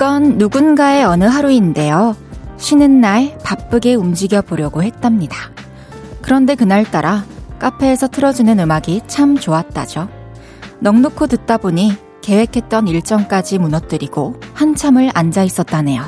이건 0.00 0.38
누군가의 0.38 1.04
어느 1.04 1.24
하루인데요. 1.24 2.16
쉬는 2.56 3.02
날 3.02 3.36
바쁘게 3.44 3.96
움직여 3.96 4.40
보려고 4.40 4.82
했답니다. 4.82 5.36
그런데 6.22 6.54
그날따라 6.54 7.26
카페에서 7.58 8.08
틀어주는 8.08 8.58
음악이 8.58 9.02
참 9.08 9.36
좋았다죠. 9.36 10.08
넉놓고 10.78 11.26
듣다 11.26 11.58
보니 11.58 11.98
계획했던 12.22 12.88
일정까지 12.88 13.58
무너뜨리고 13.58 14.40
한참을 14.54 15.10
앉아 15.12 15.42
있었다네요. 15.42 16.02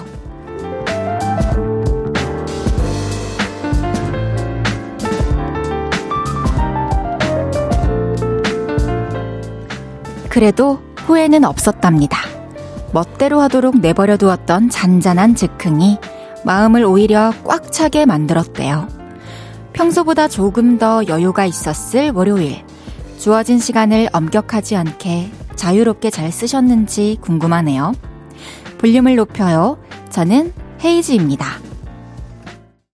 그래도 10.31 10.81
후회는 11.05 11.45
없었답니다. 11.45 12.32
멋대로 12.93 13.41
하도록 13.41 13.79
내버려 13.79 14.17
두었던 14.17 14.69
잔잔한 14.69 15.35
즉흥이 15.35 15.99
마음을 16.45 16.85
오히려 16.85 17.33
꽉 17.45 17.73
차게 17.73 18.07
만들었대요. 18.07 18.89
평소보다 19.73 20.29
조금 20.29 20.79
더 20.79 21.03
여유가 21.07 21.47
있었을 21.47 22.11
월요일. 22.11 22.63
주어진 23.19 23.59
시간을 23.59 24.09
엄격하지 24.13 24.77
않게 24.77 25.31
자유롭게 25.57 26.11
잘 26.11 26.31
쓰셨는지 26.31 27.19
궁금하네요. 27.21 27.93
볼륨을 28.79 29.17
높여요. 29.17 29.79
저는 30.11 30.53
헤이즈입니다. 30.85 31.47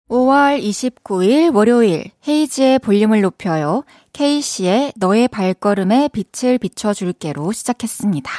5월 0.08 0.62
29일 0.62 1.54
월요일 1.54 2.10
헤이즈의 2.26 2.78
볼륨을 2.78 3.22
높여요. 3.22 3.84
K씨의 4.12 4.92
너의 4.96 5.28
발걸음에 5.28 6.08
빛을 6.08 6.58
비춰줄게로 6.58 7.52
시작했습니다. 7.52 8.30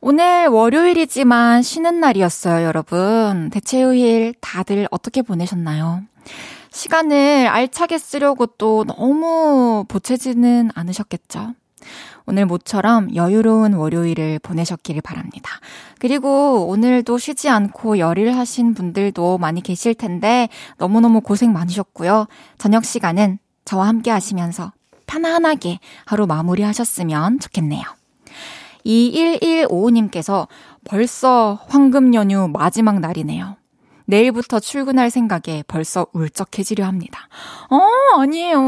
오늘 0.00 0.46
월요일이지만 0.46 1.62
쉬는 1.62 1.98
날이었어요, 1.98 2.64
여러분. 2.64 3.50
대체휴일 3.50 4.34
다들 4.40 4.86
어떻게 4.92 5.22
보내셨나요? 5.22 6.02
시간을 6.70 7.48
알차게 7.48 7.98
쓰려고 7.98 8.46
또 8.46 8.84
너무 8.84 9.84
보채지는 9.88 10.70
않으셨겠죠? 10.72 11.52
오늘 12.26 12.46
모처럼 12.46 13.12
여유로운 13.16 13.74
월요일을 13.74 14.38
보내셨기를 14.40 15.00
바랍니다. 15.00 15.50
그리고 15.98 16.68
오늘도 16.68 17.18
쉬지 17.18 17.48
않고 17.48 17.98
열일 17.98 18.36
하신 18.36 18.74
분들도 18.74 19.38
많이 19.38 19.62
계실 19.62 19.94
텐데 19.94 20.48
너무너무 20.76 21.22
고생 21.22 21.52
많으셨고요. 21.52 22.28
저녁 22.58 22.84
시간은 22.84 23.38
저와 23.64 23.88
함께 23.88 24.12
하시면서 24.12 24.72
편안하게 25.06 25.80
하루 26.04 26.26
마무리 26.26 26.62
하셨으면 26.62 27.40
좋겠네요. 27.40 27.97
2115님께서 28.88 30.48
벌써 30.84 31.58
황금 31.68 32.14
연휴 32.14 32.48
마지막 32.48 33.00
날이네요. 33.00 33.58
내일부터 34.08 34.58
출근할 34.58 35.10
생각에 35.10 35.62
벌써 35.68 36.06
울적해지려 36.12 36.86
합니다. 36.86 37.28
어, 37.68 37.78
아니에요. 38.20 38.58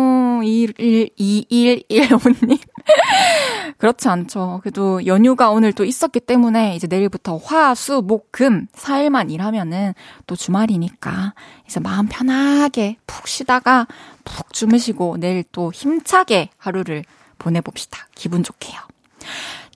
2115님. 0.43 2.61
그렇지 3.79 4.09
않죠. 4.09 4.61
그래도 4.63 5.07
연휴가 5.07 5.51
오늘 5.51 5.73
또 5.73 5.87
있었기 5.87 6.21
때문에 6.21 6.77
이제 6.77 6.87
내일부터 6.87 7.39
화, 7.39 7.75
수, 7.75 8.03
목, 8.03 8.31
금 8.33 8.67
4일만 8.75 9.31
일하면은 9.31 9.95
또 10.27 10.37
주말이니까 10.37 11.33
이제 11.67 11.81
마음 11.81 12.07
편하게 12.07 12.99
푹 13.07 13.27
쉬다가 13.27 13.87
푹 14.25 14.53
주무시고 14.53 15.17
내일 15.19 15.43
또 15.53 15.73
힘차게 15.73 16.51
하루를 16.59 17.05
보내봅시다. 17.39 18.09
기분 18.15 18.43
좋게요. 18.43 18.79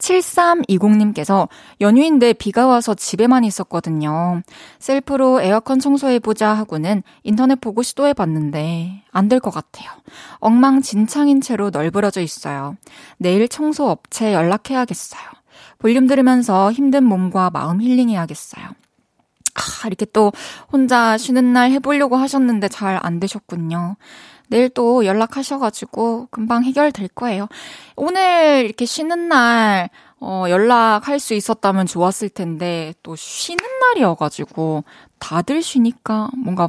7320님께서 0.04 1.48
연휴인데 1.80 2.34
비가 2.34 2.66
와서 2.66 2.94
집에만 2.94 3.44
있었거든요. 3.44 4.42
셀프로 4.78 5.40
에어컨 5.40 5.78
청소해보자 5.80 6.50
하고는 6.50 7.02
인터넷 7.22 7.60
보고 7.60 7.82
시도해봤는데 7.82 9.02
안 9.12 9.28
될 9.28 9.40
것 9.40 9.50
같아요. 9.50 9.90
엉망진창인 10.40 11.40
채로 11.40 11.70
널브러져 11.70 12.20
있어요. 12.20 12.76
내일 13.18 13.48
청소 13.48 13.88
업체 13.88 14.34
연락해야겠어요. 14.34 15.22
볼륨 15.78 16.06
들으면서 16.06 16.70
힘든 16.72 17.04
몸과 17.04 17.50
마음 17.50 17.80
힐링해야겠어요. 17.80 18.64
아, 18.64 19.86
이렇게 19.86 20.04
또 20.06 20.32
혼자 20.72 21.16
쉬는 21.16 21.52
날 21.52 21.70
해보려고 21.70 22.16
하셨는데 22.16 22.68
잘 22.68 22.98
안 23.02 23.20
되셨군요. 23.20 23.96
내일 24.48 24.68
또 24.68 25.06
연락하셔가지고 25.06 26.28
금방 26.30 26.64
해결될 26.64 27.08
거예요. 27.08 27.48
오늘 27.96 28.64
이렇게 28.64 28.84
쉬는 28.84 29.28
날, 29.28 29.90
어, 30.20 30.44
연락할 30.48 31.18
수 31.18 31.34
있었다면 31.34 31.86
좋았을 31.86 32.28
텐데, 32.28 32.94
또 33.02 33.16
쉬는 33.16 33.64
날이어가지고, 33.80 34.84
다들 35.18 35.62
쉬니까 35.62 36.30
뭔가 36.36 36.68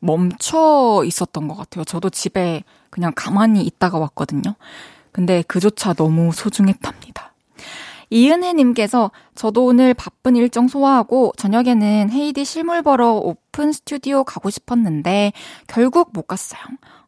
멈춰 0.00 1.02
있었던 1.04 1.48
것 1.48 1.56
같아요. 1.56 1.84
저도 1.84 2.10
집에 2.10 2.64
그냥 2.90 3.12
가만히 3.14 3.62
있다가 3.62 3.98
왔거든요. 3.98 4.54
근데 5.12 5.42
그조차 5.42 5.94
너무 5.94 6.32
소중했답니다. 6.32 7.27
이은혜님께서 8.10 9.10
저도 9.34 9.66
오늘 9.66 9.94
바쁜 9.94 10.36
일정 10.36 10.68
소화하고 10.68 11.32
저녁에는 11.36 12.10
헤이디 12.10 12.44
실물 12.44 12.82
보러 12.82 13.12
오픈 13.12 13.72
스튜디오 13.72 14.24
가고 14.24 14.50
싶었는데 14.50 15.32
결국 15.66 16.10
못 16.12 16.26
갔어요. 16.26 16.60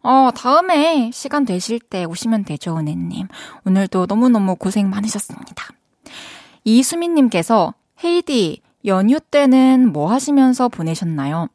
어, 0.02 0.30
다음에 0.34 1.10
시간 1.12 1.44
되실 1.44 1.78
때 1.78 2.04
오시면 2.04 2.44
되죠, 2.44 2.76
은혜님. 2.76 3.28
오늘도 3.66 4.06
너무너무 4.06 4.56
고생 4.56 4.88
많으셨습니다. 4.88 5.66
이수민님께서 6.64 7.74
헤이디 8.02 8.62
연휴 8.86 9.20
때는 9.20 9.92
뭐 9.92 10.10
하시면서 10.10 10.68
보내셨나요? 10.68 11.48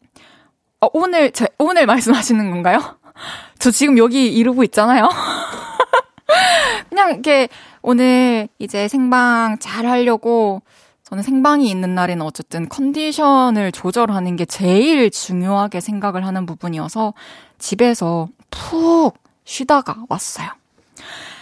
어, 0.81 0.88
오늘, 0.94 1.31
제, 1.31 1.47
오늘 1.57 1.85
말씀하시는 1.85 2.51
건가요? 2.51 3.00
저 3.57 3.72
지금 3.72 3.97
여기 3.97 4.31
이러고 4.31 4.63
있잖아요. 4.66 5.09
그냥 6.89 7.11
이렇게 7.11 7.50
오늘 7.88 8.47
이제 8.57 8.88
생방 8.88 9.57
잘 9.59 9.85
하려고 9.85 10.63
저는 11.03 11.22
생방이 11.22 11.69
있는 11.69 11.94
날에는 11.94 12.25
어쨌든 12.25 12.68
컨디션을 12.68 13.72
조절하는 13.72 14.35
게 14.38 14.46
제일 14.46 15.12
중요하게 15.12 15.81
생각을 15.81 16.25
하는 16.25 16.47
부분이어서 16.47 17.13
집에서 17.59 18.28
푹 18.50 19.19
쉬다가 19.44 20.03
왔어요. 20.09 20.47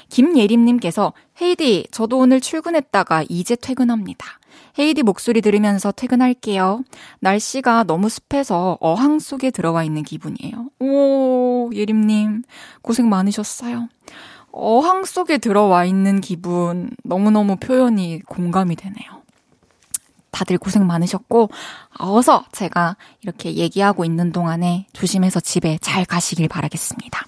김예림님께서 0.09 1.13
헤이디, 1.41 1.87
저도 1.91 2.17
오늘 2.17 2.41
출근했다가 2.41 3.23
이제 3.29 3.55
퇴근합니다. 3.55 4.27
헤이디 4.77 5.03
목소리 5.03 5.39
들으면서 5.39 5.93
퇴근할게요. 5.93 6.83
날씨가 7.21 7.85
너무 7.85 8.09
습해서 8.09 8.77
어항 8.81 9.19
속에 9.19 9.49
들어와 9.49 9.85
있는 9.85 10.03
기분이에요. 10.03 10.69
오, 10.81 11.71
예림님, 11.73 12.43
고생 12.81 13.07
많으셨어요. 13.07 13.87
어항 14.53 15.03
속에 15.03 15.39
들어와 15.39 15.83
있는 15.83 16.21
기분 16.21 16.91
너무너무 17.03 17.57
표현이 17.57 18.21
공감이 18.21 18.75
되네요. 18.75 19.23
다들 20.31 20.57
고생 20.57 20.87
많으셨고, 20.87 21.49
어서 21.99 22.45
제가 22.51 22.95
이렇게 23.21 23.55
얘기하고 23.55 24.05
있는 24.05 24.31
동안에 24.31 24.87
조심해서 24.93 25.39
집에 25.39 25.77
잘 25.81 26.05
가시길 26.05 26.47
바라겠습니다. 26.47 27.27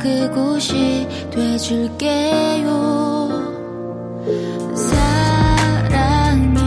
그곳이 0.00 1.06
돼줄게요. 1.30 2.66
사랑이 4.74 6.58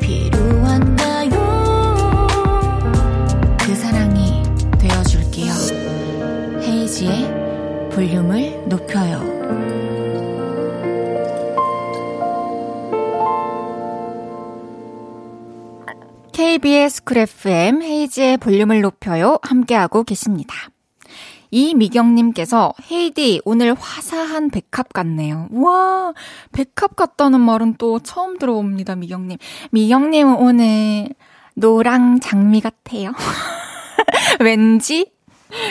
필요한가요? 0.00 1.30
그 3.58 3.74
사랑이 3.74 4.42
되어줄게요. 4.78 5.52
헤이지의 6.62 7.90
볼륨을 7.90 8.66
높여요. 8.66 9.40
KBS 16.32 17.04
쿨 17.04 17.18
FM 17.18 17.82
헤이지의 17.82 18.38
볼륨을 18.38 18.80
높여요. 18.80 19.38
함께하고 19.42 20.02
계십니다. 20.04 20.54
이미경님께서 21.50 22.74
헤이디 22.90 23.42
오늘 23.44 23.74
화사한 23.74 24.50
백합 24.50 24.92
같네요. 24.92 25.48
와 25.52 26.12
백합 26.52 26.96
같다는 26.96 27.40
말은 27.40 27.74
또 27.78 27.98
처음 28.00 28.38
들어봅니다. 28.38 28.96
미경님. 28.96 29.38
미경님은 29.70 30.36
오늘 30.36 31.08
노랑 31.54 32.20
장미 32.20 32.60
같아요. 32.60 33.12
왠지? 34.40 35.10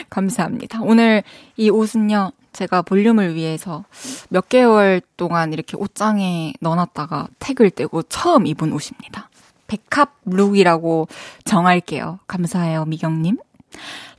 감사합니다. 0.10 0.81
오늘 0.81 1.24
이 1.56 1.70
옷은요, 1.70 2.32
제가 2.52 2.82
볼륨을 2.82 3.36
위해서 3.36 3.86
몇 4.30 4.50
개월 4.50 5.02
동안 5.18 5.54
이렇게 5.54 5.78
옷장에 5.78 6.54
넣어놨다가 6.60 7.28
택을 7.40 7.72
떼고 7.72 8.04
처음 8.04 8.46
입은 8.46 8.74
옷입니다. 8.74 9.30
백합 9.68 10.16
룩이라고 10.25 11.08
정할게요. 11.46 12.20
감사해요, 12.28 12.86
미경님. 12.86 13.38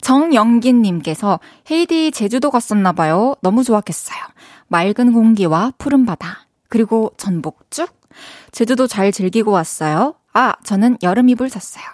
정영기님께서 0.01 1.41
헤이디 1.71 2.11
제주도 2.13 2.51
갔었나봐요. 2.51 3.37
너무 3.43 3.65
좋았겠어요. 3.65 4.19
맑은 4.69 5.13
공기와 5.13 5.73
푸른 5.79 6.07
바다, 6.07 6.47
그리고 6.69 7.13
전복죽? 7.17 7.91
제주도 8.53 8.87
잘 8.87 9.13
즐기고 9.13 9.51
왔어요. 9.51 10.15
아, 10.33 10.55
저는 10.63 10.97
여름 11.03 11.29
이불 11.29 11.51
샀어요. 11.51 11.85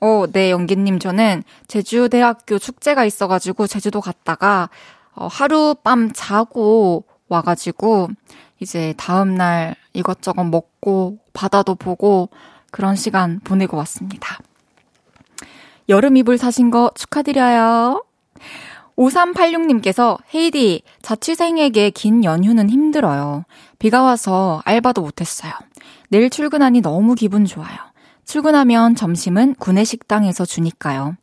어, 0.00 0.24
네, 0.32 0.50
영기님, 0.50 0.98
저는 0.98 1.44
제주대학교 1.68 2.58
축제가 2.58 3.04
있어가지고 3.04 3.66
제주도 3.66 4.00
갔다가, 4.00 4.70
어, 5.14 5.26
하룻밤 5.26 6.12
자고 6.14 7.04
와가지고, 7.28 8.08
이제 8.60 8.94
다음날 8.96 9.76
이것저것 9.92 10.44
먹고, 10.44 11.18
바다도 11.34 11.74
보고, 11.74 12.30
그런 12.70 12.96
시간 12.96 13.40
보내고 13.40 13.76
왔습니다. 13.76 14.38
여름 15.88 16.16
이불 16.16 16.38
사신 16.38 16.70
거 16.70 16.90
축하드려요. 16.94 18.04
5386님께서 18.96 20.18
헤이디, 20.34 20.82
자취생에게 21.02 21.90
긴 21.90 22.24
연휴는 22.24 22.70
힘들어요. 22.70 23.44
비가 23.78 24.02
와서 24.02 24.62
알바도 24.64 25.02
못했어요. 25.02 25.52
내일 26.08 26.30
출근하니 26.30 26.82
너무 26.82 27.14
기분 27.14 27.44
좋아요. 27.44 27.76
출근하면 28.24 28.94
점심은 28.94 29.56
구내 29.58 29.84
식당에서 29.84 30.44
주니까요. 30.44 31.16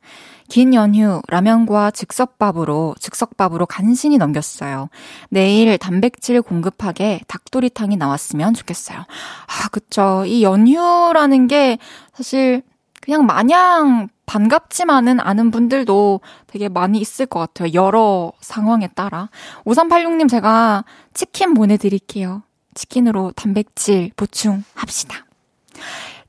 긴 0.50 0.74
연휴 0.74 1.22
라면과 1.28 1.92
즉석밥으로 1.92 2.96
즉석밥으로 3.00 3.68
간신히 3.68 4.18
넘겼어요. 4.18 4.90
내일 5.30 5.78
단백질 5.78 6.42
공급하게 6.42 7.22
닭도리탕이 7.28 7.98
나왔으면 7.98 8.56
좋겠어요. 8.56 8.98
아, 8.98 9.70
그쵸. 9.72 10.24
이 10.26 10.44
연휴라는 10.44 11.48
게 11.48 11.78
사실 12.14 12.64
그냥 13.02 13.26
마냥 13.26 14.10
반갑지만은 14.26 15.20
않은 15.20 15.52
분들도 15.52 16.22
되게 16.48 16.70
많이 16.70 17.00
있을 17.00 17.26
것 17.26 17.40
같아요. 17.40 17.74
여러 17.74 18.32
상황에 18.42 18.88
따라. 18.90 19.30
5386님 19.66 20.30
제가 20.30 20.86
치킨 21.14 21.54
보내드릴게요. 21.54 22.44
치킨으로 22.76 23.32
단백질 23.36 24.12
보충합시다. 24.16 25.26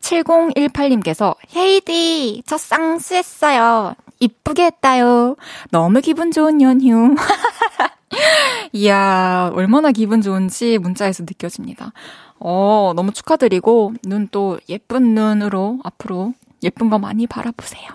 7018님께서 0.00 1.36
헤이디 1.54 2.42
저 2.46 2.56
쌍수했어요. 2.56 3.94
이쁘게 4.18 4.64
했다요. 4.64 5.36
너무 5.70 6.00
기분 6.00 6.30
좋은 6.30 6.62
연휴. 6.62 7.14
이야 8.72 9.50
얼마나 9.54 9.92
기분 9.92 10.22
좋은지 10.22 10.78
문자에서 10.78 11.24
느껴집니다. 11.24 11.92
어 12.38 12.92
너무 12.96 13.12
축하드리고 13.12 13.92
눈 14.04 14.28
또 14.30 14.58
예쁜 14.68 15.14
눈으로 15.14 15.78
앞으로 15.84 16.32
예쁜 16.62 16.90
거 16.90 16.98
많이 16.98 17.26
바라보세요. 17.26 17.88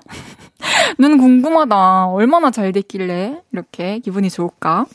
눈 0.98 1.18
궁금하다. 1.18 2.08
얼마나 2.08 2.52
잘 2.52 2.72
됐길래 2.72 3.42
이렇게 3.52 4.00
기분이 4.00 4.30
좋을까? 4.30 4.86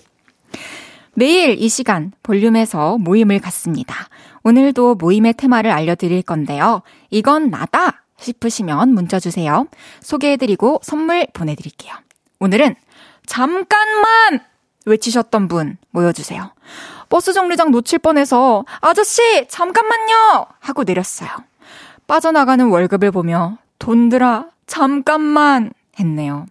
매일 1.15 1.61
이 1.61 1.69
시간 1.69 2.13
볼륨에서 2.23 2.99
모임을 2.99 3.41
갖습니다. 3.41 3.95
오늘도 4.43 4.95
모임의 4.97 5.35
테마를 5.35 5.71
알려드릴 5.71 6.23
건데요. 6.23 6.83
이건 7.11 7.51
나다 7.51 8.05
싶으시면 8.19 8.93
문자 8.95 9.19
주세요. 9.19 9.67
소개해드리고 10.01 10.81
선물 10.83 11.27
보내드릴게요. 11.33 11.95
오늘은 12.39 12.75
잠깐만 13.27 14.41
외치셨던 14.87 15.49
분 15.49 15.77
모여주세요. 15.91 16.53
버스 17.09 17.33
정류장 17.33 17.71
놓칠 17.71 17.99
뻔해서 17.99 18.65
아저씨 18.81 19.47
잠깐만요 19.49 20.47
하고 20.59 20.85
내렸어요. 20.85 21.29
빠져나가는 22.11 22.67
월급을 22.67 23.13
보며 23.13 23.59
돈들아, 23.79 24.49
잠깐만 24.67 25.73
했네요. 26.01 26.47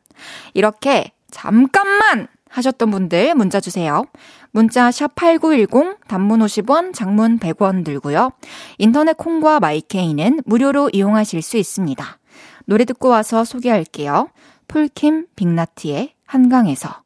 이렇게 0.54 1.12
잠깐만 1.32 2.30
하셨던 2.50 2.90
분들 2.90 3.36
문자 3.36 3.60
주세요. 3.60 4.06
문자 4.52 4.90
샵 4.90 5.14
8910 5.16 6.08
단문 6.08 6.40
50원, 6.40 6.94
장문 6.94 7.40
100원 7.40 7.84
들고요. 7.84 8.32
인터넷 8.78 9.18
콩과 9.18 9.60
마이케이는 9.60 10.44
무료로 10.46 10.92
이용하실 10.94 11.42
수 11.42 11.58
있습니다. 11.58 12.06
노래 12.64 12.86
듣고 12.86 13.10
와서 13.10 13.44
소개할게요. 13.44 14.30
폴킴 14.70 15.28
빅나티의 15.36 16.14
한강에서 16.26 17.02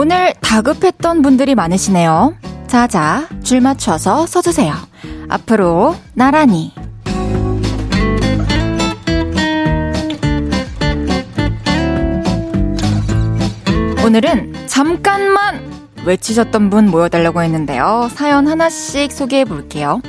오늘 0.00 0.32
다급했던 0.34 1.22
분들이 1.22 1.56
많으시네요. 1.56 2.36
자자, 2.68 3.26
줄 3.42 3.60
맞춰서 3.60 4.28
서주세요. 4.28 4.72
앞으로 5.28 5.96
나란히. 6.14 6.72
오늘은 14.06 14.68
잠깐만 14.68 15.68
외치셨던 16.04 16.70
분 16.70 16.88
모여달라고 16.92 17.42
했는데요. 17.42 18.08
사연 18.14 18.46
하나씩 18.46 19.10
소개해 19.10 19.46
볼게요. 19.46 20.00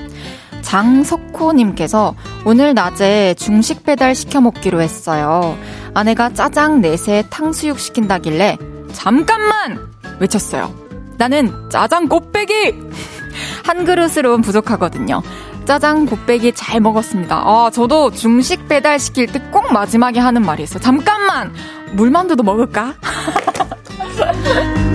장석호님께서 0.61 2.13
오늘 2.45 2.75
낮에 2.75 3.33
중식 3.33 3.83
배달 3.83 4.13
시켜 4.13 4.39
먹기로 4.39 4.81
했어요. 4.81 5.57
아내가 5.95 6.31
짜장 6.31 6.79
넷에 6.79 7.23
탕수육 7.31 7.79
시킨다길래 7.79 8.59
잠깐만! 8.93 9.89
외쳤어요. 10.19 10.73
나는 11.17 11.69
짜장 11.69 12.07
곱빼기! 12.07 12.89
한 13.65 13.85
그릇으로는 13.85 14.41
부족하거든요. 14.41 15.21
짜장 15.65 16.05
곱빼기 16.05 16.53
잘 16.53 16.79
먹었습니다. 16.79 17.35
아, 17.45 17.69
저도 17.71 18.11
중식 18.11 18.67
배달 18.67 18.99
시킬 18.99 19.27
때 19.27 19.39
꼭 19.51 19.71
마지막에 19.71 20.19
하는 20.19 20.41
말이 20.43 20.63
있어요. 20.63 20.79
잠깐만! 20.79 21.53
물만두도 21.93 22.43
먹을까? 22.43 22.93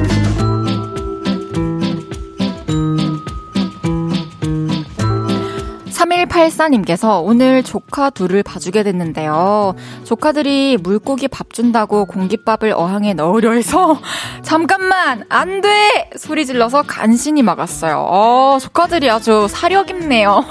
3184님께서 6.34 7.22
오늘 7.24 7.62
조카 7.62 8.10
둘을 8.10 8.42
봐주게 8.42 8.82
됐는데요. 8.82 9.74
조카들이 10.04 10.78
물고기 10.82 11.28
밥 11.28 11.52
준다고 11.52 12.04
공깃밥을 12.06 12.72
어항에 12.72 13.14
넣으려 13.14 13.52
해서 13.52 14.00
잠깐만 14.42 15.24
안 15.28 15.60
돼! 15.60 16.10
소리 16.16 16.46
질러서 16.46 16.82
간신히 16.82 17.42
막았어요. 17.42 18.06
어, 18.08 18.58
조카들이 18.60 19.10
아주 19.10 19.46
사력 19.48 19.90
있네요. 19.90 20.44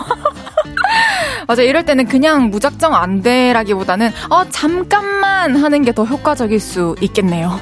맞아, 1.47 1.61
이럴 1.61 1.85
때는 1.85 2.07
그냥 2.07 2.49
무작정 2.49 2.95
안 2.95 3.21
돼라기보다는 3.21 4.11
어, 4.29 4.45
잠깐만 4.49 5.55
하는 5.55 5.83
게 5.83 5.93
더 5.93 6.05
효과적일 6.05 6.59
수 6.59 6.95
있겠네요. 7.01 7.59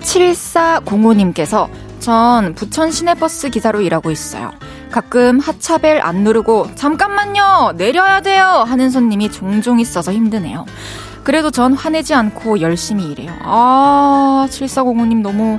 7405님께서 0.00 1.68
전 2.02 2.54
부천 2.54 2.90
시내버스 2.90 3.50
기사로 3.50 3.80
일하고 3.80 4.10
있어요. 4.10 4.50
가끔 4.90 5.38
하차벨 5.38 6.00
안 6.02 6.16
누르고 6.24 6.74
잠깐만요 6.74 7.74
내려야 7.76 8.20
돼요 8.20 8.64
하는 8.66 8.90
손님이 8.90 9.30
종종 9.30 9.78
있어서 9.78 10.12
힘드네요. 10.12 10.66
그래도 11.22 11.52
전 11.52 11.74
화내지 11.74 12.12
않고 12.12 12.60
열심히 12.60 13.04
일해요. 13.10 13.32
아 13.42 14.48
7405님 14.50 15.22
너무 15.22 15.58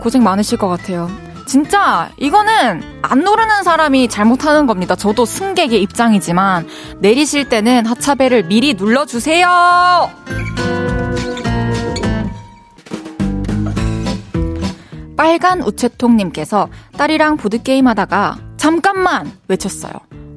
고생 0.00 0.24
많으실 0.24 0.58
것 0.58 0.66
같아요. 0.66 1.08
진짜 1.46 2.10
이거는 2.16 2.82
안 3.00 3.20
누르는 3.20 3.62
사람이 3.62 4.08
잘못하는 4.08 4.66
겁니다. 4.66 4.96
저도 4.96 5.24
승객의 5.24 5.80
입장이지만 5.80 6.66
내리실 6.98 7.48
때는 7.48 7.86
하차벨을 7.86 8.48
미리 8.48 8.74
눌러주세요. 8.74 10.10
빨간 15.18 15.62
우체통님께서 15.62 16.68
딸이랑 16.96 17.38
보드게임 17.38 17.88
하다가 17.88 18.38
잠깐만 18.56 19.32
외쳤어요. 19.48 19.92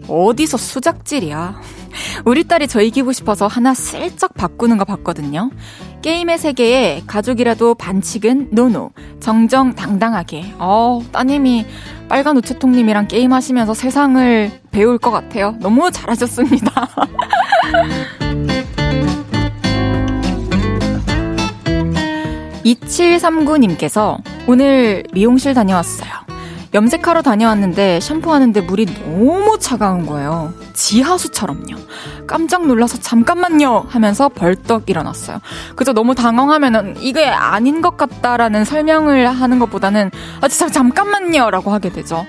어디서 0.08 0.58
수작질이야. 0.58 1.62
우리 2.26 2.46
딸이 2.46 2.68
저 2.68 2.82
이기고 2.82 3.12
싶어서 3.12 3.46
하나 3.46 3.76
슬쩍 3.76 4.34
바꾸는 4.34 4.78
거 4.78 4.86
봤거든요. 4.86 5.52
게임의 6.02 6.40
세계에 6.40 7.04
가족이라도 7.06 7.76
반칙은 7.76 8.50
노노. 8.54 8.90
정정당당하게. 9.20 10.56
어, 10.58 11.00
따님이 11.12 11.68
빨간 12.10 12.36
우체통님이랑 12.38 13.08
게임하시면서 13.08 13.76
세상을 13.76 14.62
배울 14.72 14.98
것 14.98 15.12
같아요. 15.12 15.56
너무 15.60 15.92
잘하셨습니다. 15.92 16.72
2739님께서 22.66 24.18
오늘 24.48 25.04
미용실 25.14 25.54
다녀왔어요. 25.54 26.10
염색하러 26.74 27.22
다녀왔는데 27.22 28.00
샴푸하는데 28.00 28.62
물이 28.62 28.86
너무 28.86 29.58
차가운 29.60 30.06
거예요. 30.06 30.54
지하수처럼요. 30.74 31.76
깜짝 32.26 32.66
놀라서 32.66 32.98
잠깐만요 32.98 33.88
하면서 33.90 34.30
벌떡 34.30 34.90
일어났어요. 34.90 35.40
그저 35.76 35.92
너무 35.92 36.16
당황하면은 36.16 36.96
이게 37.02 37.26
아닌 37.28 37.82
것 37.82 37.98
같다라는 37.98 38.64
설명을 38.64 39.28
하는 39.28 39.60
것보다는 39.60 40.12
아 40.40 40.48
진짜 40.48 40.70
잠깐만요 40.70 41.52
라고 41.52 41.72
하게 41.72 41.90
되죠. 41.90 42.26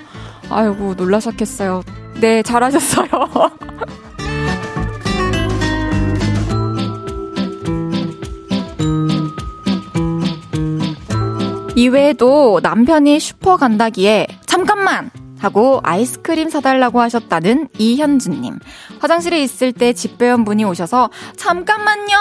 아이고 0.51 0.95
놀라셨겠어요. 0.95 1.83
네 2.21 2.43
잘하셨어요. 2.43 3.09
이외에도 11.75 12.61
남편이 12.63 13.19
슈퍼 13.19 13.57
간다기에 13.57 14.27
잠깐만 14.47 15.11
하고 15.39 15.81
아이스크림 15.83 16.51
사달라고 16.51 17.01
하셨다는 17.01 17.69
이현주님. 17.79 18.61
화장실에 19.01 19.43
있을 19.43 19.73
때 19.73 19.93
집배원분이 19.93 20.65
오셔서 20.65 21.11
잠깐만요! 21.37 22.15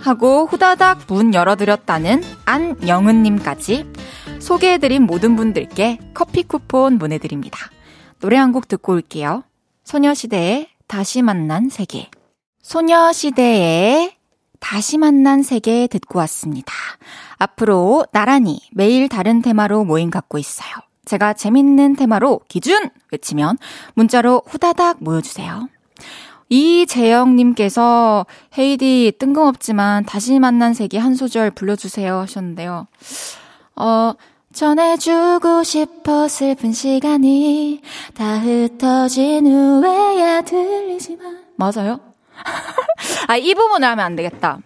하고 0.00 0.46
후다닥 0.46 1.02
문 1.06 1.34
열어드렸다는 1.34 2.22
안영은님까지 2.46 3.86
소개해드린 4.40 5.02
모든 5.04 5.36
분들께 5.36 5.98
커피 6.14 6.42
쿠폰 6.42 6.98
보내드립니다. 6.98 7.58
노래 8.20 8.36
한 8.38 8.52
곡 8.52 8.66
듣고 8.66 8.94
올게요. 8.94 9.44
소녀시대의 9.84 10.68
다시 10.88 11.22
만난 11.22 11.68
세계. 11.68 12.10
소녀시대의 12.62 14.16
다시 14.62 14.96
만난 14.96 15.42
세계 15.42 15.88
듣고 15.88 16.20
왔습니다. 16.20 16.72
앞으로 17.36 18.06
나란히 18.12 18.60
매일 18.70 19.08
다른 19.08 19.42
테마로 19.42 19.84
모임 19.84 20.08
갖고 20.08 20.38
있어요. 20.38 20.70
제가 21.04 21.32
재밌는 21.32 21.96
테마로 21.96 22.40
기준! 22.46 22.88
외치면 23.10 23.58
문자로 23.94 24.42
후다닥 24.46 24.98
모여주세요. 25.00 25.68
이재영님께서 26.48 28.24
헤이디 28.56 29.14
뜬금없지만 29.18 30.04
다시 30.04 30.38
만난 30.38 30.74
세계 30.74 30.96
한 30.96 31.16
소절 31.16 31.50
불러주세요 31.50 32.18
하셨는데요. 32.18 32.86
어, 33.74 34.14
전해주고 34.52 35.64
싶어 35.64 36.28
슬픈 36.28 36.72
시간이 36.72 37.80
다 38.14 38.38
흩어진 38.38 39.46
후에야 39.46 40.42
들리지만. 40.42 41.40
맞아요? 41.56 42.11
아, 43.28 43.36
이 43.36 43.54
부분을 43.54 43.86
하면 43.88 44.04
안 44.04 44.16
되겠다. 44.16 44.58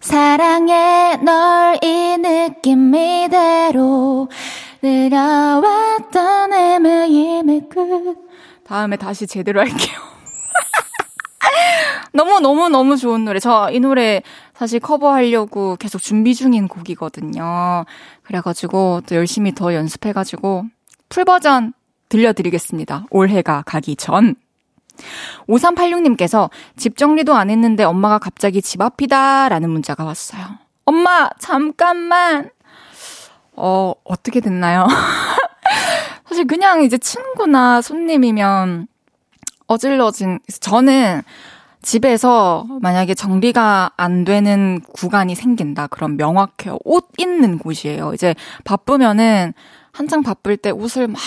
사랑해 0.00 1.16
널 1.16 1.78
이 1.82 2.16
느낌 2.18 2.94
이대로 2.94 4.28
느려왔던 4.82 6.52
헤매임의 6.52 7.68
끝. 7.68 8.16
다음에 8.64 8.96
다시 8.96 9.26
제대로 9.26 9.60
할게요. 9.60 9.98
너무너무너무 12.12 12.96
좋은 12.96 13.24
노래. 13.24 13.40
저 13.40 13.70
이 13.72 13.80
노래 13.80 14.22
사실 14.54 14.80
커버하려고 14.80 15.76
계속 15.76 15.98
준비 16.00 16.34
중인 16.34 16.68
곡이거든요. 16.68 17.84
그래가지고 18.22 19.02
또 19.06 19.16
열심히 19.16 19.54
더 19.54 19.74
연습해가지고 19.74 20.64
풀버전 21.08 21.72
들려드리겠습니다. 22.08 23.06
올해가 23.10 23.62
가기 23.66 23.96
전. 23.96 24.34
5386님께서 25.48 26.50
집 26.76 26.96
정리도 26.96 27.34
안 27.34 27.50
했는데 27.50 27.84
엄마가 27.84 28.18
갑자기 28.18 28.62
집 28.62 28.80
앞이다 28.80 29.48
라는 29.48 29.70
문자가 29.70 30.04
왔어요. 30.04 30.42
엄마, 30.84 31.28
잠깐만! 31.38 32.50
어, 33.54 33.92
어떻게 34.04 34.40
됐나요? 34.40 34.86
사실 36.26 36.46
그냥 36.46 36.82
이제 36.82 36.98
친구나 36.98 37.80
손님이면 37.82 38.88
어질러진, 39.66 40.40
저는 40.60 41.22
집에서 41.82 42.64
만약에 42.80 43.14
정리가 43.14 43.92
안 43.96 44.24
되는 44.24 44.80
구간이 44.92 45.34
생긴다. 45.34 45.88
그럼 45.88 46.16
명확해요. 46.16 46.78
옷 46.84 47.08
있는 47.18 47.58
곳이에요. 47.58 48.14
이제 48.14 48.34
바쁘면은 48.64 49.52
한창 49.92 50.22
바쁠 50.22 50.56
때 50.56 50.70
옷을 50.70 51.06
막 51.06 51.20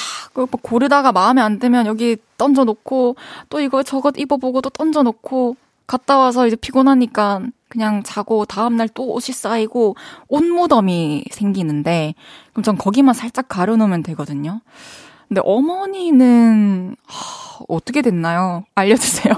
고르다가 0.61 1.11
마음에 1.11 1.41
안 1.41 1.59
들면 1.59 1.85
여기 1.85 2.17
던져놓고 2.37 3.15
또 3.49 3.59
이거 3.61 3.83
저것 3.83 4.15
입어보고 4.17 4.61
또 4.61 4.69
던져놓고 4.69 5.55
갔다 5.87 6.17
와서 6.17 6.47
이제 6.47 6.55
피곤하니까 6.55 7.41
그냥 7.69 8.03
자고 8.03 8.45
다음날 8.45 8.89
또 8.89 9.11
옷이 9.11 9.33
쌓이고 9.33 9.95
옷 10.27 10.43
무덤이 10.43 11.25
생기는데 11.29 12.15
그럼 12.51 12.63
전 12.63 12.77
거기만 12.77 13.13
살짝 13.13 13.47
가려놓으면 13.47 14.01
되거든요. 14.03 14.61
근데 15.27 15.41
어머니는 15.43 16.95
하, 17.05 17.59
어떻게 17.67 18.01
됐나요? 18.01 18.63
알려주세요. 18.75 19.33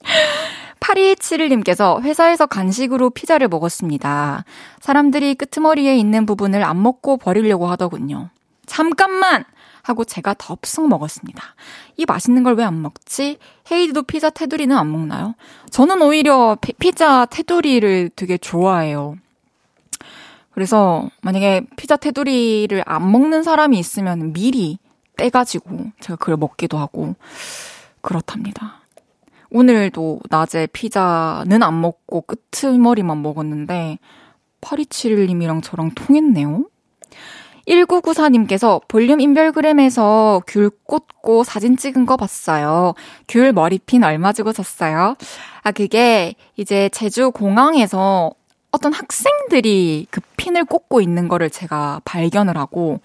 8271님께서 0.80 2.02
회사에서 2.02 2.46
간식으로 2.46 3.10
피자를 3.10 3.48
먹었습니다. 3.48 4.44
사람들이 4.80 5.34
끄트머리에 5.34 5.96
있는 5.96 6.26
부분을 6.26 6.64
안 6.64 6.82
먹고 6.82 7.18
버리려고 7.18 7.66
하더군요. 7.68 8.30
잠깐만! 8.70 9.44
하고 9.82 10.04
제가 10.04 10.34
덥석 10.38 10.86
먹었습니다. 10.88 11.42
이 11.96 12.04
맛있는 12.06 12.44
걸 12.44 12.54
왜 12.54 12.62
안 12.64 12.80
먹지? 12.82 13.38
헤이드도 13.72 14.04
피자 14.04 14.30
테두리는 14.30 14.76
안 14.76 14.92
먹나요? 14.92 15.34
저는 15.70 16.00
오히려 16.02 16.56
피, 16.60 16.92
자 16.92 17.26
테두리를 17.26 18.10
되게 18.14 18.38
좋아해요. 18.38 19.16
그래서 20.52 21.08
만약에 21.22 21.62
피자 21.76 21.96
테두리를 21.96 22.80
안 22.86 23.10
먹는 23.10 23.42
사람이 23.42 23.76
있으면 23.76 24.32
미리 24.32 24.78
떼가지고 25.16 25.90
제가 25.98 26.16
그걸 26.16 26.36
먹기도 26.36 26.78
하고 26.78 27.16
그렇답니다. 28.02 28.80
오늘도 29.50 30.20
낮에 30.30 30.68
피자는 30.68 31.64
안 31.64 31.80
먹고 31.80 32.20
끄트머리만 32.20 33.20
먹었는데 33.20 33.98
8271님이랑 34.60 35.60
저랑 35.64 35.90
통했네요. 35.96 36.66
1994님께서 37.70 38.80
볼륨 38.88 39.20
인별그램에서 39.20 40.42
귤 40.46 40.70
꽂고 40.84 41.44
사진 41.44 41.76
찍은 41.76 42.04
거 42.04 42.16
봤어요. 42.16 42.94
귤 43.28 43.52
머리핀 43.52 44.02
얼마 44.02 44.32
주고 44.32 44.52
샀어요? 44.52 45.14
아, 45.62 45.70
그게 45.70 46.34
이제 46.56 46.88
제주 46.92 47.30
공항에서 47.30 48.32
어떤 48.72 48.92
학생들이 48.92 50.06
그 50.10 50.20
핀을 50.36 50.64
꽂고 50.64 51.00
있는 51.00 51.28
거를 51.28 51.50
제가 51.50 52.00
발견을 52.04 52.56
하고, 52.56 53.00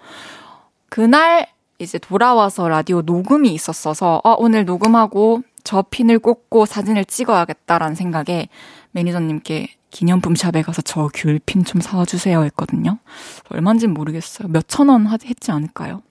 그날 0.88 1.46
이제 1.78 1.98
돌아와서 1.98 2.68
라디오 2.68 3.02
녹음이 3.02 3.52
있었어서, 3.52 4.20
어, 4.24 4.34
오늘 4.38 4.64
녹음하고 4.64 5.42
저 5.64 5.82
핀을 5.82 6.20
꽂고 6.20 6.66
사진을 6.66 7.04
찍어야겠다라는 7.04 7.96
생각에 7.96 8.48
매니저님께 8.96 9.68
기념품 9.90 10.34
샵에 10.34 10.62
가서 10.62 10.80
저 10.82 11.10
귤핀 11.14 11.64
좀 11.64 11.80
사와주세요 11.80 12.42
했거든요. 12.44 12.98
얼마인지 13.50 13.88
모르겠어요. 13.88 14.48
몇천 14.48 14.88
원 14.88 15.06
했지 15.06 15.50
않을까요? 15.50 16.02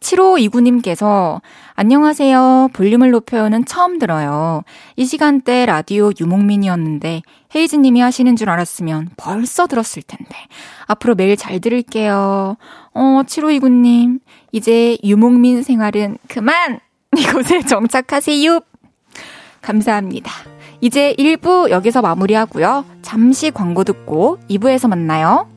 7529님께서 0.00 1.40
안녕하세요. 1.74 2.70
볼륨을 2.72 3.10
높여요는 3.10 3.64
처음 3.64 3.98
들어요. 3.98 4.62
이 4.96 5.04
시간대 5.04 5.66
라디오 5.66 6.10
유목민이었는데 6.18 7.22
헤이즈님이 7.54 8.00
하시는 8.00 8.34
줄 8.36 8.50
알았으면 8.50 9.10
벌써 9.16 9.66
들었을 9.66 10.02
텐데. 10.02 10.34
앞으로 10.86 11.14
매일 11.14 11.36
잘 11.36 11.60
들을게요. 11.60 12.56
어, 12.92 13.00
7529님. 13.26 14.20
이제 14.52 14.96
유목민 15.04 15.62
생활은 15.62 16.18
그만! 16.28 16.80
이곳에 17.16 17.62
정착하세요. 17.66 18.60
감사합니다. 19.62 20.53
이제 20.84 21.14
1부 21.18 21.70
여기서 21.70 22.02
마무리하고요. 22.02 22.84
잠시 23.00 23.50
광고 23.50 23.84
듣고 23.84 24.38
2부에서 24.50 24.86
만나요. 24.86 25.48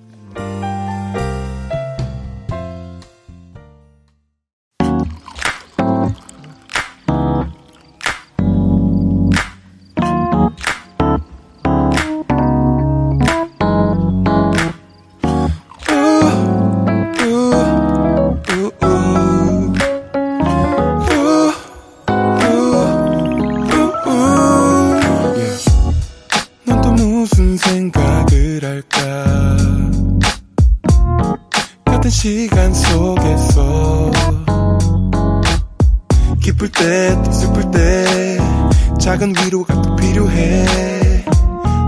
해 40.37 41.23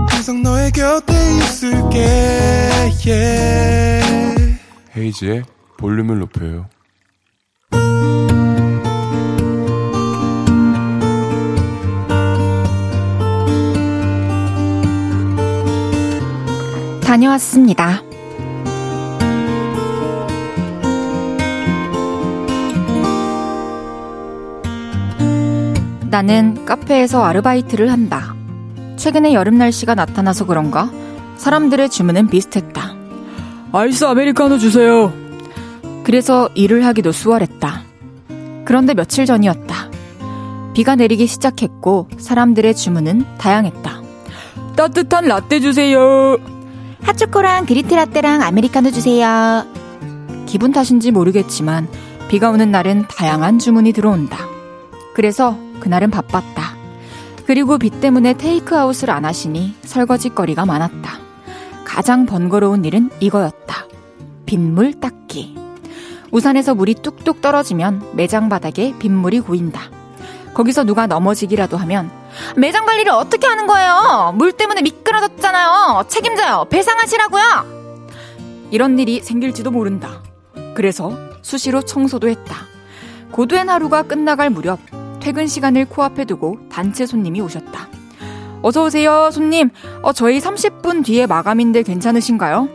항상 0.08 0.42
너의 0.42 0.72
곁에 0.72 1.14
있을게 1.38 1.98
yeah. 3.06 4.58
헤이지의 4.96 5.44
볼륨을 5.78 6.18
높여요 6.18 6.68
다녀왔습니다. 17.10 18.04
나는 26.08 26.64
카페에서 26.64 27.24
아르바이트를 27.24 27.90
한다. 27.90 28.36
최근에 29.00 29.32
여름 29.32 29.56
날씨가 29.56 29.94
나타나서 29.94 30.44
그런가 30.44 30.90
사람들의 31.38 31.88
주문은 31.88 32.28
비슷했다. 32.28 32.94
아이스 33.72 34.04
아메리카노 34.04 34.58
주세요. 34.58 35.10
그래서 36.04 36.50
일을 36.54 36.84
하기도 36.84 37.10
수월했다. 37.10 37.82
그런데 38.66 38.92
며칠 38.92 39.24
전이었다. 39.24 39.90
비가 40.74 40.96
내리기 40.96 41.26
시작했고 41.26 42.08
사람들의 42.18 42.76
주문은 42.76 43.24
다양했다. 43.38 44.02
따뜻한 44.76 45.28
라떼 45.28 45.60
주세요. 45.60 46.36
핫초코랑 47.00 47.64
그리트 47.64 47.94
라떼랑 47.94 48.42
아메리카노 48.42 48.90
주세요. 48.90 49.64
기분 50.44 50.72
탓인지 50.72 51.10
모르겠지만 51.10 51.88
비가 52.28 52.50
오는 52.50 52.70
날은 52.70 53.06
다양한 53.08 53.60
주문이 53.60 53.94
들어온다. 53.94 54.46
그래서 55.14 55.56
그날은 55.80 56.10
바빴다. 56.10 56.79
그리고 57.50 57.78
비 57.78 57.90
때문에 57.90 58.34
테이크아웃을 58.34 59.10
안 59.10 59.24
하시니 59.24 59.74
설거지거리가 59.82 60.66
많았다. 60.66 61.18
가장 61.84 62.24
번거로운 62.24 62.84
일은 62.84 63.10
이거였다. 63.18 63.86
빗물 64.46 65.00
닦기. 65.00 65.56
우산에서 66.30 66.76
물이 66.76 66.94
뚝뚝 67.02 67.42
떨어지면 67.42 68.10
매장 68.14 68.48
바닥에 68.48 68.94
빗물이 69.00 69.40
고인다. 69.40 69.80
거기서 70.54 70.84
누가 70.84 71.08
넘어지기라도 71.08 71.76
하면 71.76 72.08
매장 72.56 72.86
관리를 72.86 73.10
어떻게 73.10 73.48
하는 73.48 73.66
거예요? 73.66 74.32
물 74.36 74.52
때문에 74.52 74.82
미끄러졌잖아요. 74.82 76.04
책임져요. 76.06 76.66
배상하시라고요. 76.70 77.42
이런 78.70 78.96
일이 78.96 79.18
생길지도 79.22 79.72
모른다. 79.72 80.22
그래서 80.76 81.18
수시로 81.42 81.82
청소도 81.82 82.28
했다. 82.28 82.58
고된 83.32 83.68
하루가 83.68 84.04
끝나갈 84.04 84.50
무렵 84.50 84.78
퇴근 85.20 85.46
시간을 85.46 85.86
코앞에 85.86 86.24
두고 86.24 86.58
단체 86.70 87.06
손님이 87.06 87.40
오셨다. 87.40 87.88
어서오세요, 88.62 89.30
손님. 89.30 89.70
어, 90.02 90.12
저희 90.12 90.38
30분 90.38 91.04
뒤에 91.04 91.26
마감인데 91.26 91.82
괜찮으신가요? 91.82 92.68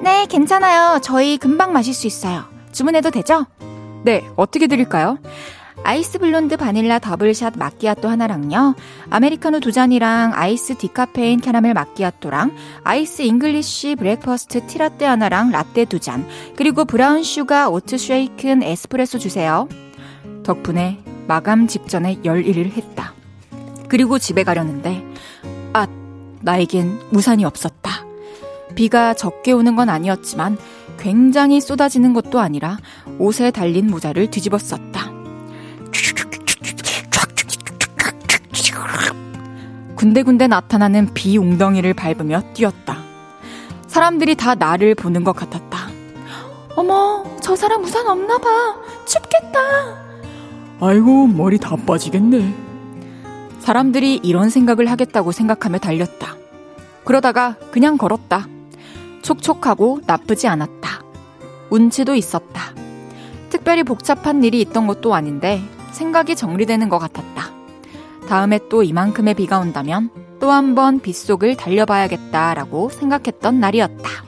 네, 0.00 0.26
괜찮아요. 0.26 1.00
저희 1.02 1.38
금방 1.38 1.72
마실 1.72 1.92
수 1.92 2.06
있어요. 2.06 2.44
주문해도 2.72 3.10
되죠? 3.10 3.46
네, 4.04 4.24
어떻게 4.36 4.66
드릴까요? 4.66 5.18
아이스 5.84 6.18
블론드 6.18 6.56
바닐라 6.56 6.98
double 6.98 7.32
shot 7.32 7.54
마끼아또 7.56 8.08
하나랑요. 8.08 8.74
아메리카노 9.10 9.60
두 9.60 9.72
잔이랑 9.72 10.32
아이스 10.34 10.76
디카페인 10.76 11.40
캐러멜 11.40 11.72
마끼아또랑 11.72 12.50
아이스 12.84 13.22
English 13.22 13.96
breakfast 13.96 14.66
tea 14.66 14.80
라떼 14.80 15.04
하나랑 15.06 15.50
라떼 15.50 15.84
두 15.86 15.98
잔. 15.98 16.26
그리고 16.56 16.84
brown 16.84 17.22
sugar 17.22 17.68
oat 17.68 17.96
shaken 17.96 18.62
에스프레소 18.62 19.18
주세요. 19.18 19.68
덕분에 20.42 21.00
마감 21.28 21.66
직전에 21.66 22.20
열일을 22.24 22.72
했다. 22.72 23.12
그리고 23.88 24.18
집에 24.18 24.44
가려는데 24.44 25.04
아, 25.74 25.86
나에겐 26.40 26.98
우산이 27.12 27.44
없었다. 27.44 28.06
비가 28.74 29.12
적게 29.12 29.52
오는 29.52 29.76
건 29.76 29.90
아니었지만 29.90 30.56
굉장히 30.98 31.60
쏟아지는 31.60 32.14
것도 32.14 32.40
아니라 32.40 32.78
옷에 33.18 33.50
달린 33.50 33.88
모자를 33.88 34.30
뒤집었었다. 34.30 35.12
군데군데 39.96 40.46
나타나는 40.46 41.12
비 41.12 41.36
웅덩이를 41.36 41.92
밟으며 41.92 42.40
뛰었다. 42.54 43.02
사람들이 43.86 44.34
다 44.34 44.54
나를 44.54 44.94
보는 44.94 45.24
것 45.24 45.36
같았다. 45.36 45.88
어머, 46.76 47.24
저 47.42 47.54
사람 47.54 47.82
우산 47.82 48.06
없나 48.06 48.38
봐. 48.38 48.48
춥겠다. 49.04 50.07
아이고, 50.80 51.26
머리 51.26 51.58
다 51.58 51.76
빠지겠네. 51.76 52.54
사람들이 53.60 54.20
이런 54.22 54.48
생각을 54.50 54.86
하겠다고 54.90 55.32
생각하며 55.32 55.78
달렸다. 55.78 56.36
그러다가 57.04 57.56
그냥 57.72 57.96
걸었다. 57.98 58.46
촉촉하고 59.22 60.00
나쁘지 60.06 60.46
않았다. 60.46 61.02
운치도 61.70 62.14
있었다. 62.14 62.72
특별히 63.50 63.82
복잡한 63.82 64.44
일이 64.44 64.60
있던 64.60 64.86
것도 64.86 65.14
아닌데 65.14 65.60
생각이 65.92 66.36
정리되는 66.36 66.88
것 66.88 66.98
같았다. 66.98 67.50
다음에 68.28 68.60
또 68.68 68.82
이만큼의 68.82 69.34
비가 69.34 69.58
온다면 69.58 70.10
또 70.38 70.50
한 70.50 70.74
번 70.74 71.00
빗속을 71.00 71.56
달려봐야겠다라고 71.56 72.90
생각했던 72.90 73.58
날이었다. 73.58 74.27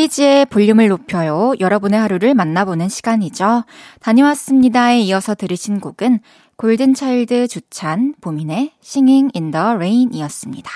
헤이지의 0.00 0.46
볼륨을 0.46 0.88
높여요. 0.88 1.52
여러분의 1.60 2.00
하루를 2.00 2.32
만나보는 2.34 2.88
시간이죠. 2.88 3.64
다녀왔습니다에 4.00 5.00
이어서 5.00 5.34
들으신 5.34 5.78
곡은 5.78 6.20
골든차일드 6.56 7.48
주찬 7.48 8.14
보민의 8.20 8.72
Singing 8.82 9.30
in 9.34 9.50
the 9.50 9.66
Rain 9.74 10.14
이었습니다. 10.14 10.70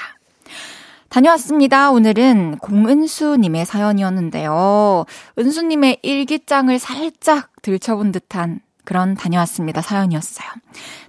다녀왔습니다. 1.09 1.91
오늘은 1.91 2.59
공은수님의 2.59 3.65
사연이었는데요. 3.65 5.07
은수님의 5.39 6.01
일기장을 6.03 6.79
살짝 6.79 7.51
들춰본 7.63 8.13
듯한 8.13 8.61
그런 8.85 9.15
다녀왔습니다. 9.15 9.81
사연이었어요. 9.81 10.49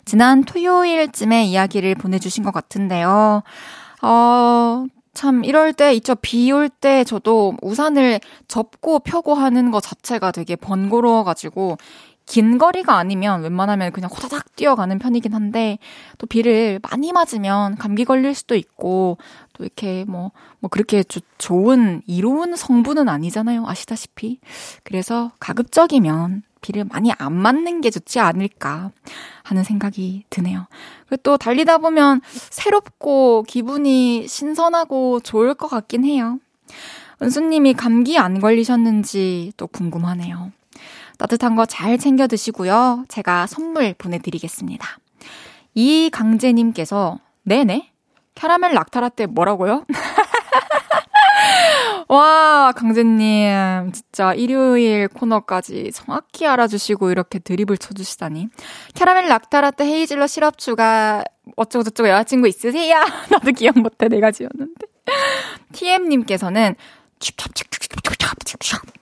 지난 0.06 0.46
토요일쯤에 0.46 1.46
이야기를 1.46 1.96
보내주신 1.96 2.44
것 2.46 2.54
같은데요. 2.54 3.44
어, 4.02 4.86
참, 5.16 5.44
이럴 5.44 5.74
때 5.74 5.94
있죠. 5.96 6.16
비 6.16 6.52
올 6.52 6.70
때 6.70 7.04
저도 7.04 7.56
우산을 7.62 8.20
접고 8.48 9.00
펴고 9.00 9.34
하는 9.34 9.72
것 9.72 9.82
자체가 9.82 10.32
되게 10.32 10.56
번거로워가지고, 10.56 11.78
긴 12.28 12.58
거리가 12.58 12.98
아니면 12.98 13.44
웬만하면 13.44 13.92
그냥 13.92 14.10
호다닥 14.12 14.56
뛰어가는 14.56 14.98
편이긴 15.00 15.34
한데, 15.34 15.78
또 16.18 16.26
비를 16.28 16.80
많이 16.92 17.12
맞으면 17.14 17.76
감기 17.78 18.04
걸릴 18.04 18.34
수도 18.36 18.56
있고, 18.56 19.18
또 19.54 19.64
이렇게 19.64 20.06
뭐, 20.08 20.32
뭐 20.60 20.70
그렇게 20.70 21.04
조, 21.04 21.20
좋은, 21.38 22.02
이로운 22.08 22.56
성분은 22.56 23.10
아니잖아요. 23.10 23.66
아시다시피. 23.68 24.40
그래서 24.84 25.32
가급적이면 25.40 26.44
비를 26.66 26.84
많이 26.84 27.12
안 27.20 27.34
맞는 27.34 27.82
게 27.82 27.92
좋지 27.92 28.20
않을까 28.20 28.90
하는 29.44 29.64
생각이 29.64 30.24
드네요. 30.32 30.66
그리고 31.08 31.22
또 31.22 31.38
달리다 31.38 31.78
보면 31.78 32.22
새롭고 32.32 33.44
기분이 33.48 34.28
신선하고 34.28 35.20
좋을 35.20 35.54
것 35.54 35.68
같긴 35.68 36.06
해요. 36.06 36.40
은수님이 37.22 37.76
감기 37.76 38.18
안 38.18 38.40
걸리셨는지 38.40 39.54
또 39.58 39.68
궁금하네요. 39.68 40.52
따뜻한 41.20 41.56
거 41.56 41.66
잘 41.68 42.00
챙겨 42.00 42.26
드시고요. 42.26 43.06
제가 43.10 43.46
선물 43.46 43.94
보내드리겠습니다. 43.94 44.98
이강재님께서, 45.76 47.20
네네? 47.44 47.92
캐러멜 48.34 48.74
락타라떼 48.74 49.28
뭐라고요? 49.28 49.86
와, 52.08 52.72
강재님. 52.76 53.92
진짜 53.92 54.34
일요일 54.34 55.08
코너까지 55.08 55.92
정확히 55.92 56.46
알아주시고 56.46 57.12
이렇게 57.12 57.40
드립을 57.40 57.78
쳐주시다니. 57.78 58.50
캐러멜 58.94 59.28
락타라떼 59.28 59.86
헤이즐넛 59.86 60.30
시럽 60.30 60.58
추가 60.58 61.24
어쩌고저쩌고 61.56 62.10
여자친구 62.10 62.48
있으세요? 62.48 62.98
나도 63.32 63.52
기억 63.52 63.80
못해. 63.80 64.08
내가 64.08 64.32
지었는데. 64.32 64.88
TM님께서는 65.74 66.76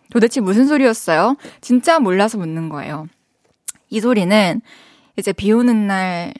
도대체 0.10 0.42
무슨 0.42 0.68
소리였어요? 0.68 1.36
진짜 1.60 2.00
몰라서 2.00 2.38
묻는 2.38 2.70
거예요. 2.70 3.08
이 3.89 4.00
소리는 4.00 4.62
이제 5.18 5.34
비 5.34 5.52
오는 5.52 5.88
날 5.88 6.34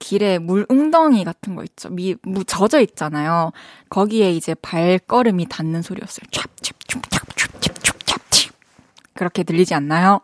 길에 0.00 0.38
물 0.38 0.66
웅덩이 0.68 1.22
같은 1.22 1.54
거 1.54 1.62
있죠. 1.62 1.90
미, 1.90 2.16
무 2.22 2.42
젖어 2.42 2.80
있잖아요. 2.80 3.52
거기에 3.88 4.32
이제 4.32 4.54
발걸음이 4.54 5.46
닿는 5.48 5.82
소리였어요. 5.82 6.26
찹찹찹찹찹찹찹찹 6.32 8.52
그렇게 9.14 9.44
들리지 9.44 9.74
않나요? 9.74 10.22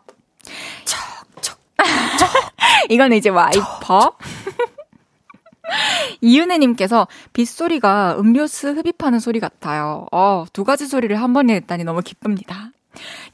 척척 0.83 1.57
이거는 2.89 3.15
이제 3.15 3.29
와이퍼. 3.29 4.17
이은혜님께서 6.21 7.07
빗소리가 7.33 8.15
음료수 8.19 8.69
흡입하는 8.69 9.19
소리 9.19 9.39
같아요. 9.39 10.07
어, 10.11 10.45
두 10.51 10.63
가지 10.63 10.87
소리를 10.87 11.15
한 11.21 11.33
번에 11.33 11.53
했다니 11.55 11.83
너무 11.83 12.01
기쁩니다. 12.01 12.71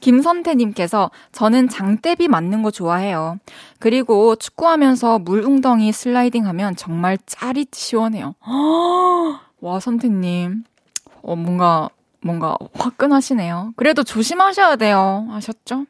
김선태님께서 0.00 1.10
저는 1.32 1.68
장대비 1.68 2.28
맞는 2.28 2.62
거 2.62 2.70
좋아해요. 2.70 3.38
그리고 3.78 4.36
축구하면서 4.36 5.20
물웅덩이 5.20 5.92
슬라이딩 5.92 6.46
하면 6.46 6.76
정말 6.76 7.18
짜릿 7.26 7.74
시원해요. 7.74 8.34
와, 9.60 9.80
선태님. 9.80 10.64
어, 11.22 11.36
뭔가 11.36 11.88
뭔가 12.24 12.56
화끈하시네요. 12.72 13.74
그래도 13.76 14.02
조심하셔야 14.02 14.76
돼요. 14.76 15.28
아셨죠? 15.30 15.84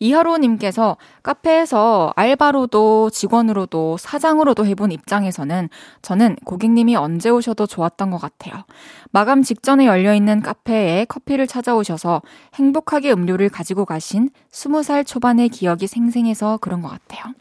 이하로님께서 0.00 0.98
카페에서 1.22 2.12
알바로도 2.14 3.10
직원으로도 3.10 3.96
사장으로도 3.96 4.66
해본 4.66 4.92
입장에서는 4.92 5.70
저는 6.02 6.36
고객님이 6.44 6.96
언제 6.96 7.30
오셔도 7.30 7.66
좋았던 7.66 8.10
것 8.10 8.20
같아요. 8.20 8.64
마감 9.12 9.42
직전에 9.42 9.86
열려있는 9.86 10.42
카페에 10.42 11.06
커피를 11.06 11.46
찾아오셔서 11.46 12.20
행복하게 12.54 13.12
음료를 13.12 13.48
가지고 13.48 13.86
가신 13.86 14.28
20살 14.50 15.06
초반의 15.06 15.48
기억이 15.48 15.86
생생해서 15.86 16.58
그런 16.60 16.82
것 16.82 16.88
같아요. 16.88 17.32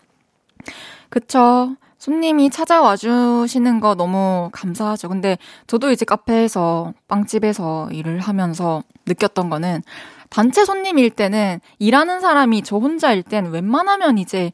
그쵸. 1.09 1.75
손님이 2.01 2.49
찾아와 2.49 2.95
주시는 2.95 3.79
거 3.79 3.93
너무 3.93 4.49
감사하죠. 4.53 5.07
근데 5.07 5.37
저도 5.67 5.91
이제 5.91 6.03
카페에서 6.03 6.95
빵집에서 7.07 7.91
일을 7.91 8.19
하면서 8.19 8.81
느꼈던 9.05 9.51
거는 9.51 9.83
단체 10.31 10.65
손님일 10.65 11.11
때는 11.11 11.61
일하는 11.77 12.19
사람이 12.19 12.63
저 12.63 12.77
혼자일 12.77 13.21
땐 13.21 13.51
웬만하면 13.51 14.17
이제 14.17 14.51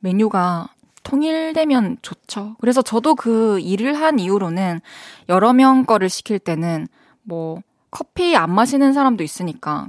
메뉴가 0.00 0.70
통일되면 1.04 1.98
좋죠. 2.02 2.56
그래서 2.60 2.82
저도 2.82 3.14
그 3.14 3.60
일을 3.60 3.94
한 3.94 4.18
이후로는 4.18 4.80
여러 5.28 5.52
명 5.52 5.84
거를 5.84 6.08
시킬 6.08 6.40
때는 6.40 6.88
뭐 7.22 7.60
커피 7.92 8.34
안 8.34 8.50
마시는 8.50 8.92
사람도 8.92 9.22
있으니까 9.22 9.86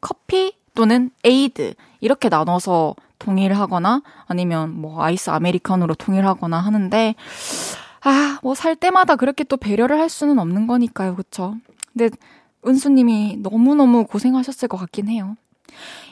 커피 0.00 0.54
또는 0.76 1.10
에이드 1.24 1.74
이렇게 2.00 2.28
나눠서 2.28 2.94
통일하거나 3.22 4.02
아니면 4.26 4.80
뭐 4.80 5.02
아이스 5.02 5.30
아메리카노로 5.30 5.94
통일하거나 5.94 6.58
하는데 6.58 7.14
아, 8.04 8.38
뭐 8.42 8.54
살 8.54 8.74
때마다 8.74 9.14
그렇게 9.16 9.44
또 9.44 9.56
배려를 9.56 9.98
할 10.00 10.08
수는 10.08 10.38
없는 10.40 10.66
거니까요. 10.66 11.14
그쵸? 11.14 11.54
근데 11.92 12.10
은수님이 12.66 13.36
너무너무 13.40 14.04
고생하셨을 14.06 14.66
것 14.68 14.76
같긴 14.76 15.08
해요. 15.08 15.36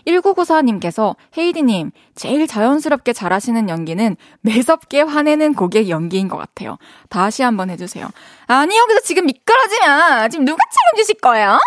1994님께서 0.07 1.16
헤이디님, 1.37 1.90
제일 2.14 2.46
자연스럽게 2.46 3.12
잘하시는 3.12 3.68
연기는 3.68 4.16
매섭게 4.40 5.03
화내는 5.03 5.55
고객 5.55 5.88
연기인 5.88 6.29
것 6.29 6.37
같아요. 6.38 6.79
다시 7.09 7.42
한번 7.42 7.68
해주세요. 7.70 8.09
아니, 8.46 8.77
여기서 8.79 9.01
지금 9.01 9.27
미끄러지면 9.27 10.31
지금 10.31 10.44
누가 10.46 10.59
책임지실 10.73 11.20
거예요? 11.20 11.59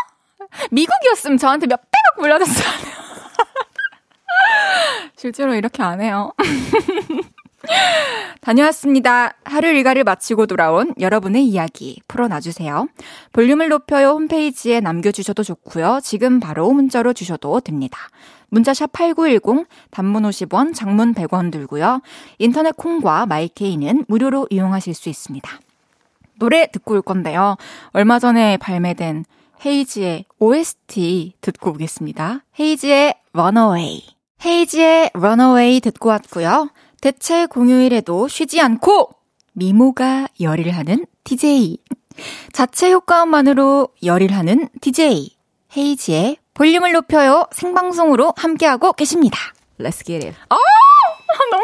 미국이었으면 0.72 1.38
저한테 1.38 1.68
몇 1.68 1.78
배가 1.78 2.22
굴려졌어요. 2.22 2.66
실제로 5.16 5.56
이렇게 5.56 5.84
안 5.84 6.02
해요. 6.02 6.34
다녀왔습니다. 8.42 9.36
하루 9.46 9.70
일과를 9.70 10.04
마치고 10.04 10.48
돌아온 10.48 10.94
여러분의 11.00 11.46
이야기 11.46 12.02
풀어놔주세요. 12.08 12.88
볼륨을 13.32 13.70
높여요 13.70 14.10
홈페이지에 14.10 14.82
남겨주셔도 14.82 15.44
좋고요. 15.44 16.02
지금 16.04 16.42
바로 16.42 16.70
문자로 16.72 17.14
주셔도 17.14 17.62
됩니다. 17.62 17.98
문자샵 18.50 18.92
8910, 18.92 19.66
단문 19.90 20.24
50원, 20.24 20.76
장문 20.76 21.14
100원 21.14 21.52
들고요. 21.52 22.02
인터넷 22.38 22.76
콩과 22.76 23.26
마이케이는 23.26 24.06
무료로 24.08 24.48
이용하실 24.50 24.94
수 24.94 25.10
있습니다. 25.10 25.50
노래 26.36 26.68
듣고 26.68 26.96
올 26.96 27.02
건데요. 27.02 27.56
얼마 27.94 28.20
전에 28.20 28.58
발매된 28.58 29.26
헤이지의 29.66 30.26
OST 30.40 31.34
듣고 31.42 31.72
오겠습니다. 31.72 32.44
헤이지의 32.60 33.16
Runaway. 33.34 34.13
헤이지의 34.46 35.12
Runaway 35.14 35.80
듣고 35.80 36.10
왔고요. 36.10 36.70
대체 37.02 37.46
공휴일에도 37.46 38.28
쉬지 38.28 38.60
않고 38.62 39.10
미모가 39.54 40.28
열일 40.42 40.72
하는 40.72 41.06
DJ. 41.24 41.78
자체 42.52 42.92
효과음만으로 42.92 43.90
열일 44.04 44.34
하는 44.34 44.68
DJ. 44.82 45.36
헤이지의 45.76 46.38
볼륨을 46.54 46.92
높여요 46.92 47.46
생방송으로 47.52 48.34
함께하고 48.36 48.94
계십니다. 48.94 49.40
Let's 49.80 50.06
get 50.06 50.26
it. 50.26 50.38
아, 50.50 50.56
너무 51.52 51.64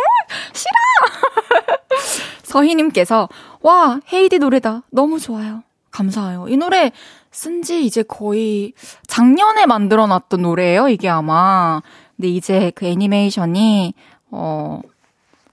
싫어. 0.53 1.77
서희님께서 2.43 3.29
와 3.61 3.99
헤이디 4.11 4.39
노래다 4.39 4.83
너무 4.89 5.19
좋아요. 5.19 5.63
감사해요. 5.91 6.47
이 6.47 6.57
노래 6.57 6.91
쓴 7.31 7.61
지 7.61 7.85
이제 7.85 8.01
거의 8.03 8.73
작년에 9.05 9.65
만들어 9.65 10.07
놨던 10.07 10.41
노래예요. 10.41 10.89
이게 10.89 11.09
아마 11.09 11.81
근데 12.19 12.27
이제 12.27 12.69
그 12.75 12.85
애니메이션이 12.85 13.93
어 14.29 14.81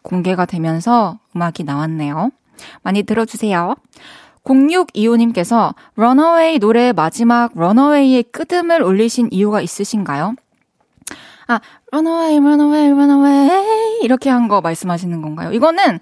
공개가 0.03 0.47
되면서 0.47 1.21
음악이 1.37 1.63
나왔네요. 1.63 2.33
많이 2.83 3.05
들어주세요. 3.05 3.77
0625님께서 4.43 5.75
런어웨이 5.95 6.59
노래 6.59 6.93
마지막 6.93 7.53
런어웨이의 7.55 8.25
끄듬을 8.25 8.83
올리신 8.83 9.29
이유가 9.31 9.61
있으신가요? 9.61 10.35
아, 11.47 11.61
런어웨이, 11.93 12.41
런어웨이, 12.41 12.89
런어웨이 12.89 14.01
이렇게 14.03 14.29
한 14.31 14.49
거 14.49 14.61
말씀하시는 14.61 15.23
건가요? 15.23 15.53
이거는 15.53 16.01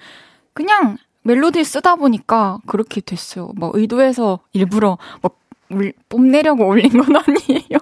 그냥 0.54 0.96
멜로디 1.24 1.62
쓰다 1.64 1.96
보니까 1.96 2.58
그렇게 2.66 3.02
됐어요. 3.02 3.50
뭐 3.56 3.70
의도해서 3.74 4.40
일부러 4.54 4.96
뭐 5.20 5.30
뽐내려고 6.08 6.66
올린 6.66 6.88
건 6.90 7.16
아니에요. 7.20 7.78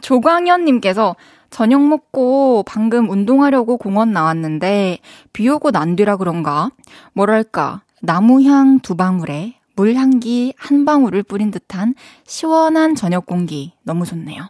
조광현님께서 0.00 1.16
저녁 1.50 1.82
먹고 1.82 2.62
방금 2.66 3.08
운동하려고 3.08 3.76
공원 3.76 4.12
나왔는데 4.12 4.98
비 5.32 5.48
오고 5.48 5.70
난 5.70 5.96
뒤라 5.96 6.16
그런가? 6.16 6.70
뭐랄까, 7.12 7.82
나무향 8.00 8.80
두 8.80 8.94
방울에 8.94 9.54
물향기 9.74 10.54
한 10.56 10.84
방울을 10.84 11.22
뿌린 11.22 11.50
듯한 11.50 11.94
시원한 12.26 12.96
저녁 12.96 13.26
공기 13.26 13.74
너무 13.84 14.04
좋네요. 14.04 14.48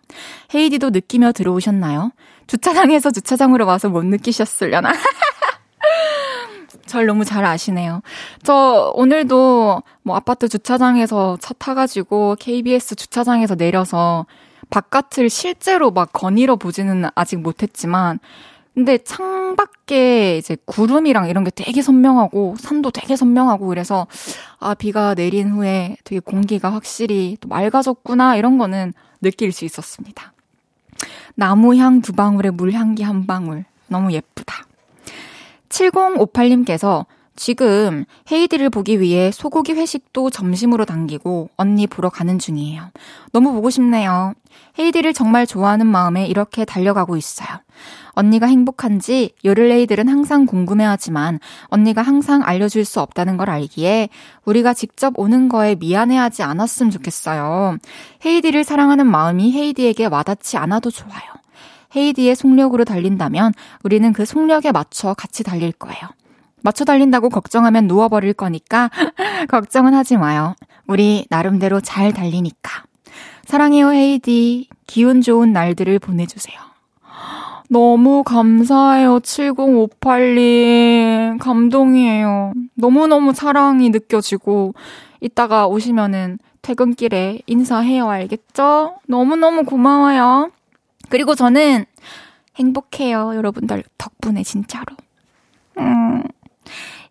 헤이디도 0.54 0.90
느끼며 0.90 1.32
들어오셨나요? 1.32 2.12
주차장에서 2.46 3.10
주차장으로 3.10 3.66
와서 3.66 3.90
못 3.90 4.06
느끼셨으려나? 4.06 4.90
절 6.86 7.04
너무 7.04 7.26
잘 7.26 7.44
아시네요. 7.44 8.00
저 8.42 8.90
오늘도 8.94 9.82
뭐 10.02 10.16
아파트 10.16 10.48
주차장에서 10.48 11.36
차 11.40 11.52
타가지고 11.52 12.36
KBS 12.40 12.94
주차장에서 12.94 13.54
내려서 13.54 14.24
바깥을 14.70 15.30
실제로 15.30 15.90
막 15.90 16.12
거닐어 16.12 16.56
보지는 16.56 17.06
아직 17.14 17.36
못했지만, 17.36 18.18
근데 18.74 18.98
창밖에 18.98 20.38
이제 20.38 20.56
구름이랑 20.64 21.28
이런 21.28 21.42
게 21.42 21.50
되게 21.50 21.82
선명하고, 21.82 22.56
산도 22.58 22.90
되게 22.92 23.16
선명하고, 23.16 23.66
그래서, 23.66 24.06
아, 24.60 24.74
비가 24.74 25.14
내린 25.14 25.50
후에 25.50 25.96
되게 26.04 26.20
공기가 26.20 26.72
확실히 26.72 27.36
또 27.40 27.48
맑아졌구나, 27.48 28.36
이런 28.36 28.56
거는 28.58 28.92
느낄 29.20 29.50
수 29.52 29.64
있었습니다. 29.64 30.32
나무 31.34 31.76
향 31.76 32.00
두 32.00 32.12
방울에 32.12 32.50
물 32.50 32.72
향기 32.72 33.02
한 33.02 33.26
방울. 33.26 33.64
너무 33.88 34.12
예쁘다. 34.12 34.64
7058님께서 35.68 37.06
지금 37.38 38.04
헤이디를 38.32 38.68
보기 38.68 39.00
위해 39.00 39.30
소고기 39.30 39.72
회식도 39.72 40.30
점심으로 40.30 40.84
당기고 40.84 41.50
언니 41.56 41.86
보러 41.86 42.10
가는 42.10 42.36
중이에요. 42.36 42.90
너무 43.32 43.52
보고 43.52 43.70
싶네요. 43.70 44.34
헤이디를 44.76 45.14
정말 45.14 45.46
좋아하는 45.46 45.86
마음에 45.86 46.26
이렇게 46.26 46.64
달려가고 46.64 47.16
있어요. 47.16 47.48
언니가 48.10 48.46
행복한지 48.46 49.30
요를레이들은 49.44 50.08
항상 50.08 50.46
궁금해하지만 50.46 51.38
언니가 51.66 52.02
항상 52.02 52.42
알려줄 52.42 52.84
수 52.84 53.00
없다는 53.00 53.36
걸 53.36 53.50
알기에 53.50 54.08
우리가 54.44 54.74
직접 54.74 55.16
오는 55.16 55.48
거에 55.48 55.76
미안해하지 55.76 56.42
않았으면 56.42 56.90
좋겠어요. 56.90 57.78
헤이디를 58.26 58.64
사랑하는 58.64 59.06
마음이 59.06 59.52
헤이디에게 59.52 60.06
와닿지 60.06 60.56
않아도 60.56 60.90
좋아요. 60.90 61.22
헤이디의 61.94 62.34
속력으로 62.34 62.84
달린다면 62.84 63.52
우리는 63.84 64.12
그 64.12 64.24
속력에 64.24 64.72
맞춰 64.72 65.14
같이 65.14 65.44
달릴 65.44 65.70
거예요. 65.70 66.17
맞춰 66.62 66.84
달린다고 66.84 67.30
걱정하면 67.30 67.86
누워버릴 67.86 68.34
거니까 68.34 68.90
걱정은 69.48 69.94
하지 69.94 70.16
마요. 70.16 70.54
우리 70.86 71.26
나름대로 71.30 71.80
잘 71.80 72.12
달리니까. 72.12 72.84
사랑해요, 73.44 73.92
헤이디. 73.92 74.68
기운 74.86 75.20
좋은 75.20 75.52
날들을 75.52 75.98
보내주세요. 75.98 76.58
너무 77.70 78.22
감사해요, 78.22 79.20
7058님. 79.20 81.38
감동이에요. 81.38 82.52
너무너무 82.74 83.32
사랑이 83.32 83.90
느껴지고, 83.90 84.74
이따가 85.20 85.66
오시면은 85.66 86.38
퇴근길에 86.62 87.42
인사해요, 87.46 88.08
알겠죠? 88.08 88.98
너무너무 89.06 89.64
고마워요. 89.64 90.50
그리고 91.08 91.34
저는 91.34 91.84
행복해요, 92.56 93.34
여러분들 93.34 93.84
덕분에 93.96 94.42
진짜로. 94.42 94.84
음. 95.78 96.22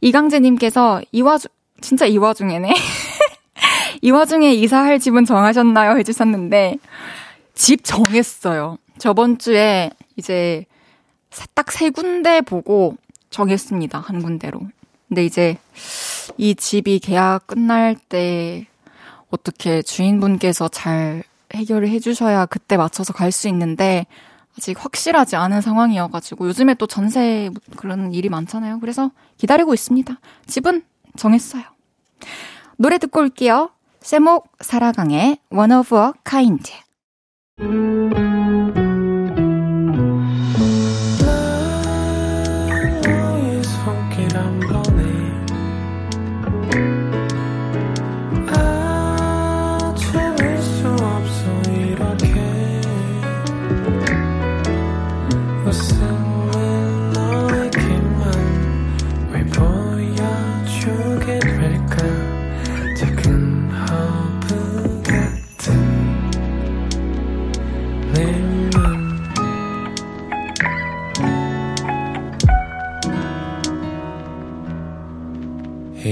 이강재님께서 0.01 1.01
이 1.11 1.21
와중, 1.21 1.49
진짜 1.81 2.05
이 2.05 2.17
와중에네. 2.17 2.73
이 4.01 4.11
와중에 4.11 4.53
이사할 4.53 4.99
집은 4.99 5.25
정하셨나요? 5.25 5.97
해주셨는데, 5.97 6.75
집 7.55 7.83
정했어요. 7.83 8.77
저번 8.97 9.37
주에 9.37 9.89
이제 10.15 10.65
딱 11.53 11.71
세 11.71 11.89
군데 11.89 12.41
보고 12.41 12.95
정했습니다. 13.29 13.99
한 13.99 14.21
군데로. 14.23 14.61
근데 15.07 15.25
이제 15.25 15.57
이 16.37 16.55
집이 16.55 16.99
계약 16.99 17.47
끝날 17.47 17.95
때 18.09 18.67
어떻게 19.29 19.81
주인분께서 19.81 20.67
잘 20.69 21.23
해결을 21.53 21.89
해주셔야 21.89 22.45
그때 22.45 22.77
맞춰서 22.77 23.13
갈 23.13 23.31
수 23.31 23.47
있는데 23.49 24.05
아직 24.57 24.83
확실하지 24.83 25.35
않은 25.35 25.61
상황이어가지고 25.61 26.47
요즘에 26.47 26.73
또 26.73 26.87
전세 26.87 27.51
그런 27.75 28.13
일이 28.13 28.29
많잖아요. 28.29 28.79
그래서 28.79 29.11
기다리고 29.37 29.73
있습니다. 29.73 30.19
집은 30.47 30.83
정했어요. 31.15 31.63
노래 32.77 32.97
듣고 32.97 33.21
올게요. 33.21 33.69
세목 34.01 34.49
사라강의 34.59 35.37
One 35.51 35.73
of 35.73 35.95
a 35.95 36.11
Kind. 36.23 38.26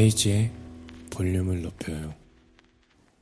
헤이즈의 0.06 0.52
볼륨을 1.10 1.64
높여요. 1.64 2.14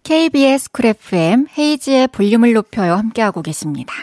KBS 0.04 0.72
쿨 0.72 0.88
FM 0.88 1.48
헤이즈의 1.58 2.10
볼륨을 2.10 2.52
높여요 2.52 2.96
함께하고 2.96 3.42
계십니다. 3.42 3.94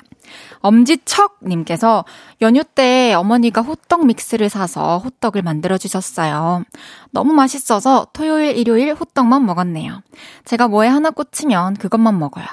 엄지척님께서 0.60 2.04
연휴 2.40 2.64
때 2.64 3.12
어머니가 3.12 3.60
호떡 3.60 4.06
믹스를 4.06 4.48
사서 4.48 4.98
호떡을 4.98 5.42
만들어 5.42 5.76
주셨어요. 5.76 6.64
너무 7.10 7.34
맛있어서 7.34 8.06
토요일, 8.14 8.56
일요일 8.56 8.94
호떡만 8.94 9.44
먹었네요. 9.44 10.00
제가 10.46 10.68
뭐에 10.68 10.88
하나 10.88 11.10
꽂히면 11.10 11.74
그것만 11.74 12.18
먹어요. 12.18 12.46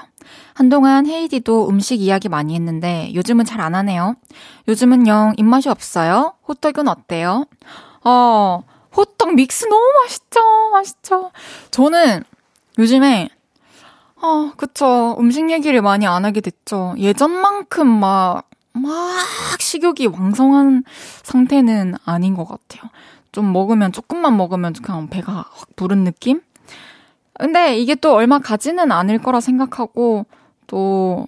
한동안 0.54 1.06
헤이디도 1.06 1.70
음식 1.70 2.02
이야기 2.02 2.28
많이 2.28 2.54
했는데 2.56 3.12
요즘은 3.14 3.46
잘 3.46 3.62
안 3.62 3.76
하네요. 3.76 4.16
요즘은 4.68 5.08
영 5.08 5.34
입맛이 5.38 5.70
없어요. 5.70 6.34
호떡은 6.50 6.88
어때요? 6.90 7.46
어, 8.04 8.64
호떡 8.98 9.36
믹스 9.36 9.68
너무 9.68 9.84
맛있죠. 10.04 10.40
맛있죠. 10.72 11.32
저는 11.72 12.24
요즘에 12.80 13.30
어, 14.22 14.52
그쵸. 14.58 15.16
음식 15.20 15.50
얘기를 15.52 15.82
많이 15.82 16.08
안 16.08 16.26
하게 16.26 16.42
됐죠. 16.42 16.96
예전만큼 16.98 17.88
막, 17.88 18.50
막 18.74 18.92
식욕이 19.60 20.08
왕성한 20.08 20.84
상태는 21.24 21.96
아닌 22.04 22.34
것 22.34 22.46
같아요. 22.48 22.90
좀 23.32 23.54
먹으면, 23.54 23.92
조금만 23.92 24.36
먹으면 24.36 24.74
그냥 24.74 25.08
배가 25.08 25.32
확 25.32 25.76
부른 25.76 26.04
느낌? 26.04 26.42
근데 27.40 27.78
이게 27.78 27.94
또 27.94 28.16
얼마 28.16 28.40
가지는 28.40 28.92
않을 28.92 29.20
거라 29.20 29.40
생각하고, 29.40 30.26
또, 30.66 31.28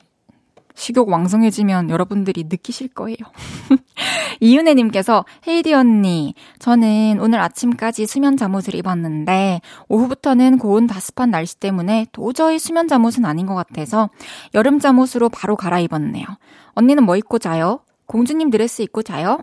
식욕 0.79 1.09
왕성해지면 1.09 1.89
여러분들이 1.89 2.45
느끼실 2.45 2.87
거예요. 2.89 3.17
이윤혜님께서 4.39 5.25
헤이디 5.45 5.73
언니, 5.73 6.33
저는 6.59 7.19
오늘 7.19 7.41
아침까지 7.41 8.07
수면 8.07 8.37
잠옷을 8.37 8.75
입었는데 8.75 9.59
오후부터는 9.89 10.57
고온 10.57 10.87
다습한 10.87 11.31
날씨 11.31 11.59
때문에 11.59 12.07
도저히 12.13 12.59
수면 12.59 12.87
잠옷은 12.87 13.25
아닌 13.25 13.45
것 13.45 13.55
같아서 13.55 14.09
여름 14.53 14.79
잠옷으로 14.79 15.27
바로 15.27 15.57
갈아입었네요. 15.57 16.25
언니는 16.75 17.03
뭐 17.03 17.17
입고 17.17 17.39
자요? 17.39 17.81
공주님 18.05 18.49
드레스 18.49 18.81
입고 18.81 19.03
자요? 19.03 19.39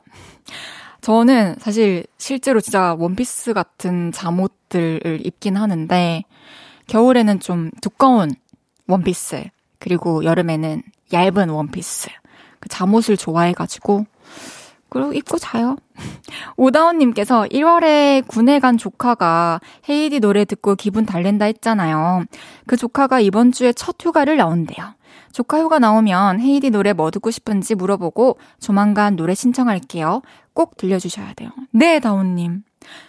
저는 1.03 1.57
사실 1.59 2.07
실제로 2.16 2.62
진짜 2.62 2.96
원피스 2.99 3.53
같은 3.53 4.11
잠옷들을 4.11 5.20
입긴 5.25 5.59
하는데 5.59 6.25
겨울에는 6.87 7.40
좀 7.40 7.70
두꺼운 7.83 8.31
원피스 8.88 9.44
그리고 9.79 10.25
여름에는 10.25 10.83
얇은 11.12 11.49
원피스. 11.51 12.09
그 12.61 12.69
잠옷을 12.69 13.16
좋아해가지고, 13.16 14.07
그리고 14.88 15.12
입고 15.12 15.38
자요. 15.38 15.77
오다원님께서 16.57 17.45
1월에 17.51 18.27
군에 18.27 18.59
간 18.61 18.79
조카가 18.79 19.61
헤이디 19.88 20.21
노래 20.21 20.45
듣고 20.45 20.75
기분 20.75 21.05
달랜다 21.07 21.47
했잖아요. 21.47 22.25
그 22.66 22.77
조카가 22.77 23.21
이번 23.21 23.53
주에 23.53 23.73
첫 23.73 23.97
휴가를 24.01 24.37
나온대요. 24.37 24.95
조카 25.33 25.61
휴가 25.61 25.79
나오면 25.79 26.40
헤이디 26.40 26.71
노래 26.71 26.92
뭐 26.92 27.11
듣고 27.11 27.31
싶은지 27.31 27.75
물어보고 27.75 28.38
조만간 28.59 29.16
노래 29.16 29.35
신청할게요. 29.35 30.23
꼭 30.55 30.77
들려주셔야 30.77 31.35
돼요. 31.35 31.51
네, 31.73 31.99
다운님. 32.01 32.62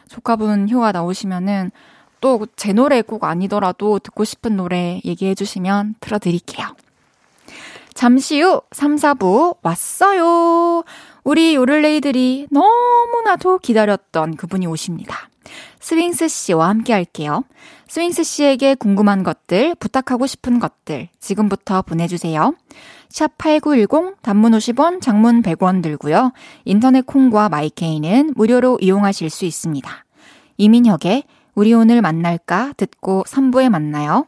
조카분 0.09 0.67
휴가 0.67 0.91
나오시면은 0.91 1.71
또 2.19 2.45
제 2.55 2.73
노래 2.73 3.01
꼭 3.01 3.23
아니더라도 3.23 3.99
듣고 3.99 4.23
싶은 4.23 4.57
노래 4.57 4.99
얘기해 5.05 5.35
주시면 5.35 5.95
틀어드릴게요. 5.99 6.67
잠시 7.97 8.39
후 8.39 8.61
3, 8.73 8.97
4부 8.97 9.57
왔어요. 9.63 10.83
우리 11.23 11.55
요를레이들이 11.55 12.45
너무나도 12.51 13.57
기다렸던 13.57 14.35
그분이 14.35 14.67
오십니다. 14.67 15.31
스윙스 15.79 16.27
씨와 16.27 16.69
함께 16.69 16.93
할게요. 16.93 17.43
스윙스 17.87 18.23
씨에게 18.23 18.75
궁금한 18.75 19.23
것들, 19.23 19.73
부탁하고 19.79 20.27
싶은 20.27 20.59
것들 20.59 21.09
지금부터 21.19 21.81
보내주세요. 21.81 22.53
샵 23.09 23.35
8910 23.39 24.21
단문 24.21 24.51
50원, 24.51 25.01
장문 25.01 25.41
100원 25.41 25.81
들고요. 25.81 26.33
인터넷 26.65 27.03
콩과 27.03 27.49
마이케이는 27.49 28.33
무료로 28.35 28.77
이용하실 28.79 29.31
수 29.31 29.45
있습니다. 29.45 29.89
이민혁의 30.57 31.23
우리 31.55 31.73
오늘 31.73 32.03
만날까 32.03 32.73
듣고 32.77 33.23
3부에 33.27 33.69
만나요. 33.69 34.27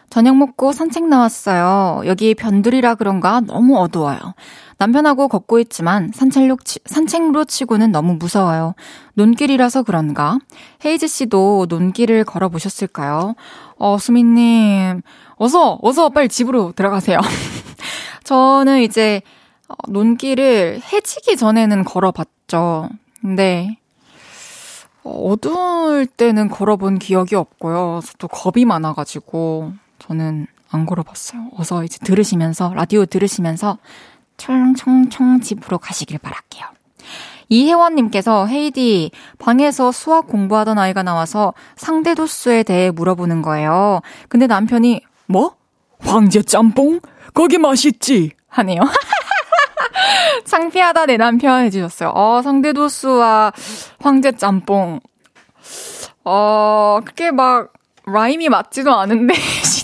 저녁 0.11 0.35
먹고 0.35 0.73
산책 0.73 1.07
나왔어요. 1.07 2.01
여기 2.05 2.35
변두리라 2.35 2.95
그런가 2.95 3.39
너무 3.39 3.79
어두워요. 3.79 4.19
남편하고 4.77 5.29
걷고 5.29 5.59
있지만 5.59 6.11
산책로, 6.13 6.57
치, 6.65 6.79
산책로 6.85 7.45
치고는 7.45 7.93
너무 7.93 8.15
무서워요. 8.15 8.75
논길이라서 9.13 9.83
그런가? 9.83 10.37
헤이즈 10.83 11.07
씨도 11.07 11.67
논길을 11.69 12.25
걸어보셨을까요? 12.25 13.35
어, 13.77 13.97
수미님, 13.97 15.01
어서, 15.37 15.79
어서 15.81 16.09
빨리 16.09 16.27
집으로 16.27 16.73
들어가세요. 16.75 17.17
저는 18.25 18.81
이제 18.81 19.21
어, 19.69 19.75
논길을 19.87 20.81
해지기 20.91 21.37
전에는 21.37 21.85
걸어봤죠. 21.85 22.89
근데 23.21 23.77
어두울 25.03 26.05
때는 26.05 26.49
걸어본 26.49 26.99
기억이 26.99 27.35
없고요. 27.35 28.01
또 28.17 28.27
겁이 28.27 28.65
많아가지고 28.65 29.71
저는 30.11 30.45
안 30.69 30.85
걸어봤어요. 30.85 31.51
어서 31.55 31.85
이제 31.85 31.97
들으시면서 32.03 32.73
라디오 32.75 33.05
들으시면서 33.05 33.77
청청청 34.35 35.39
집으로 35.39 35.77
가시길 35.77 36.17
바랄게요. 36.19 36.65
이혜원님께서 37.47 38.45
헤이디 38.47 39.11
방에서 39.39 39.93
수학 39.93 40.27
공부하던 40.27 40.77
아이가 40.77 41.01
나와서 41.01 41.53
상대 41.77 42.13
도수에 42.13 42.63
대해 42.63 42.91
물어보는 42.91 43.41
거예요. 43.41 44.01
근데 44.27 44.47
남편이 44.47 45.01
뭐? 45.27 45.55
황제 45.99 46.41
짬뽕? 46.41 46.99
거기 47.33 47.57
맛있지? 47.57 48.31
하네요. 48.49 48.81
창피하다 50.43 51.05
내 51.05 51.15
남편 51.15 51.63
해주셨어요. 51.63 52.09
어, 52.09 52.41
상대 52.41 52.73
도수와 52.73 53.53
황제 53.99 54.33
짬뽕. 54.33 54.99
어, 56.25 56.99
그게 57.05 57.31
막, 57.31 57.71
라임이 58.05 58.49
맞지도 58.49 58.93
않은데. 58.93 59.35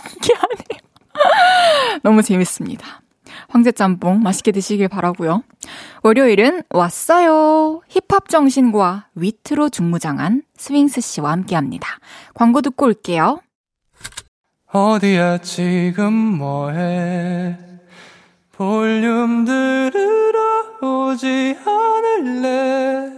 너무 2.03 2.21
재밌습니다. 2.21 3.01
황제 3.49 3.71
짬뽕 3.71 4.21
맛있게 4.21 4.51
드시길 4.51 4.87
바라고요. 4.87 5.43
월요일은 6.03 6.63
왔어요. 6.69 7.81
힙합 7.87 8.29
정신과 8.29 9.07
위트로 9.15 9.69
중무장한 9.69 10.43
스윙스 10.57 11.01
씨와 11.01 11.31
함께 11.31 11.55
합니다. 11.55 11.99
광고 12.33 12.61
듣고 12.61 12.85
올게요. 12.87 13.41
어디야 14.71 15.37
지금 15.39 16.13
뭐해 16.13 17.57
볼륨 18.51 19.45
들으러 19.45 20.41
오지 20.81 21.57
않을래 21.65 23.11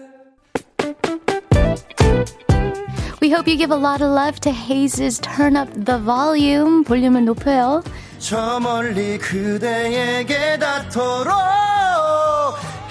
We 3.21 3.29
hope 3.31 3.47
you 3.47 3.57
give 3.57 3.71
a 3.71 3.77
lot 3.77 4.01
of 4.01 4.11
love 4.11 4.39
to 4.41 4.51
Haze's 4.51 5.19
Turn 5.19 5.57
Up 5.57 5.69
the 5.83 5.99
Volume. 5.99 6.83
볼륨을 6.83 7.25
높여요. 7.25 7.83
저 8.19 8.59
멀리 8.59 9.17
그대에게 9.17 10.59
닿도록 10.59 11.33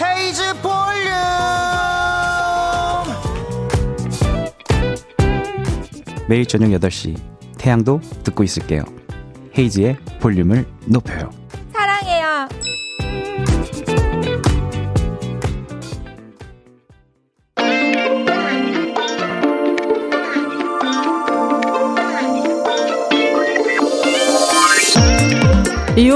헤이즈 0.03 0.55
볼륨 0.63 1.13
매일 6.29 6.47
저녁 6.47 6.69
8시 6.71 7.17
태양도 7.59 8.01
듣고 8.25 8.43
있을게요. 8.43 8.85
헤이지의 9.57 9.99
볼륨을 10.21 10.67
높여요. 10.87 11.31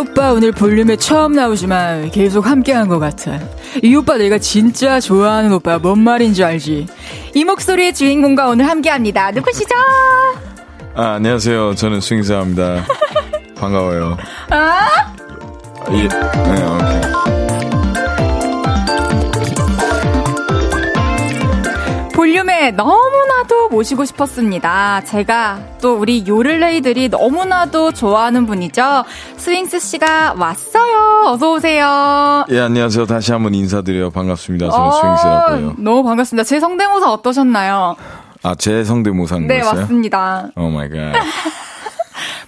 오빠 0.03 0.33
오늘 0.33 0.51
볼륨에 0.51 0.97
처음 0.97 1.33
나오지만 1.33 2.11
계속 2.11 2.45
함께한 2.47 2.89
것 2.89 2.99
같아. 2.99 3.39
이 3.85 3.95
오빠 3.95 4.17
내가 4.17 4.37
진짜 4.37 4.99
좋아하는 4.99 5.53
오빠 5.53 5.79
뭔 5.79 6.01
말인지 6.01 6.43
알지? 6.43 6.89
이 7.35 7.45
목소리의 7.45 7.95
주인공과 7.95 8.49
오늘 8.49 8.69
함께합니다. 8.69 9.31
누구시죠? 9.31 9.77
아, 10.97 11.13
안녕하세요. 11.15 11.77
저는 11.77 12.01
스윙사입니다. 12.01 12.85
반가워요. 13.57 14.17
아? 14.51 15.15
예, 15.93 16.09
네, 16.09 16.09
오케이. 16.09 17.22
볼륨에 22.43 22.73
너무나도 22.73 23.69
모시고 23.71 24.05
싶었습니다. 24.05 25.03
제가 25.05 25.61
또 25.81 25.95
우리 25.97 26.25
요를레이들이 26.27 27.09
너무나도 27.09 27.93
좋아하는 27.93 28.47
분이죠. 28.47 29.05
스윙스 29.37 29.79
씨가 29.79 30.35
왔어요. 30.37 31.25
어서 31.27 31.53
오세요. 31.53 32.45
예, 32.51 32.61
안녕하세요. 32.61 33.07
다시 33.07 33.33
한번 33.33 33.55
인사드려요. 33.55 34.11
반갑습니다. 34.11 34.71
저는 34.71 34.87
어, 34.87 34.91
스윙스라고요. 34.91 35.75
너무 35.79 36.03
반갑습니다. 36.05 36.45
제 36.45 36.59
성대모사 36.61 37.13
어떠셨나요? 37.13 37.97
아, 38.43 38.55
제 38.57 38.83
성대모사인 38.85 39.47
네, 39.47 39.61
거였어요? 39.61 39.81
맞습니다. 39.83 40.49
Oh 40.57 40.69
my 40.69 40.89
God. 40.89 41.13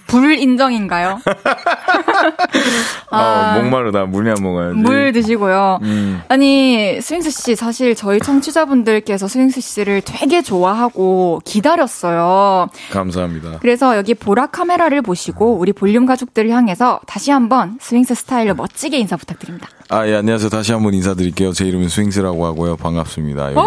불인정인가요? 0.07 1.19
아, 3.11 3.59
목마르다. 3.61 4.05
물이 4.05 4.29
안 4.29 4.35
먹어야지. 4.41 4.75
물 4.77 5.11
드시고요. 5.13 5.79
음. 5.83 6.21
아니, 6.27 6.99
스윙스 7.01 7.29
씨, 7.31 7.55
사실 7.55 7.95
저희 7.95 8.19
청취자분들께서 8.19 9.27
스윙스 9.27 9.61
씨를 9.61 10.01
되게 10.03 10.41
좋아하고 10.41 11.41
기다렸어요. 11.45 12.67
감사합니다. 12.91 13.59
그래서 13.61 13.95
여기 13.97 14.13
보라 14.13 14.47
카메라를 14.47 15.01
보시고 15.01 15.57
우리 15.57 15.71
볼륨 15.73 16.05
가족들을 16.05 16.49
향해서 16.49 16.99
다시 17.07 17.31
한번 17.31 17.77
스윙스 17.81 18.15
스타일로 18.15 18.55
멋지게 18.55 18.97
인사 18.97 19.15
부탁드립니다. 19.17 19.67
아, 19.89 20.07
예, 20.07 20.15
안녕하세요. 20.15 20.49
다시 20.49 20.71
한번 20.73 20.93
인사드릴게요. 20.93 21.53
제 21.53 21.65
이름은 21.65 21.89
스윙스라고 21.89 22.45
하고요. 22.45 22.75
반갑습니다. 22.77 23.53
여기 23.53 23.59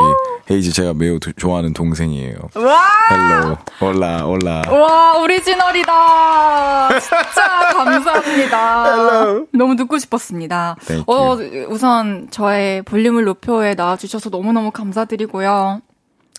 헤이즈 0.51 0.73
제가 0.73 0.95
매우 0.95 1.21
도- 1.21 1.33
좋아하는 1.33 1.73
동생이에요. 1.75 2.37
와! 2.57 2.83
Hello. 3.11 3.57
Holla, 3.83 4.25
holla. 4.25 4.63
와, 4.69 5.19
오리지널이다. 5.21 5.93
진짜 7.01 7.73
감사합니다. 7.75 9.25
너무 9.53 9.77
듣고 9.77 9.99
싶었습니다. 9.99 10.77
어, 11.07 11.37
우선 11.69 12.29
저의 12.31 12.83
볼륨을 12.83 13.25
높여에 13.25 13.75
나와주셔서 13.75 14.31
너무너무 14.31 14.71
감사드리고요. 14.71 15.81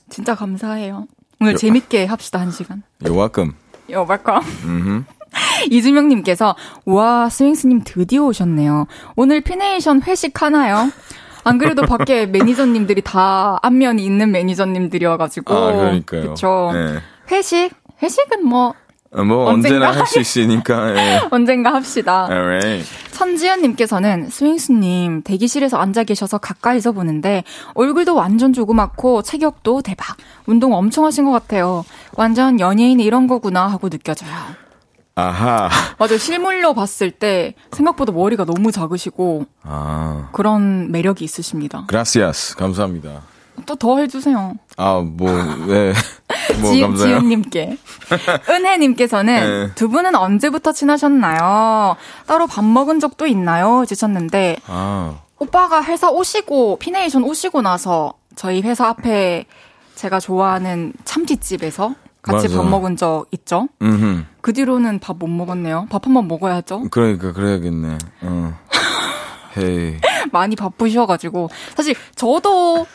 진짜 0.09 0.35
감사해요. 0.35 1.07
오늘 1.41 1.55
재밌게 1.55 2.05
합시다, 2.05 2.39
한 2.39 2.51
시간. 2.51 2.83
You're 3.01 3.15
welcome. 3.17 3.53
You're 3.87 4.07
welcome. 4.09 4.45
음흠. 4.65 5.03
이주명님께서, 5.69 6.55
와, 6.85 7.29
스윙스님 7.29 7.81
드디어 7.85 8.23
오셨네요. 8.25 8.87
오늘 9.15 9.41
피네이션 9.41 10.01
회식 10.03 10.41
하나요? 10.41 10.91
안 11.43 11.57
그래도 11.57 11.83
밖에 11.83 12.25
매니저님들이 12.27 13.01
다 13.01 13.57
안면이 13.61 14.03
있는 14.03 14.31
매니저님들이어가지고. 14.31 15.55
아, 15.55 15.71
그러니까요. 15.71 16.29
그쵸. 16.29 16.71
네. 16.73 16.99
회식? 17.31 17.71
회식은 18.01 18.45
뭐, 18.45 18.69
어, 18.69 18.73
뭐, 19.11 19.45
언젠가 19.49 19.87
언제나 19.87 19.91
할 19.99 20.05
수 20.07 20.19
있으니까, 20.19 20.93
예. 20.97 21.21
언젠가 21.31 21.73
합시다. 21.73 22.27
Alright. 22.29 22.85
천지연님께서는 23.11 24.29
스윙스님 24.29 25.23
대기실에서 25.23 25.77
앉아 25.77 26.03
계셔서 26.03 26.37
가까이서 26.37 26.91
보는데 26.91 27.43
얼굴도 27.73 28.15
완전 28.15 28.53
조그맣고 28.53 29.23
체격도 29.23 29.81
대박. 29.81 30.15
운동 30.45 30.73
엄청 30.73 31.05
하신 31.05 31.25
것 31.25 31.31
같아요. 31.31 31.83
완전 32.15 32.59
연예인이 32.59 33.03
이런 33.03 33.27
거구나 33.27 33.67
하고 33.67 33.89
느껴져요. 33.89 34.29
아하. 35.15 35.69
맞아요. 35.97 36.17
실물로 36.17 36.73
봤을 36.73 37.11
때 37.11 37.55
생각보다 37.71 38.13
머리가 38.13 38.45
너무 38.45 38.71
작으시고 38.71 39.45
아. 39.63 40.29
그런 40.31 40.91
매력이 40.91 41.25
있으십니다. 41.25 41.83
그라시아스. 41.87 42.55
감사합니다. 42.55 43.23
또 43.65 43.75
더 43.75 43.97
해주세요. 43.99 44.53
아, 44.77 45.01
뭐, 45.05 45.31
네. 45.67 45.93
뭐, 46.61 46.71
지. 46.71 46.79
지은님께. 46.97 47.77
은혜님께서는 48.49 49.67
네. 49.67 49.71
두 49.75 49.89
분은 49.89 50.15
언제부터 50.15 50.71
친하셨나요? 50.71 51.95
따로 52.25 52.47
밥 52.47 52.63
먹은 52.65 52.99
적도 52.99 53.27
있나요? 53.27 53.83
주셨는데 53.87 54.57
아, 54.67 55.19
오빠가 55.37 55.83
회사 55.83 56.09
오시고 56.09 56.77
피네이션 56.79 57.23
오시고 57.23 57.61
나서 57.61 58.13
저희 58.35 58.61
회사 58.61 58.87
앞에 58.87 59.45
제가 59.95 60.19
좋아하는 60.19 60.93
참치집에서 61.05 61.93
같이 62.21 62.47
맞아. 62.47 62.57
밥 62.61 62.69
먹은 62.69 62.97
적 62.97 63.25
있죠. 63.31 63.67
음, 63.81 64.27
그 64.41 64.51
뒤로는 64.53 64.99
밥 64.99 65.17
못 65.17 65.27
먹었네요. 65.27 65.87
밥 65.89 66.05
한 66.05 66.13
번 66.13 66.27
먹어야죠. 66.27 66.85
그러니까 66.91 67.31
그래야겠네. 67.33 67.97
어. 68.23 68.53
Hey. 69.57 69.97
많이 70.31 70.55
바쁘셔가지고 70.55 71.49
사실 71.75 71.95
저도 72.15 72.85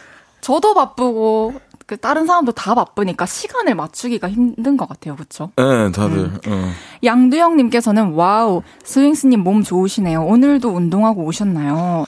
저도 0.44 0.74
바쁘고 0.74 1.54
그 1.86 1.96
다른 1.96 2.26
사람도 2.26 2.52
다 2.52 2.74
바쁘니까 2.74 3.24
시간을 3.24 3.74
맞추기가 3.74 4.28
힘든 4.28 4.76
것 4.76 4.86
같아요. 4.86 5.16
그렇죠? 5.16 5.50
네, 5.56 5.90
다들. 5.90 6.18
음. 6.18 6.38
어. 6.48 6.70
양두영님께서는 7.02 8.12
wow 8.12 8.62
스윙스님 8.84 9.40
몸 9.40 9.62
좋으시네요. 9.62 10.22
오늘도 10.22 10.68
운동하고 10.68 11.24
오셨나요? 11.24 12.04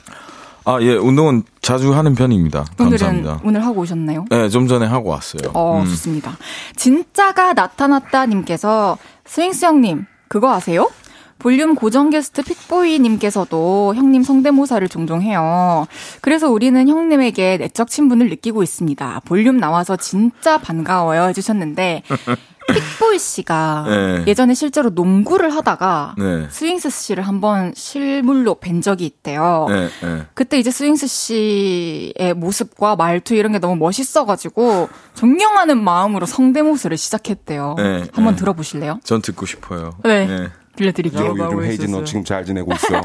아, 0.66 0.78
예, 0.82 0.96
운동은 0.96 1.44
자주 1.62 1.94
하는 1.94 2.14
편입니다. 2.14 2.66
오늘은 2.78 2.98
감사합니다. 2.98 3.40
오늘 3.42 3.64
하고 3.64 3.80
오셨나요? 3.80 4.26
네, 4.28 4.50
좀 4.50 4.68
전에 4.68 4.84
하고 4.84 5.08
왔어요. 5.10 5.52
어, 5.54 5.80
음. 5.80 5.86
좋습니다. 5.86 6.36
진짜가 6.76 7.54
나타났다님께서 7.54 8.98
스윙스 9.24 9.64
형님 9.64 10.04
그거 10.28 10.52
아세요? 10.52 10.90
볼륨 11.38 11.74
고정 11.74 12.10
게스트 12.10 12.42
픽보이님께서도 12.42 13.94
형님 13.94 14.22
성대모사를 14.22 14.88
종종 14.88 15.22
해요. 15.22 15.86
그래서 16.20 16.50
우리는 16.50 16.88
형님에게 16.88 17.58
내적 17.58 17.88
친분을 17.88 18.28
느끼고 18.30 18.62
있습니다. 18.62 19.22
볼륨 19.24 19.58
나와서 19.58 19.96
진짜 19.96 20.58
반가워요 20.58 21.28
해주셨는데 21.28 22.02
픽보이 22.72 23.18
씨가 23.18 23.84
네. 23.86 24.24
예전에 24.26 24.54
실제로 24.54 24.90
농구를 24.90 25.54
하다가 25.54 26.16
네. 26.18 26.46
스윙스 26.50 26.90
씨를 26.90 27.22
한번 27.22 27.72
실물로 27.74 28.56
뵌 28.56 28.80
적이 28.80 29.06
있대요. 29.06 29.66
네, 29.68 29.88
네. 30.02 30.26
그때 30.34 30.58
이제 30.58 30.70
스윙스 30.70 31.06
씨의 31.06 32.34
모습과 32.36 32.96
말투 32.96 33.34
이런 33.34 33.52
게 33.52 33.58
너무 33.58 33.76
멋있어가지고 33.76 34.88
존경하는 35.14 35.82
마음으로 35.82 36.26
성대모사를 36.26 36.96
시작했대요. 36.96 37.74
네, 37.78 38.04
한번 38.12 38.34
네. 38.34 38.40
들어보실래요? 38.40 39.00
전 39.04 39.22
듣고 39.22 39.46
싶어요. 39.46 39.92
네. 40.04 40.48
들려드릴게요. 40.76 41.24
요, 41.26 41.34
요즘 41.38 41.64
헤이즈 41.64 41.86
너 41.86 42.04
지금 42.04 42.24
잘 42.24 42.44
지내고 42.44 42.72
있어. 42.74 43.00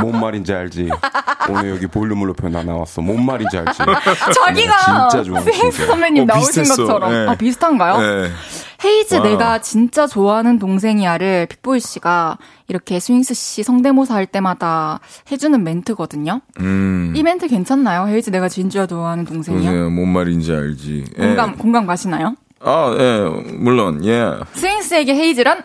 뭔 0.00 0.18
말인지 0.20 0.52
알지? 0.54 0.88
오늘 1.50 1.70
여기 1.70 1.86
볼륨을 1.86 2.28
높여 2.28 2.48
나 2.48 2.62
나왔어. 2.62 3.02
뭔 3.02 3.26
말인지 3.26 3.58
알지? 3.58 3.78
자기가 4.34 5.08
진짜 5.08 5.22
좋아, 5.24 5.40
스윙스 5.40 5.70
진짜. 5.70 5.86
선배님 5.86 6.22
어, 6.22 6.26
나오신 6.26 6.62
비슷했어. 6.62 6.76
것처럼 6.86 7.10
네. 7.12 7.26
아 7.30 7.34
비슷한가요? 7.34 7.98
네. 8.00 8.30
헤이즈 8.84 9.14
wow. 9.16 9.22
내가 9.24 9.58
진짜 9.60 10.06
좋아하는 10.06 10.58
동생이야를 10.58 11.46
픽보이 11.50 11.78
씨가 11.80 12.38
이렇게 12.68 12.98
스윙스 13.00 13.34
씨 13.34 13.62
성대모사 13.62 14.14
할 14.14 14.26
때마다 14.26 14.98
해주는 15.30 15.62
멘트거든요. 15.62 16.40
음. 16.60 17.12
이 17.14 17.22
멘트 17.22 17.46
괜찮나요? 17.48 18.08
헤이즈 18.08 18.30
내가 18.30 18.48
진짜 18.48 18.86
좋아하는 18.86 19.24
동생이야. 19.24 19.70
보세요. 19.70 19.90
뭔 19.90 20.08
말인지 20.08 20.52
알지. 20.52 21.04
예. 21.18 21.26
공감 21.26 21.56
공감 21.58 21.86
가시나요? 21.86 22.34
아, 22.64 22.94
예, 22.96 23.20
물론, 23.58 24.04
예. 24.04 24.24
스윙스에게 24.54 25.14
헤이즈란 25.16 25.64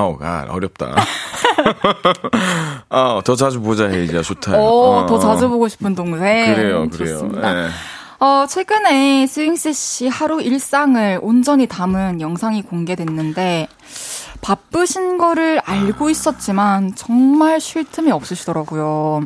아우, 0.00 0.16
아, 0.22 0.46
어렵다. 0.48 0.94
아, 2.88 3.20
더 3.22 3.36
자주 3.36 3.60
보자, 3.60 3.86
헤이즈야. 3.86 4.22
좋다. 4.22 4.58
오, 4.58 4.94
어, 4.94 5.06
더 5.06 5.16
어. 5.16 5.18
자주 5.18 5.48
보고 5.48 5.68
싶은 5.68 5.94
동생. 5.94 6.54
그래요, 6.54 6.88
그래요. 6.90 7.18
좋습니다. 7.18 7.64
예. 7.64 7.68
어, 8.18 8.46
최근에 8.48 9.26
스윙스 9.26 9.72
씨 9.72 10.08
하루 10.08 10.40
일상을 10.40 11.20
온전히 11.22 11.66
담은 11.66 12.20
영상이 12.20 12.62
공개됐는데, 12.62 13.68
바쁘신 14.40 15.18
거를 15.18 15.60
알고 15.64 16.10
있었지만, 16.10 16.94
정말 16.94 17.60
쉴 17.60 17.84
틈이 17.84 18.10
없으시더라고요. 18.10 19.22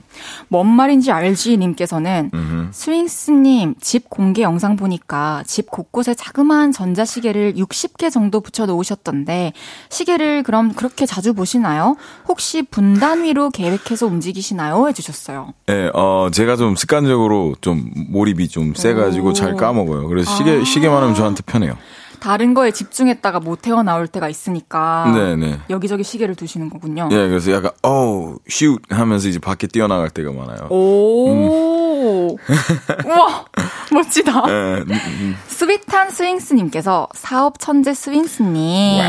뭔 0.48 0.66
말인지 0.68 1.12
알지? 1.12 1.56
님께서는, 1.56 2.30
스윙스님 2.72 3.76
집 3.80 4.10
공개 4.10 4.42
영상 4.42 4.76
보니까 4.76 5.42
집 5.46 5.70
곳곳에 5.70 6.14
자그마한 6.14 6.72
전자시계를 6.72 7.54
60개 7.54 8.10
정도 8.10 8.40
붙여 8.40 8.66
놓으셨던데, 8.66 9.52
시계를 9.88 10.42
그럼 10.42 10.72
그렇게 10.72 11.06
자주 11.06 11.34
보시나요? 11.34 11.96
혹시 12.28 12.62
분단 12.62 13.24
위로 13.24 13.50
계획해서 13.50 14.06
움직이시나요? 14.06 14.88
해주셨어요. 14.88 15.54
예, 15.68 15.90
어, 15.94 16.28
제가 16.32 16.56
좀 16.56 16.76
습관적으로 16.76 17.54
좀 17.60 17.90
몰입이 18.10 18.48
좀 18.48 18.74
세가지고 18.74 19.32
잘 19.32 19.54
까먹어요. 19.56 20.08
그래서 20.08 20.30
아. 20.30 20.36
시계, 20.36 20.64
시계만 20.64 21.02
하면 21.02 21.14
저한테 21.14 21.42
편해요. 21.46 21.76
다른 22.24 22.54
거에 22.54 22.70
집중했다가 22.70 23.38
못 23.40 23.60
태어나올 23.60 24.08
때가 24.08 24.30
있으니까 24.30 25.12
네네. 25.14 25.60
여기저기 25.68 26.02
시계를 26.02 26.34
두시는 26.34 26.70
거군요. 26.70 27.10
예, 27.12 27.28
그래서 27.28 27.52
약간, 27.52 27.70
어우, 27.82 28.38
슛! 28.48 28.80
하면서 28.88 29.28
이제 29.28 29.38
밖에 29.38 29.66
뛰어나갈 29.66 30.08
때가 30.08 30.32
많아요. 30.32 30.68
오, 30.70 32.38
우와, 33.04 33.44
멋지다. 33.92 34.32
예, 34.48 34.52
음, 34.52 34.86
음. 34.90 35.36
스윗한 35.48 36.10
스윙스님께서 36.12 37.08
사업 37.12 37.58
천재 37.58 37.92
스윙스님, 37.92 39.02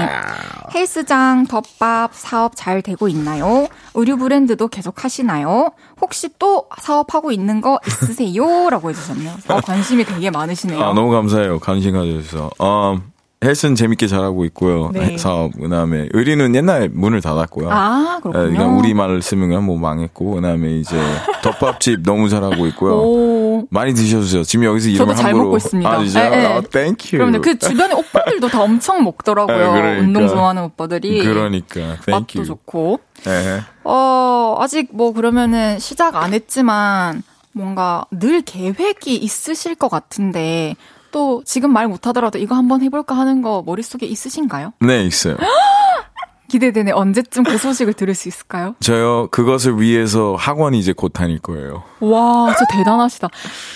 헬스장, 0.73 1.47
덮밥 1.47 2.13
사업 2.13 2.51
잘 2.57 2.81
되고 2.81 3.07
있나요? 3.07 3.69
의류 3.95 4.17
브랜드도 4.17 4.67
계속 4.67 5.03
하시나요? 5.03 5.71
혹시 6.01 6.29
또 6.37 6.65
사업하고 6.79 7.31
있는 7.31 7.61
거 7.61 7.79
있으세요? 7.87 8.45
라고 8.69 8.89
해주셨네요. 8.89 9.31
어, 9.49 9.61
관심이 9.61 10.03
되게 10.05 10.29
많으시네요. 10.29 10.83
아, 10.83 10.93
너무 10.93 11.11
감사해요. 11.11 11.59
관심 11.59 11.93
가져주셔서. 11.93 12.51
어, 12.59 12.99
헬스는 13.43 13.75
재밌게 13.75 14.07
잘하고 14.07 14.45
있고요. 14.45 14.89
네. 14.93 15.17
사업, 15.17 15.51
그 15.59 15.69
다음에, 15.69 16.07
의류는 16.13 16.55
옛날에 16.55 16.87
문을 16.91 17.21
닫았고요. 17.21 17.69
아, 17.71 18.15
예, 18.17 18.21
그렇군요. 18.21 18.45
그냥 18.51 18.79
우리 18.79 18.93
말을 18.93 19.21
쓰면 19.21 19.63
뭐 19.63 19.77
망했고, 19.77 20.35
그 20.35 20.41
다음에 20.41 20.71
이제, 20.77 20.95
덮밥집 21.43 22.01
너무 22.03 22.29
잘하고 22.29 22.65
있고요. 22.67 22.93
오. 23.65 23.67
많이 23.71 23.93
드셔주세요. 23.93 24.43
지금 24.43 24.65
여기서 24.65 24.89
이름을 24.89 24.97
저도 25.07 25.15
잘 25.15 25.25
함부로. 25.31 25.43
먹고 25.45 25.57
있습니다. 25.57 25.89
아, 25.89 26.03
진짜요? 26.03 26.29
네, 26.29 26.37
네. 26.37 26.45
아, 26.45 26.61
thank 26.61 26.92
you. 26.92 27.17
그럼요. 27.17 27.41
그 27.41 27.57
주변에 27.57 27.93
오빠들도 27.93 28.47
다 28.49 28.61
엄청 28.61 29.03
먹더라고요. 29.03 29.55
아, 29.69 29.73
그러니까. 29.73 30.01
운동 30.01 30.27
좋아하는 30.27 30.63
오빠들이. 30.63 31.23
그러니까, 31.23 31.79
맛도 32.07 32.25
thank 32.27 32.37
you. 32.37 32.45
좋고. 32.45 32.99
예. 33.27 33.61
어, 33.83 34.57
아직 34.59 34.89
뭐 34.91 35.13
그러면은 35.13 35.79
시작 35.79 36.15
안 36.15 36.33
했지만 36.33 37.23
뭔가 37.53 38.05
늘 38.11 38.41
계획이 38.41 39.15
있으실 39.15 39.75
것 39.75 39.89
같은데 39.89 40.75
또 41.11 41.41
지금 41.45 41.71
말 41.71 41.87
못하더라도 41.87 42.37
이거 42.39 42.55
한번 42.55 42.81
해볼까 42.81 43.15
하는 43.15 43.41
거 43.41 43.63
머릿속에 43.65 44.05
있으신가요? 44.05 44.73
네, 44.81 45.03
있어요. 45.03 45.37
기대되네. 46.55 46.91
언제쯤 46.91 47.43
그 47.43 47.57
소식을 47.57 47.93
들을 47.93 48.15
수 48.15 48.29
있을까요? 48.29 48.75
저요, 48.79 49.27
그것을 49.31 49.81
위해서 49.81 50.35
학원 50.35 50.73
이제 50.73 50.93
곧 50.93 51.09
다닐 51.09 51.37
거예요. 51.39 51.83
와, 51.99 52.47
진짜 52.55 52.65
대단하시다. 52.77 53.27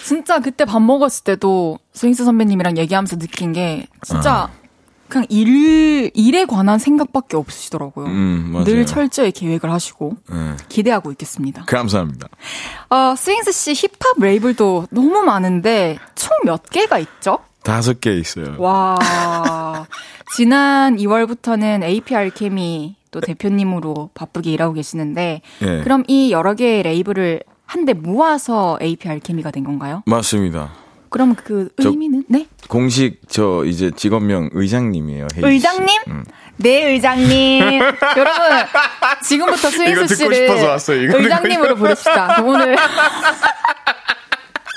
진짜 0.05 0.39
그때 0.39 0.63
밥 0.63 0.81
먹었을 0.81 1.25
때도 1.25 1.79
스윙스 1.93 2.23
선배님이랑 2.23 2.77
얘기하면서 2.77 3.17
느낀 3.17 3.51
게 3.51 3.85
진짜 4.03 4.49
그냥 5.09 5.25
일, 5.29 6.11
일에 6.13 6.45
관한 6.45 6.77
생각밖에 6.79 7.35
없으시더라고요. 7.35 8.05
음. 8.05 8.61
늘 8.63 8.85
철저히 8.85 9.31
계획을 9.31 9.71
하시고 9.71 10.13
예. 10.31 10.55
기대하고 10.69 11.11
있겠습니다. 11.11 11.65
감사합니다. 11.65 12.27
어, 12.91 13.15
스윙스 13.17 13.51
씨 13.51 13.73
힙합 13.73 14.19
레이블도 14.19 14.87
너무 14.91 15.21
많은데 15.23 15.97
총 16.15 16.29
몇 16.45 16.63
개가 16.69 16.99
있죠? 16.99 17.39
다섯 17.69 18.01
개 18.01 18.13
있어요. 18.13 18.55
와. 18.57 19.85
지난 20.35 20.97
2월부터는 20.97 21.83
AP 21.83 22.31
Alchemy 22.31 22.95
또 23.11 23.19
대표님으로 23.21 24.09
바쁘게 24.13 24.51
일하고 24.51 24.73
계시는데 24.73 25.41
예. 25.61 25.81
그럼 25.83 26.03
이 26.07 26.31
여러 26.31 26.55
개의 26.55 26.83
레이블을 26.83 27.41
한데 27.65 27.93
모아서 27.93 28.79
APR 28.81 29.19
케미가 29.19 29.51
된 29.51 29.63
건가요? 29.63 30.01
맞습니다. 30.07 30.71
그럼 31.09 31.35
그 31.35 31.69
저- 31.81 31.89
의미는 31.89 32.23
네? 32.27 32.47
공식 32.67 33.21
저 33.27 33.63
이제 33.65 33.91
직업명 33.95 34.49
의장님이에요. 34.53 35.27
의장님? 35.37 36.01
음. 36.07 36.23
네, 36.57 36.91
의장님. 36.91 37.61
여러분, 38.17 38.43
지금부터 39.23 39.69
듣고 39.69 40.07
씨를 40.15 40.77
의장님으로 41.23 41.75
부릅시다. 41.75 42.41
오늘. 42.43 42.75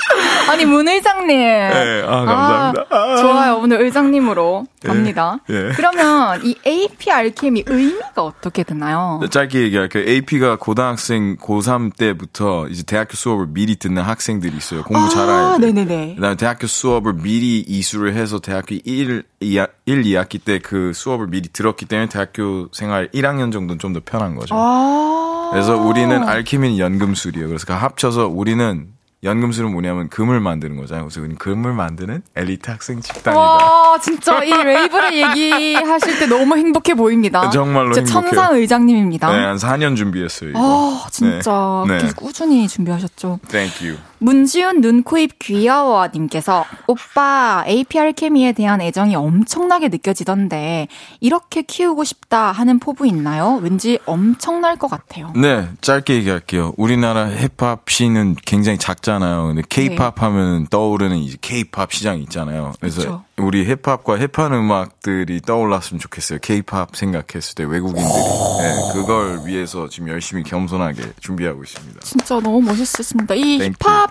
아니, 0.51 0.65
문 0.65 0.89
의장님. 0.89 1.29
네, 1.29 2.03
아, 2.07 2.25
감사합니다. 2.25 2.87
아, 2.91 3.17
좋아요. 3.17 3.57
오늘 3.57 3.81
의장님으로 3.83 4.67
갑니다. 4.85 5.39
예. 5.51 5.71
그러면 5.75 6.41
이 6.45 6.57
AP 6.67 7.11
알케미 7.11 7.63
의미가 7.67 8.23
어떻게 8.23 8.63
되나요? 8.65 9.21
짧게 9.31 9.61
얘기할게요. 9.63 10.05
AP가 10.09 10.57
고등학생 10.57 11.37
고3 11.37 11.97
때부터 11.97 12.67
이제 12.69 12.83
대학교 12.83 13.15
수업을 13.15 13.47
미리 13.51 13.77
듣는 13.77 14.03
학생들이 14.03 14.57
있어요. 14.57 14.83
공부 14.83 15.09
아, 15.21 15.57
돼. 15.61 15.67
네네네. 15.73 16.17
그다음에 16.17 16.37
대학교 16.37 16.67
수업을 16.67 17.15
미리 17.15 17.61
이수를 17.61 18.15
해서 18.15 18.41
대학교 18.41 18.75
1, 18.85 19.23
2학, 19.41 19.71
1, 19.87 20.03
2학기 20.03 20.43
때 20.45 20.59
그 20.63 20.93
수업을 20.95 21.27
미리 21.29 21.49
들었기 21.49 21.87
때문에 21.87 22.09
대학교 22.09 22.69
생활 22.73 23.09
1학년 23.13 23.53
정도는 23.53 23.79
좀 23.79 23.93
더 23.93 24.01
편한 24.05 24.35
거죠. 24.37 24.55
아. 24.57 25.51
그래서 25.53 25.77
우리는 25.77 26.23
알케미는 26.27 26.79
연금술이에요. 26.79 27.47
그래서 27.47 27.67
그 27.67 27.73
합쳐서 27.75 28.27
우리는 28.29 28.87
연금술은 29.25 29.71
뭐냐면 29.71 30.09
금을 30.09 30.41
만드는 30.41 30.77
거잖아요. 30.77 31.09
그래서 31.09 31.27
금을 31.39 31.73
만드는 31.73 32.23
엘리트 32.35 32.69
학생 32.71 33.01
집단이다. 33.01 33.39
와, 33.39 33.99
진짜 34.01 34.43
이 34.43 34.51
레이블을 34.51 35.15
얘기하실 35.15 36.19
때 36.19 36.27
너무 36.27 36.57
행복해 36.57 36.95
보입니다. 36.95 37.49
정말로 37.51 37.93
진짜 37.95 38.15
행복해요. 38.15 38.41
천사 38.41 38.55
의장님입니다. 38.55 39.33
네, 39.33 39.45
한 39.45 39.57
4년 39.57 39.97
준비했어요. 39.97 40.51
이거. 40.51 40.59
아, 40.61 41.09
진짜 41.11 41.85
네. 41.87 41.99
계속 41.99 42.17
꾸준히 42.17 42.67
준비하셨죠. 42.67 43.39
Thank 43.49 43.89
you. 43.89 43.99
문지훈 44.23 44.81
눈, 44.81 45.03
코, 45.03 45.19
입 45.19 45.39
귀여워님께서 45.39 46.65
오빠 46.87 47.65
APR 47.67 48.13
케미에 48.13 48.53
대한 48.53 48.81
애정이 48.81 49.17
엄청나게 49.17 49.89
느껴지던데 49.89 50.89
이렇게 51.21 51.63
키우고 51.63 52.05
싶다 52.05 52.53
하는 52.53 52.79
포부 52.79 53.07
있나요? 53.07 53.59
왠지 53.63 53.99
엄청날 54.07 54.77
것 54.77 54.89
같아요. 54.89 55.33
네, 55.35 55.69
짧게 55.81 56.15
얘기할게요. 56.15 56.73
우리나라 56.77 57.29
힙합 57.29 57.89
씬은 57.91 58.37
굉장히 58.45 58.79
작잖아요. 58.79 59.49
근데 59.49 59.63
케이팝 59.69 60.23
하면 60.23 60.67
떠오르는 60.69 61.19
이제 61.19 61.37
케이팝 61.41 61.93
시장이 61.93 62.23
있잖아요. 62.23 62.73
그래서 62.81 63.01
그쵸. 63.01 63.25
우리 63.39 63.65
힙합과 63.65 64.19
힙한 64.19 64.53
음악들이 64.53 65.41
떠올랐으면 65.41 65.99
좋겠어요. 66.01 66.39
케이팝 66.41 66.95
생각했을 66.95 67.55
때 67.55 67.65
외국인들이. 67.65 68.05
네, 68.05 68.93
그걸 68.95 69.41
위해서 69.47 69.89
지금 69.89 70.09
열심히 70.09 70.43
겸손하게 70.43 71.15
준비하고 71.21 71.63
있습니다. 71.63 72.01
진짜 72.01 72.39
너무 72.41 72.61
멋있었습니다. 72.61 73.35
이 73.35 73.59
Thank 73.59 73.77
힙합 73.81 74.11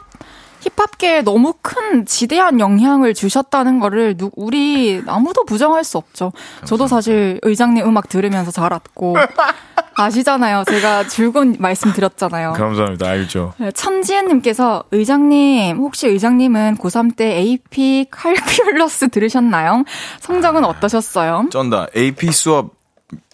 힙합계에 0.62 1.22
너무 1.22 1.54
큰 1.62 2.06
지대한 2.06 2.60
영향을 2.60 3.14
주셨다는 3.14 3.80
거를 3.80 4.16
누, 4.16 4.30
우리 4.36 5.02
아무도 5.08 5.44
부정할 5.44 5.84
수 5.84 5.98
없죠. 5.98 6.32
저도 6.66 6.88
사실 6.88 7.40
의장님 7.42 7.86
음악 7.86 8.10
들으면서 8.10 8.52
자랐고 8.52 9.16
아시잖아요. 9.96 10.64
제가 10.66 11.08
줄곧 11.08 11.56
말씀 11.60 11.92
드렸잖아요. 11.94 12.54
감사합니다. 12.54 13.08
알죠. 13.10 13.54
네, 13.58 13.72
천지혜님께서 13.72 14.86
의장님 14.92 15.78
혹시 15.78 16.08
의장님은 16.08 16.78
고3 16.78 17.16
때 17.16 17.38
AP 17.38 18.06
칼큘러스 18.12 19.12
들으셨나요? 19.12 19.84
성적은 20.22 20.64
어떠셨어요? 20.66 21.48
쩐다. 21.52 21.88
AP 21.96 22.32
수업 22.32 22.80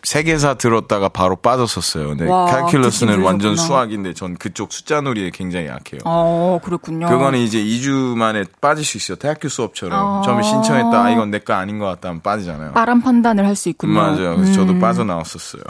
세계사 0.02 0.56
들었다가 0.56 1.10
바로 1.10 1.36
빠졌었어요. 1.36 2.08
근데 2.10 2.26
와, 2.28 2.46
칼큘러스는 2.46 3.24
완전. 3.24 3.56
수학인데 3.56 4.14
전 4.14 4.36
그쪽 4.36 4.72
숫자 4.72 5.02
놀이에 5.02 5.30
굉장히 5.32 5.68
약해요. 5.68 6.00
어 6.06 6.60
그렇군요. 6.64 7.08
그거는 7.08 7.40
이제 7.40 7.60
2주 7.64 8.16
만에 8.16 8.44
빠질 8.62 8.86
수 8.86 8.98
있어요. 8.98 9.18
대학교 9.18 9.50
수업처럼. 9.50 10.00
아. 10.00 10.22
처음에 10.26 10.42
신청했다. 10.44 11.04
아, 11.04 11.10
이건 11.12 11.30
내 11.30 11.40
거 11.40 11.54
아닌 11.54 11.78
것 11.78 11.86
같다 11.86 12.10
하면 12.10 12.22
빠지잖아요. 12.22 12.72
빠른 12.72 13.02
판단을 13.02 13.46
할 13.46 13.56
수 13.56 13.70
있군요. 13.70 13.94
맞아요. 13.94 14.36
그래서 14.38 14.54
저도 14.54 14.74
음. 14.74 14.80
빠져나왔었어요. 14.80 15.62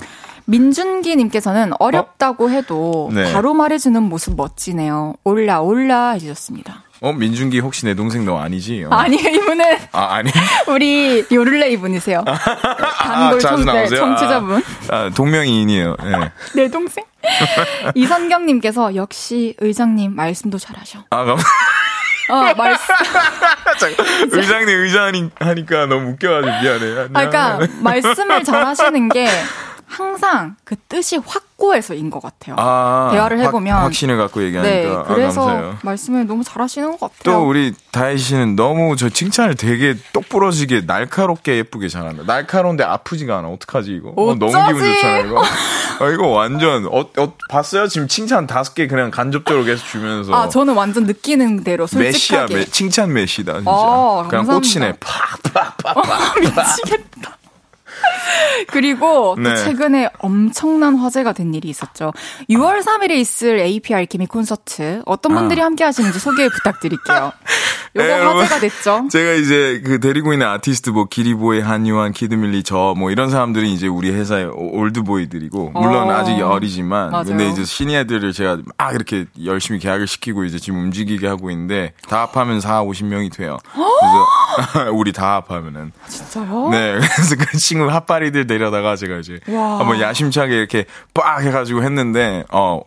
민준기님께서는 0.47 1.73
어렵다고 1.77 2.49
해도 2.49 3.09
네. 3.13 3.31
바로 3.33 3.53
말해주는 3.53 4.01
모습 4.01 4.35
멋지네요. 4.35 5.15
올라 5.23 5.59
올라 5.61 6.11
해주셨습니다. 6.11 6.83
어 7.01 7.13
민준기 7.13 7.59
혹시 7.59 7.85
내 7.85 7.93
동생 7.93 8.25
너 8.25 8.39
아니지? 8.39 8.85
어. 8.85 8.89
아니에요, 8.89 9.29
이분은 9.29 9.77
아 9.91 10.15
아니. 10.15 10.31
우리 10.67 11.23
요를레이 11.31 11.77
분이세요. 11.77 12.23
단골 12.25 13.39
자주 13.39 13.63
청, 13.63 13.65
네, 13.65 13.79
나오세요? 13.79 13.99
청취자분. 13.99 14.63
아, 14.89 14.95
아, 14.95 15.09
동명이인이에요. 15.13 15.95
네. 16.03 16.31
내 16.55 16.69
동생. 16.69 17.03
이선경님께서 17.93 18.95
역시 18.95 19.53
의장님 19.59 20.15
말씀도 20.15 20.57
잘하셔. 20.57 20.99
아 21.09 21.23
감. 21.25 21.37
어, 22.29 22.53
말씀. 22.55 22.93
의장님 24.31 24.69
의장 24.69 25.29
하니까 25.39 25.85
너무 25.85 26.11
웃겨가지고 26.11 26.61
미안해. 26.61 26.99
아, 27.13 27.27
그러니까 27.29 27.59
말씀을 27.81 28.43
잘하시는 28.43 29.09
게 29.09 29.27
항상 29.87 30.57
그 30.65 30.75
뜻이 30.89 31.17
확고해서인 31.17 32.09
것 32.09 32.21
같아요. 32.21 32.55
아, 32.59 33.09
대화를 33.13 33.39
해보면 33.39 33.73
확, 33.73 33.83
확신을 33.85 34.17
갖고 34.17 34.43
얘기하니까 34.43 34.75
네, 34.75 34.85
아, 34.93 35.03
그래서 35.03 35.45
감사해요. 35.45 35.77
말씀을 35.81 36.27
너무 36.27 36.43
잘하시는 36.43 36.97
것 36.97 36.99
같아요. 36.99 37.17
또 37.23 37.47
우리 37.47 37.73
다혜 37.91 38.17
씨는 38.17 38.57
너무 38.57 38.97
저 38.97 39.09
칭찬을 39.09 39.55
되게 39.55 39.95
똑부러지게 40.11 40.81
날카롭게 40.85 41.55
예쁘게 41.57 41.87
잘한다. 41.87 42.23
날카로운데 42.27 42.83
아프지가 42.83 43.37
않아. 43.39 43.47
어떡하지 43.47 43.91
이거? 43.91 44.13
어, 44.17 44.35
너무? 44.35 44.51
기분 44.67 44.93
좋잖아 44.93 45.19
이거. 45.19 45.41
아, 45.99 46.09
이거 46.09 46.27
완전 46.27 46.85
어, 46.85 46.99
어 47.17 47.33
봤어요? 47.49 47.87
지금 47.87 48.09
칭찬 48.09 48.45
다섯 48.45 48.75
개 48.75 48.87
그냥 48.87 49.09
간접적으로 49.09 49.63
계속 49.63 49.85
주면서. 49.87 50.33
아, 50.33 50.49
저는 50.49 50.75
완전 50.75 51.05
느끼는 51.05 51.63
대로 51.63 51.85
메시야, 51.85 52.11
솔직하게. 52.11 52.55
메, 52.55 52.65
칭찬 52.65 53.13
메시다 53.13 53.53
진짜. 53.53 53.71
어, 53.71 54.25
그냥 54.27 54.45
감사합니다. 54.45 54.59
꽂히네. 54.59 54.93
팍팍팍. 54.99 56.39
미치겠다. 56.43 57.36
그리고 58.69 59.35
또 59.35 59.41
네. 59.41 59.55
최근에 59.55 60.09
엄청난 60.19 60.95
화제가 60.95 61.33
된 61.33 61.53
일이 61.53 61.69
있었죠. 61.69 62.11
6월 62.49 62.81
3일에 62.83 63.11
있을 63.11 63.59
AP 63.59 64.05
Alchemy 64.07 64.25
콘서트 64.27 65.01
어떤 65.05 65.35
분들이 65.35 65.61
함께 65.61 65.83
하시는지 65.83 66.19
소개 66.19 66.47
부탁드릴게요. 66.49 67.31
요거 67.95 68.05
네, 68.07 68.13
여러분. 68.13 68.43
화제가 68.43 68.59
됐죠. 68.59 69.07
제가 69.09 69.31
이제 69.33 69.81
그 69.85 69.99
데리고 69.99 70.33
있는 70.33 70.47
아티스트 70.47 70.89
뭐 70.91 71.05
기리보이, 71.05 71.61
한요한, 71.61 72.11
키드밀리 72.13 72.63
저 72.63 72.93
뭐 72.97 73.11
이런 73.11 73.29
사람들이 73.29 73.71
이제 73.73 73.87
우리 73.87 74.11
회사의 74.11 74.45
오- 74.47 74.77
old 74.79 75.00
boy들이고 75.00 75.71
물론 75.71 76.09
어. 76.09 76.13
아직 76.13 76.39
어리지만 76.41 77.11
맞아요. 77.11 77.25
근데 77.25 77.47
이제 77.49 77.63
시니어들을 77.65 78.33
제가 78.33 78.57
막 78.77 78.93
이렇게 78.93 79.25
열심히 79.45 79.79
계약을 79.79 80.07
시키고 80.07 80.45
이제 80.45 80.57
지금 80.59 80.79
움직이게 80.79 81.27
하고 81.27 81.51
있는데 81.51 81.93
다 82.07 82.21
합하면 82.21 82.59
4, 82.61 82.83
50명이 82.83 83.31
돼요. 83.35 83.57
그래서 83.73 84.25
우리 84.93 85.11
다 85.13 85.35
합하면은 85.47 85.91
진짜요? 86.07 86.69
네, 86.69 86.93
그래서 87.15 87.35
그 87.37 87.57
친구 87.57 87.89
핫바리들 87.89 88.47
데려다가 88.47 88.95
제가 88.95 89.17
이제 89.17 89.39
와. 89.47 89.79
한번 89.79 89.99
야심차게 90.01 90.55
이렇게 90.55 90.85
빡 91.13 91.41
해가지고 91.43 91.83
했는데, 91.83 92.43
어, 92.51 92.81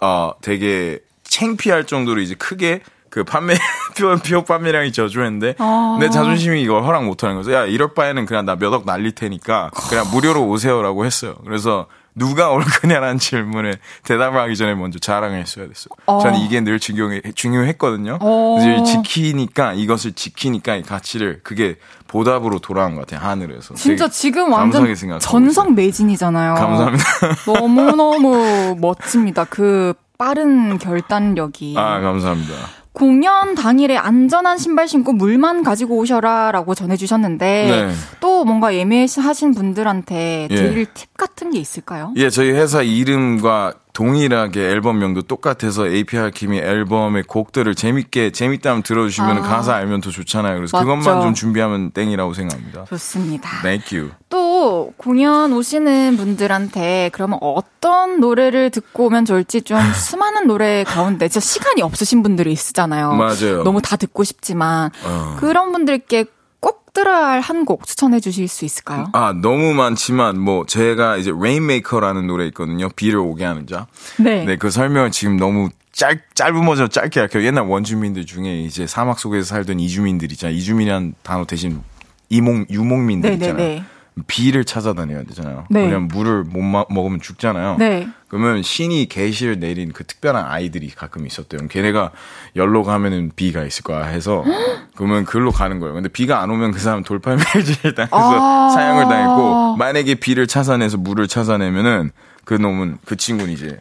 어, 0.00 0.32
되게 0.42 0.98
창피할 1.24 1.86
정도로 1.86 2.20
이제 2.20 2.34
크게 2.34 2.82
그 3.10 3.24
판매, 3.24 3.54
표, 3.96 4.16
표 4.16 4.42
판매량이 4.42 4.92
저조했는데, 4.92 5.56
아. 5.58 5.98
내 6.00 6.08
자존심이 6.08 6.62
이걸 6.62 6.82
허락 6.84 7.04
못하는 7.04 7.36
거죠. 7.36 7.52
야, 7.52 7.64
이럴 7.66 7.92
바에는 7.94 8.24
그냥 8.26 8.46
나 8.46 8.56
몇 8.56 8.72
억 8.72 8.86
날릴 8.86 9.12
테니까, 9.14 9.70
그냥 9.90 10.06
무료로 10.10 10.46
오세요라고 10.48 11.04
했어요. 11.04 11.34
그래서, 11.44 11.86
누가 12.14 12.50
올 12.50 12.62
거냐라는 12.62 13.18
질문에 13.18 13.72
대답을 14.04 14.38
하기 14.40 14.56
전에 14.56 14.74
먼저 14.74 14.98
자랑을 14.98 15.38
했어야 15.40 15.66
됐어요. 15.66 15.88
어. 16.06 16.18
저는 16.20 16.40
이게 16.40 16.60
늘 16.60 16.78
중요해, 16.78 17.22
중요했거든요. 17.34 18.18
어. 18.20 18.58
그래서 18.60 18.84
지키니까, 18.84 19.72
이것을 19.72 20.12
지키니까 20.12 20.76
이 20.76 20.82
가치를, 20.82 21.40
그게 21.42 21.76
보답으로 22.08 22.58
돌아온 22.58 22.94
것 22.94 23.06
같아요, 23.06 23.26
하늘에서. 23.26 23.74
진짜 23.74 24.08
지금 24.08 24.52
완전 24.52 24.86
전성 25.20 25.74
매진이잖아요. 25.74 26.54
감사합니다. 26.54 27.04
너무너무 27.46 28.76
멋집니다. 28.78 29.44
그 29.44 29.94
빠른 30.18 30.78
결단력이. 30.78 31.74
아, 31.78 32.00
감사합니다. 32.00 32.54
공연 32.92 33.54
당일에 33.54 33.96
안전한 33.96 34.58
신발 34.58 34.86
신고 34.86 35.12
물만 35.12 35.62
가지고 35.62 35.96
오셔라라고 35.96 36.74
전해주셨는데 36.74 37.46
네. 37.46 37.94
또 38.20 38.44
뭔가 38.44 38.74
예매하신 38.74 39.54
분들한테 39.54 40.48
예. 40.50 40.54
드릴 40.54 40.86
팁 40.92 41.16
같은 41.16 41.50
게 41.50 41.58
있을까요? 41.58 42.12
예, 42.16 42.28
저희 42.28 42.50
회사 42.50 42.82
이름과 42.82 43.74
동일하게 43.94 44.60
앨범명도 44.70 45.22
똑같아서 45.22 45.86
APR 45.86 46.30
김이 46.30 46.58
앨범의 46.58 47.24
곡들을 47.24 47.74
재밌게 47.74 48.30
재밌다면 48.30 48.82
들어주시면 48.82 49.38
아. 49.38 49.40
가사 49.42 49.74
알면 49.74 50.00
더 50.00 50.10
좋잖아요. 50.10 50.56
그래서 50.56 50.76
맞죠. 50.76 50.86
그것만 50.86 51.22
좀 51.22 51.34
준비하면 51.34 51.92
땡이라고 51.92 52.32
생각합니다. 52.34 52.84
좋습니다. 52.86 53.48
Thank 53.62 53.98
you. 53.98 54.12
또 54.28 54.51
공연 54.96 55.52
오시는 55.52 56.16
분들한테 56.16 57.10
그러면 57.12 57.38
어떤 57.42 58.20
노래를 58.20 58.70
듣고 58.70 59.06
오면 59.06 59.24
좋을지 59.24 59.62
좀 59.62 59.78
수많은 59.92 60.46
노래 60.46 60.84
가운데 60.84 61.28
진짜 61.28 61.40
시간이 61.44 61.82
없으신 61.82 62.22
분들이 62.22 62.52
있으잖아요. 62.52 63.12
맞아요. 63.14 63.62
너무 63.64 63.80
다 63.82 63.96
듣고 63.96 64.24
싶지만 64.24 64.90
어. 65.04 65.36
그런 65.38 65.72
분들께 65.72 66.26
꼭 66.60 66.92
들어야 66.92 67.26
할 67.28 67.40
한 67.40 67.64
곡 67.64 67.86
추천해 67.86 68.20
주실 68.20 68.46
수 68.48 68.64
있을까요? 68.64 69.08
아, 69.14 69.32
너무 69.40 69.72
많지만 69.74 70.38
뭐 70.38 70.64
제가 70.66 71.16
이제 71.16 71.30
Rainmaker라는 71.30 72.26
노래 72.26 72.46
있거든요. 72.46 72.88
비를 72.94 73.18
오게 73.18 73.44
하는 73.44 73.66
자. 73.66 73.86
네. 74.18 74.44
네, 74.44 74.56
그 74.56 74.70
설명을 74.70 75.10
지금 75.10 75.36
너무 75.38 75.68
짧, 75.92 76.20
짧은 76.34 76.64
버전 76.64 76.88
짧게 76.90 77.20
할게요. 77.20 77.44
옛날 77.44 77.64
원주민들 77.66 78.24
중에 78.26 78.60
이제 78.60 78.86
사막 78.86 79.18
속에서 79.18 79.44
살던 79.46 79.80
이주민들 79.80 80.30
있잖아요. 80.32 80.56
이주민이라는 80.56 81.14
단어 81.22 81.44
대신 81.44 81.80
이몽, 82.28 82.64
유목민들 82.70 83.30
네, 83.30 83.34
있잖아요. 83.34 83.56
네, 83.56 83.74
네. 83.76 83.84
비를 84.26 84.64
찾아다녀야 84.64 85.22
되잖아요. 85.24 85.64
네. 85.70 85.84
왜냐면 85.84 86.08
물을 86.08 86.44
못 86.44 86.60
마- 86.60 86.84
먹으면 86.90 87.20
죽잖아요. 87.20 87.76
네. 87.78 88.08
그러면 88.28 88.62
신이 88.62 89.06
계시를 89.06 89.58
내린 89.58 89.92
그 89.92 90.04
특별한 90.04 90.44
아이들이 90.46 90.88
가끔 90.90 91.26
있었대요. 91.26 91.66
걔네가 91.68 92.10
열로 92.56 92.82
가면은 92.82 93.32
비가 93.34 93.64
있을 93.64 93.82
거야 93.84 94.04
해서 94.04 94.44
그러면 94.96 95.24
글로 95.24 95.50
가는 95.50 95.80
거예요. 95.80 95.94
근데 95.94 96.08
비가 96.10 96.42
안 96.42 96.50
오면 96.50 96.72
그 96.72 96.78
사람 96.78 97.02
돌팔매질을 97.02 97.94
당해서 97.94 98.10
아. 98.16 98.68
사형을 98.74 99.04
당했고 99.04 99.76
만약에 99.76 100.16
비를 100.16 100.46
찾아내서 100.46 100.98
물을 100.98 101.26
찾아내면은 101.26 102.10
그 102.44 102.54
놈은 102.54 102.98
그 103.06 103.16
친구는 103.16 103.52
이제 103.52 103.80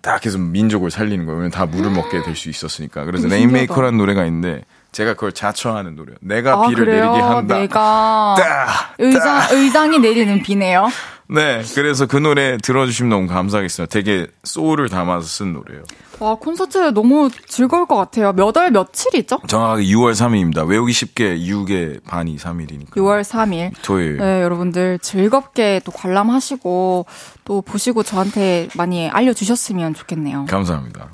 딱 0.00 0.24
해서 0.24 0.38
민족을 0.38 0.90
살리는 0.90 1.24
거예요. 1.26 1.38
왜냐면 1.38 1.50
다 1.50 1.66
물을 1.66 1.90
먹게 1.90 2.22
될 2.22 2.34
수 2.36 2.48
있었으니까. 2.48 3.04
그래서 3.04 3.28
Rainmaker라는 3.28 3.98
노래가 3.98 4.24
있는데 4.26 4.62
제가 4.96 5.12
그걸 5.12 5.32
자처하는 5.32 5.94
노래요. 5.94 6.16
내가 6.22 6.54
아, 6.54 6.68
비를 6.68 6.86
그래요? 6.86 7.10
내리게 7.10 7.20
한다. 7.22 7.58
내가 7.58 8.34
따, 8.38 8.94
의장 8.98 9.42
의장이 9.50 9.98
내리는 9.98 10.42
비네요. 10.42 10.88
네, 11.28 11.62
그래서 11.74 12.06
그 12.06 12.16
노래 12.16 12.56
들어주시면 12.56 13.10
너무 13.10 13.26
감사하겠어요. 13.26 13.88
되게 13.88 14.26
소울을 14.44 14.88
담아서 14.88 15.26
쓴 15.26 15.52
노래예요. 15.52 15.82
와 16.18 16.34
콘서트 16.36 16.78
너무 16.94 17.28
즐거울 17.46 17.84
것 17.84 17.96
같아요. 17.96 18.32
몇 18.32 18.56
월 18.56 18.70
며칠이죠? 18.70 19.40
정확하게 19.46 19.82
6월 19.82 20.12
3일입니다. 20.12 20.66
외우기 20.66 20.94
쉽게 20.94 21.40
6의 21.40 22.02
반이 22.04 22.38
3일이니까. 22.38 22.92
6월 22.92 23.20
3일. 23.20 23.72
토요일. 23.82 24.16
네, 24.16 24.40
여러분들 24.40 24.98
즐겁게 25.00 25.82
또 25.84 25.92
관람하시고 25.92 27.04
또 27.44 27.60
보시고 27.60 28.02
저한테 28.02 28.68
많이 28.76 29.10
알려주셨으면 29.10 29.92
좋겠네요. 29.92 30.46
감사합니다. 30.48 31.08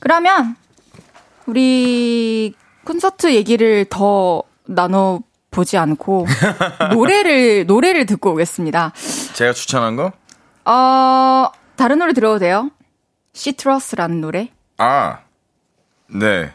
그러면 0.00 0.56
우리 1.44 2.54
콘서트 2.88 3.34
얘기를 3.34 3.84
더 3.90 4.42
나눠 4.64 5.20
보지 5.50 5.76
않고 5.76 6.26
노래를 6.94 7.66
노래를 7.66 8.06
듣고 8.06 8.32
오겠습니다. 8.32 8.92
제가 9.34 9.52
추천한 9.52 9.94
거? 9.94 10.12
어 10.64 11.50
다른 11.76 11.98
노래 11.98 12.14
들어도 12.14 12.38
돼요? 12.38 12.70
Citrus라는 13.34 14.22
노래. 14.22 14.48
아, 14.78 15.18
네. 16.06 16.50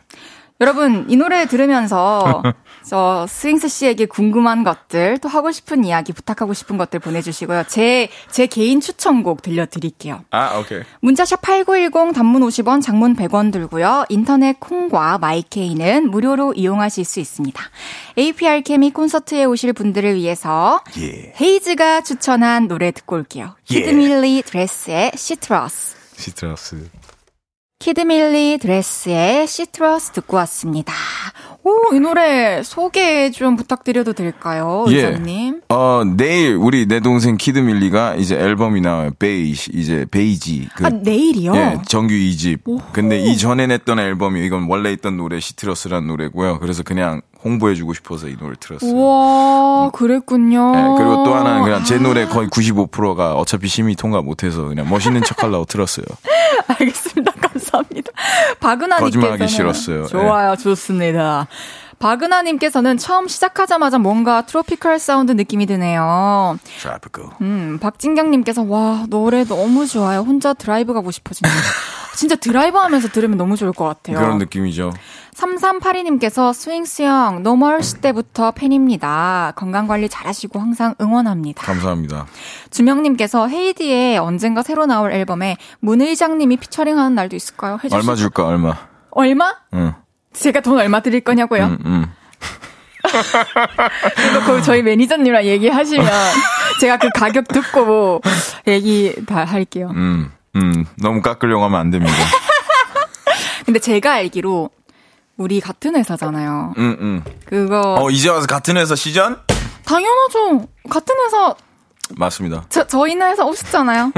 여러분 0.63 1.05
이 1.09 1.17
노래 1.17 1.45
들으면서 1.45 2.41
저 2.87 3.25
스윙스 3.27 3.67
씨에게 3.67 4.05
궁금한 4.05 4.63
것들 4.63 5.17
또 5.19 5.27
하고 5.29 5.51
싶은 5.51 5.83
이야기 5.83 6.13
부탁하고 6.13 6.53
싶은 6.53 6.77
것들 6.77 6.99
보내주시고요. 6.99 7.65
제 7.67 8.09
제 8.29 8.47
개인 8.47 8.81
추천곡 8.81 9.41
들려드릴게요. 9.41 10.25
아, 10.31 10.57
오케이. 10.57 10.81
문자샵 11.01 11.41
8910 11.41 12.13
단문 12.13 12.41
50원, 12.41 12.81
장문 12.81 13.15
100원 13.15 13.51
들고요. 13.51 14.05
인터넷 14.09 14.59
콩과 14.59 15.19
마이케이는 15.19 16.09
무료로 16.09 16.53
이용하실 16.53 17.05
수 17.05 17.19
있습니다. 17.19 17.61
AP 18.17 18.61
Alchemy 18.61 18.91
콘서트에 18.91 19.45
오실 19.45 19.73
분들을 19.73 20.15
위해서 20.15 20.81
예. 20.97 21.33
헤이즈가 21.39 22.01
추천한 22.01 22.67
노래 22.67 22.91
듣고 22.91 23.17
올게요. 23.17 23.55
예. 23.71 23.75
키드밀리 23.75 24.41
드레스의 24.43 25.11
Citrus. 25.15 25.95
Citrus. 26.15 26.89
키드밀리 27.83 28.59
드레스의 28.59 29.45
Citrus 29.45 30.11
듣고 30.11 30.37
왔습니다. 30.37 30.93
오, 31.65 31.93
이 31.93 31.99
노래 31.99 32.63
소개 32.63 33.29
좀 33.29 33.57
부탁드려도 33.57 34.13
될까요, 34.13 34.85
예. 34.87 34.95
의장님? 34.95 35.63
어, 35.67 36.03
내일 36.15 36.55
우리 36.55 36.85
내 36.87 37.01
동생 37.01 37.35
키드밀리가 37.35 38.15
이제 38.15 38.35
앨범이 38.35 38.79
나와요. 38.79 39.11
베이지, 39.19 39.71
이제 39.73 40.05
베이지. 40.09 40.69
그, 40.75 40.85
아, 40.85 40.89
내일이요? 40.91 41.55
예, 41.55 41.77
정규 41.85 42.13
2집. 42.13 42.61
근데 42.93 43.19
이전에 43.19 43.67
냈던 43.67 43.99
앨범이 43.99 44.45
이건 44.45 44.67
원래 44.69 44.93
있던 44.93 45.17
노래 45.17 45.41
Citrus란 45.41 46.07
노래고요. 46.07 46.59
그래서 46.59 46.83
그냥 46.83 47.21
홍보해주고 47.43 47.93
싶어서 47.95 48.29
이 48.29 48.35
노래를 48.35 48.55
틀었어요. 48.61 48.91
우와, 48.91 49.89
그랬군요. 49.91 50.71
예, 50.73 50.81
그리고 50.97 51.23
또 51.25 51.35
하나는 51.35 51.63
그냥 51.63 51.83
제 51.83 51.97
노래 51.97 52.25
거의 52.27 52.47
95%가 52.47 53.35
어차피 53.35 53.67
심의 53.67 53.95
통과 53.95 54.21
못해서 54.21 54.63
그냥 54.63 54.87
멋있는 54.89 55.21
척 55.23 55.43
하려고 55.43 55.65
틀었어요. 55.65 56.05
알겠습니다. 56.67 57.32
감사합니다. 57.73 58.11
박은하님께서는 58.59 59.47
싫었어요. 59.47 60.05
좋아요, 60.07 60.55
좋습니다. 60.55 61.47
박은하님께서는 61.99 62.97
처음 62.97 63.27
시작하자마자 63.27 63.97
뭔가 63.97 64.45
tropical 64.45 64.99
사운드 64.99 65.31
느낌이 65.31 65.65
드네요. 65.65 66.57
Tropical. 66.81 67.31
음, 67.41 67.79
박진경님께서 67.81 68.63
와 68.63 69.05
노래 69.09 69.45
너무 69.45 69.87
좋아요. 69.87 70.19
혼자 70.19 70.53
드라이브 70.53 70.93
가고 70.93 71.11
싶어지네요. 71.11 71.53
진짜 72.15 72.35
드라이브 72.35 72.77
하면서 72.77 73.07
들으면 73.07 73.37
너무 73.37 73.55
좋을 73.55 73.73
것 73.73 73.85
같아요. 73.85 74.17
그런 74.17 74.37
느낌이죠. 74.37 74.93
3382님께서 75.33 76.53
스윙스 76.53 77.03
형 77.03 77.41
너무 77.43 77.67
어렸을 77.67 78.01
때부터 78.01 78.51
팬입니다. 78.51 79.53
건강관리 79.55 80.09
잘하시고 80.09 80.59
항상 80.59 80.95
응원합니다. 81.01 81.63
감사합니다. 81.63 82.27
주명님께서 82.69 83.47
헤이디의 83.47 84.19
언젠가 84.19 84.61
새로 84.61 84.85
나올 84.85 85.11
앨범에 85.11 85.57
문의장님이 85.79 86.57
피처링하는 86.57 87.15
날도 87.15 87.35
있을까요? 87.35 87.75
해주실 87.83 87.97
얼마 87.97 88.15
줄까, 88.15 88.45
얼마? 88.45 88.77
얼마? 89.11 89.55
응, 89.73 89.93
제가 90.33 90.61
돈 90.61 90.79
얼마 90.79 91.01
드릴 91.01 91.21
거냐고요? 91.21 91.63
응, 91.65 91.77
응. 91.85 92.05
이거 94.31 94.45
그 94.45 94.61
저희 94.61 94.81
매니저님이랑 94.81 95.43
얘기하시면 95.45 96.07
제가 96.79 96.97
그 96.97 97.09
가격 97.13 97.47
듣고 97.47 98.21
얘기 98.67 99.13
다 99.25 99.43
할게요. 99.43 99.91
음, 99.93 100.31
음, 100.55 100.85
너무 100.97 101.21
깎으려고 101.21 101.63
하면 101.65 101.79
안 101.79 101.89
됩니다. 101.89 102.13
근데 103.65 103.79
제가 103.79 104.13
알기로 104.13 104.69
우리 105.37 105.59
같은 105.59 105.95
회사잖아요. 105.95 106.73
음, 106.77 106.97
음. 106.99 107.23
그거 107.45 107.97
어, 107.99 108.09
이제 108.09 108.29
와서 108.29 108.45
같은 108.45 108.77
회사 108.77 108.95
시전? 108.95 109.39
당연하죠. 109.85 110.67
같은 110.89 111.15
회사 111.25 111.55
맞습니다. 112.17 112.65
저, 112.69 112.85
저희는 112.85 113.31
회사 113.31 113.45
오셨잖아요. 113.45 114.11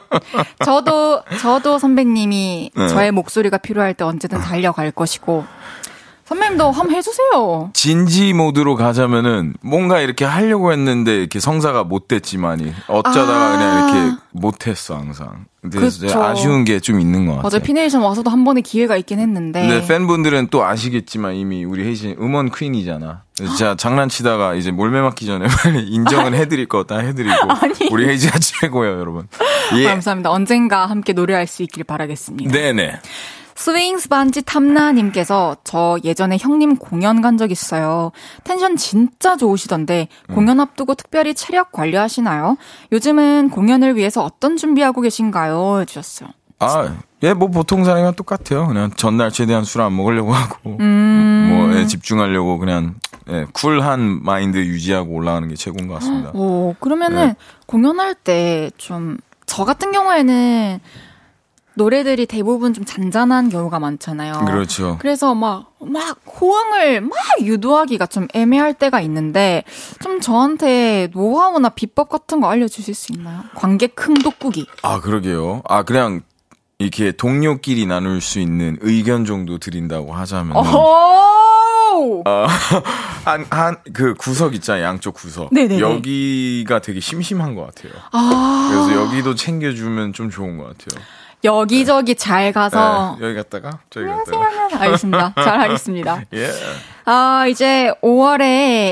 저도 0.64 1.22
저도 1.40 1.78
선배님이 1.78 2.70
네. 2.74 2.88
저의 2.88 3.10
목소리가 3.10 3.58
필요할 3.58 3.94
때 3.94 4.04
언제든 4.04 4.40
달려갈 4.40 4.90
것이고 4.90 5.44
선배님도 6.26 6.70
한번 6.70 6.96
해주세요. 6.96 7.70
진지 7.74 8.32
모드로 8.32 8.76
가자면은 8.76 9.54
뭔가 9.60 10.00
이렇게 10.00 10.24
하려고 10.24 10.72
했는데 10.72 11.16
이렇게 11.18 11.38
성사가 11.38 11.84
못 11.84 12.08
됐지만이 12.08 12.72
어쩌다가 12.88 13.52
아. 13.52 13.56
그냥 13.56 13.78
이렇게 14.08 14.16
못했어 14.32 14.96
항상. 14.96 15.44
이제 15.66 16.12
아쉬운 16.14 16.64
게 16.64 16.78
좀 16.80 17.00
있는 17.00 17.26
것 17.26 17.36
같아요. 17.36 17.48
맞아요. 17.50 17.62
피네이션 17.62 18.02
와서도 18.02 18.30
한 18.30 18.44
번의 18.44 18.62
기회가 18.62 18.96
있긴 18.98 19.18
했는데. 19.18 19.66
근데 19.66 19.86
팬분들은 19.86 20.48
또 20.50 20.64
아시겠지만 20.64 21.34
이미 21.34 21.64
우리 21.64 21.86
헤이즈 21.86 22.16
음원 22.20 22.50
퀸이잖아. 22.50 23.22
그래서 23.36 23.56
제가 23.56 23.74
장난치다가 23.76 24.54
이제 24.54 24.70
몰매 24.70 25.00
맞기 25.00 25.24
전에 25.26 25.46
빨리 25.62 25.86
인정을 25.88 26.34
해드릴 26.34 26.68
거 26.68 26.84
다 26.84 26.98
해드리고 26.98 27.34
우리 27.92 28.06
헤이즈가 28.08 28.38
최고예요, 28.38 28.98
여러분. 28.98 29.26
예. 29.76 29.84
감사합니다. 29.84 30.30
언젠가 30.30 30.84
함께 30.86 31.12
노래할 31.14 31.46
수 31.46 31.62
있길 31.62 31.84
바라겠습니다. 31.84 32.50
네네. 32.52 33.00
스윙스 33.56 34.08
반지 34.08 34.42
탐나님께서 34.42 35.56
저 35.64 35.98
예전에 36.04 36.36
형님 36.38 36.76
공연 36.76 37.20
간 37.20 37.34
적 37.38 37.50
있어요. 37.50 38.12
텐션 38.44 38.76
진짜 38.76 39.36
좋으시던데 39.36 40.08
음. 40.30 40.34
공연 40.34 40.60
앞두고 40.60 40.94
특별히 40.94 41.34
체력 41.34 41.72
관리하시나요? 41.72 42.56
요즘은 42.92 43.50
공연을 43.50 43.96
위해서 43.96 44.22
어떤 44.24 44.56
준비하고 44.56 45.00
계신가요? 45.00 45.80
해주셨어요. 45.80 46.28
아, 46.60 46.94
예, 47.24 47.34
뭐 47.34 47.48
보통 47.48 47.84
사람이랑 47.84 48.14
똑같아요. 48.14 48.66
그냥 48.68 48.90
전날 48.96 49.30
최대한 49.32 49.64
술 49.64 49.80
안 49.82 49.96
먹으려고 49.96 50.32
하고, 50.32 50.76
음. 50.80 51.48
뭐 51.50 51.76
예, 51.76 51.86
집중하려고 51.86 52.58
그냥 52.58 52.94
예, 53.28 53.46
쿨한 53.52 54.22
마인드 54.22 54.58
유지하고 54.58 55.12
올라가는 55.12 55.48
게 55.48 55.56
최고인 55.56 55.88
것 55.88 55.94
같습니다. 55.94 56.30
오, 56.34 56.74
그러면은 56.78 57.28
네. 57.28 57.36
공연할 57.66 58.14
때 58.14 58.70
좀 58.78 59.18
저 59.46 59.64
같은 59.66 59.92
경우에는 59.92 60.80
노래들이 61.76 62.26
대부분 62.26 62.72
좀 62.72 62.84
잔잔한 62.84 63.48
경우가 63.48 63.78
많잖아요. 63.78 64.44
그렇죠. 64.46 64.96
그래서 65.00 65.34
막, 65.34 65.72
막, 65.80 66.18
호응을 66.40 67.00
막 67.00 67.12
유도하기가 67.40 68.06
좀 68.06 68.28
애매할 68.32 68.74
때가 68.74 69.00
있는데, 69.02 69.64
좀 70.00 70.20
저한테 70.20 71.08
노하우나 71.12 71.68
비법 71.68 72.08
같은 72.08 72.40
거 72.40 72.48
알려주실 72.48 72.94
수 72.94 73.12
있나요? 73.12 73.42
관객 73.54 73.94
큰 73.96 74.14
돋구기. 74.14 74.66
아, 74.82 75.00
그러게요. 75.00 75.62
아, 75.68 75.82
그냥 75.82 76.22
이렇게 76.78 77.12
동료끼리 77.12 77.86
나눌 77.86 78.20
수 78.20 78.38
있는 78.40 78.78
의견 78.80 79.24
정도 79.24 79.58
드린다고 79.58 80.12
하자면. 80.12 80.56
오! 80.56 82.22
어, 82.26 82.46
한, 83.24 83.46
한, 83.50 83.76
그 83.92 84.14
구석 84.14 84.54
있잖아요. 84.54 84.84
양쪽 84.84 85.14
구석. 85.14 85.48
네네네. 85.52 85.80
여기가 85.80 86.80
되게 86.80 87.00
심심한 87.00 87.54
것 87.54 87.66
같아요. 87.66 87.92
아, 88.12 88.68
그래서 88.70 89.00
여기도 89.00 89.34
챙겨주면 89.34 90.12
좀 90.12 90.30
좋은 90.30 90.58
것 90.58 90.64
같아요. 90.64 91.02
여기저기 91.44 92.14
잘 92.14 92.52
가서. 92.52 93.16
네, 93.20 93.26
여기 93.26 93.36
갔다가, 93.36 93.78
저기 93.90 94.06
갔다가. 94.06 94.82
알겠습니다. 94.82 95.34
잘 95.36 95.60
하겠습니다. 95.60 96.22
예. 96.34 96.50
아, 97.04 97.46
이제 97.46 97.92
5월에 98.02 98.42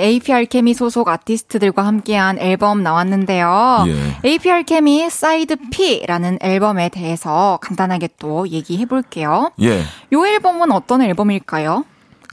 AP 0.03 0.45
Alchemy 0.45 0.74
소속 0.74 1.09
아티스트들과 1.09 1.84
함께한 1.86 2.38
앨범 2.38 2.82
나왔는데요. 2.82 3.84
예. 3.86 4.28
AP 4.28 4.64
Alchemy 4.64 5.09
사이드 5.09 5.57
P라는 5.70 6.38
앨범에 6.42 6.90
대해서 6.90 7.59
간단하게 7.62 8.11
또 8.18 8.46
얘기해 8.48 8.84
볼게요. 8.86 9.50
예. 9.62 9.80
이 9.80 10.14
앨범은 10.14 10.70
어떤 10.72 11.00
앨범일까요? 11.03 11.84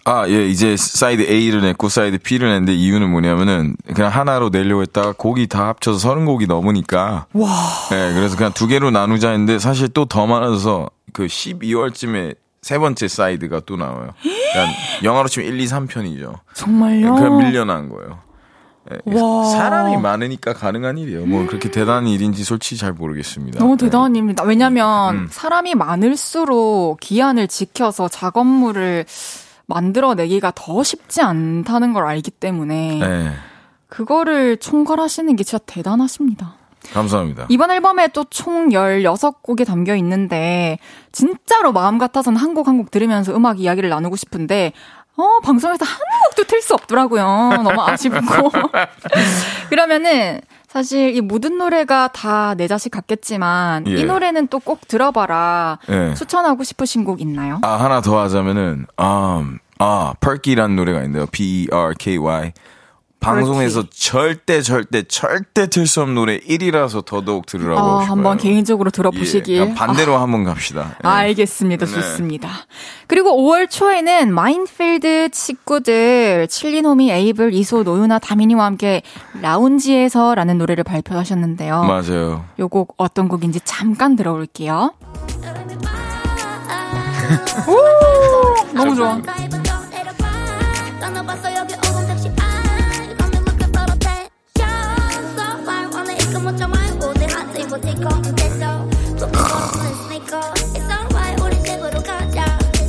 아, 0.05 0.27
예, 0.27 0.47
이제 0.47 0.75
사이드 0.77 1.21
A를 1.23 1.61
냈고 1.61 1.89
사이드 1.89 2.19
B를 2.19 2.49
냈는데 2.49 2.73
이유는 2.73 3.09
뭐냐면은 3.11 3.75
그냥 3.93 4.11
하나로 4.11 4.49
내려고 4.49 4.81
했다가 4.81 5.13
곡이 5.17 5.47
다 5.47 5.67
합쳐서 5.67 6.09
30곡이 6.09 6.47
넘으니까. 6.47 7.27
와. 7.33 7.47
예, 7.91 8.13
그래서 8.13 8.35
그냥 8.37 8.51
두 8.53 8.67
개로 8.67 8.91
나누자 8.91 9.29
했는데 9.31 9.59
사실 9.59 9.87
또 9.89 10.05
더 10.05 10.25
많아져서 10.25 10.89
그 11.13 11.27
12월쯤에 11.27 12.35
세 12.61 12.77
번째 12.79 13.07
사이드가 13.07 13.61
또 13.65 13.77
나와요. 13.77 14.09
그냥 14.21 14.67
영화로 15.03 15.27
치면 15.29 15.47
1, 15.53 15.59
2, 15.61 15.65
3편이죠. 15.65 16.33
정말요? 16.55 17.15
그냥 17.15 17.37
밀려난 17.37 17.89
거예요. 17.89 18.19
예, 18.91 19.19
와. 19.19 19.45
사람이 19.45 19.97
많으니까 19.97 20.53
가능한 20.53 20.97
일이에요. 20.97 21.25
뭐 21.25 21.45
그렇게 21.45 21.69
대단한 21.69 22.07
일인지 22.07 22.43
솔직히 22.43 22.77
잘 22.77 22.91
모르겠습니다. 22.93 23.59
너무 23.59 23.73
예. 23.73 23.77
대단한 23.85 24.15
일입니다. 24.15 24.43
왜냐면 24.43 25.15
음. 25.15 25.27
사람이 25.29 25.75
많을수록 25.75 26.99
기한을 26.99 27.47
지켜서 27.47 28.07
작업물을 28.07 29.05
만들어내기가 29.69 30.51
더 30.55 30.83
쉽지 30.83 31.21
않다는 31.21 31.93
걸 31.93 32.05
알기 32.05 32.31
때문에 32.31 32.99
예, 33.01 33.31
그거를 33.87 34.57
총괄하시는 34.57 35.35
게 35.35 35.43
진짜 35.43 35.63
대단하십니다. 35.65 36.55
감사합니다. 36.93 37.45
이번 37.49 37.71
앨범에 37.71 38.07
또 38.09 38.23
총 38.29 38.69
16곡이 38.69 39.65
담겨 39.65 39.95
있는데 39.95 40.79
진짜로 41.11 41.71
마음 41.71 41.97
같아서는 41.97 42.39
한 42.39 42.53
곡 42.53 42.67
한 42.67 42.77
곡 42.77 42.89
들으면서 42.91 43.35
음악 43.35 43.59
이야기를 43.59 43.89
나누고 43.89 44.15
싶은데 44.15 44.73
어, 45.17 45.39
방송에서 45.43 45.83
한 45.85 45.97
곡도 46.29 46.43
틀 46.45 46.61
수 46.61 46.73
없더라고요. 46.73 47.23
너무 47.63 47.81
아쉽고. 47.81 48.17
그러면은 49.69 50.39
사실 50.69 51.15
이 51.15 51.21
모든 51.21 51.57
노래가 51.57 52.09
다 52.09 52.53
내 52.55 52.67
자식 52.67 52.91
같겠지만 52.91 53.87
예. 53.87 53.95
이 54.01 54.03
노래는 54.05 54.47
또 54.47 54.59
꼭 54.59 54.87
들어봐라. 54.87 55.79
예. 55.89 56.13
추천하고 56.13 56.63
싶으신 56.63 57.03
곡 57.03 57.21
있나요? 57.21 57.59
아, 57.63 57.69
하나 57.77 58.01
더 58.01 58.19
하자면은, 58.19 58.85
um, 58.99 59.57
아, 59.79 60.13
Perky라는 60.19 60.75
노래가 60.75 60.99
있는데요. 60.99 61.25
P-E-R-K-Y. 61.31 62.51
방송에서 63.19 63.83
절대, 63.89 64.61
절대, 64.61 65.03
절대 65.03 65.67
틀 65.67 65.85
수 65.87 66.01
없는 66.01 66.15
노래 66.15 66.39
1위라서 66.39 67.03
더더욱 67.03 67.45
들으라고 67.45 67.81
아, 67.81 68.01
싶어요. 68.01 68.11
한번 68.11 68.37
개인적으로 68.37 68.91
들어보시길. 68.91 69.55
예, 69.57 69.73
반대로 69.73 70.17
한번 70.17 70.45
갑시다. 70.45 70.95
예. 71.03 71.07
알겠습니다. 71.07 71.85
네. 71.85 71.91
좋습니다. 71.93 72.49
그리고 73.07 73.31
5월 73.31 73.69
초에는 73.69 74.33
마인필드 74.33 75.29
친구들 75.31 76.47
칠리노미, 76.49 77.11
에이블, 77.11 77.53
이소, 77.53 77.83
노유나, 77.83 78.19
다미니와 78.19 78.63
함께 78.65 79.01
라운지에서라는 79.41 80.57
노래를 80.57 80.83
발표하셨는데요. 80.85 81.83
맞아요. 81.83 82.45
요곡 82.57 82.93
어떤 82.97 83.27
곡인지 83.27 83.59
잠깐 83.65 84.15
들어볼게요. 84.15 84.93
오, 87.67 88.73
너무 88.73 88.95
좋아. 88.95 89.19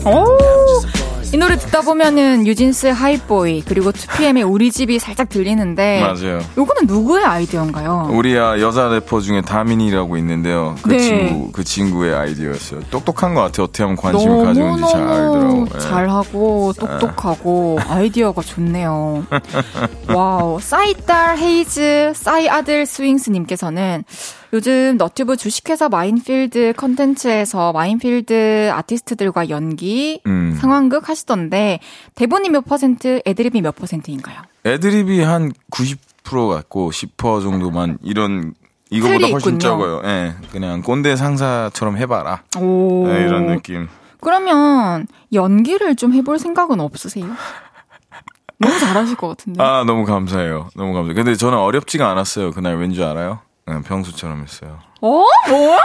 오, 0.04 0.36
이 0.66 0.99
노래 1.40 1.56
듣다 1.56 1.80
보면은 1.80 2.46
뉴진스의 2.46 2.92
Hype 2.92 3.32
Boy 3.32 3.62
그리고 3.66 3.90
2PM의 3.92 4.48
우리 4.48 4.70
집이 4.70 4.98
살짝 4.98 5.30
들리는데 5.30 6.02
맞아요. 6.02 6.40
요거는 6.58 6.86
누구의 6.86 7.24
아이디어인가요? 7.24 8.10
우리 8.12 8.38
아, 8.38 8.60
여자 8.60 8.88
래퍼 8.88 9.20
중에 9.20 9.40
다민이라고 9.40 10.18
있는데요. 10.18 10.76
그 10.82 10.90
네. 10.90 10.98
친구 10.98 11.50
그 11.50 11.64
친구의 11.64 12.14
아이디어였어요. 12.14 12.82
똑똑한 12.90 13.34
것 13.34 13.40
같아요. 13.40 13.64
어떻게 13.64 13.82
하면 13.84 13.96
관심을 13.96 14.44
가지는지 14.44 14.82
잘 14.92 15.02
알더라고. 15.02 15.66
예. 15.74 15.78
잘하고 15.78 16.72
똑똑하고 16.78 17.78
아이디어가 17.88 18.42
좋네요. 18.42 19.24
와우. 20.14 20.60
싸이 20.60 20.92
딸 21.06 21.38
헤이즈 21.38 22.12
싸이 22.14 22.50
아들 22.50 22.84
스윙스 22.84 23.30
님께서는 23.30 24.04
요즘 24.52 24.96
너튜브 24.96 25.36
주식회사 25.36 25.88
마인필드 25.88 26.74
컨텐츠에서 26.76 27.72
마인필드 27.72 28.70
아티스트들과 28.72 29.48
연기, 29.48 30.20
음. 30.26 30.56
상황극 30.60 31.08
하시던데 31.08 31.78
대본이 32.16 32.48
몇 32.50 32.64
퍼센트, 32.64 33.22
애드립이 33.26 33.60
몇 33.62 33.76
퍼센트인가요? 33.76 34.42
애드립이 34.66 35.20
한 35.22 35.52
90% 35.70 36.48
같고 36.48 36.90
10% 36.90 37.42
정도만 37.42 37.98
이런 38.02 38.54
이거보다 38.90 39.28
훨씬 39.28 39.54
있군요. 39.54 39.58
적어요. 39.58 40.02
예. 40.04 40.34
그냥 40.50 40.82
꼰대 40.82 41.14
상사처럼 41.14 41.96
해봐라. 41.96 42.42
오. 42.58 43.06
네, 43.06 43.20
이런 43.20 43.46
느낌. 43.46 43.88
그러면 44.20 45.06
연기를 45.32 45.94
좀 45.94 46.12
해볼 46.12 46.40
생각은 46.40 46.80
없으세요? 46.80 47.26
너무 48.58 48.78
잘하실 48.78 49.16
것 49.16 49.28
같은데. 49.28 49.62
아, 49.62 49.84
너무 49.86 50.04
감사해요. 50.04 50.68
너무 50.74 50.92
감사해요. 50.92 51.14
근데 51.14 51.34
저는 51.36 51.56
어렵지가 51.56 52.10
않았어요. 52.10 52.50
그날 52.50 52.76
왠지 52.76 53.02
알아요? 53.02 53.38
그냥 53.64 53.82
평소처럼 53.82 54.42
했어요. 54.42 54.78
어? 55.00 55.24
뭐야? 55.48 55.78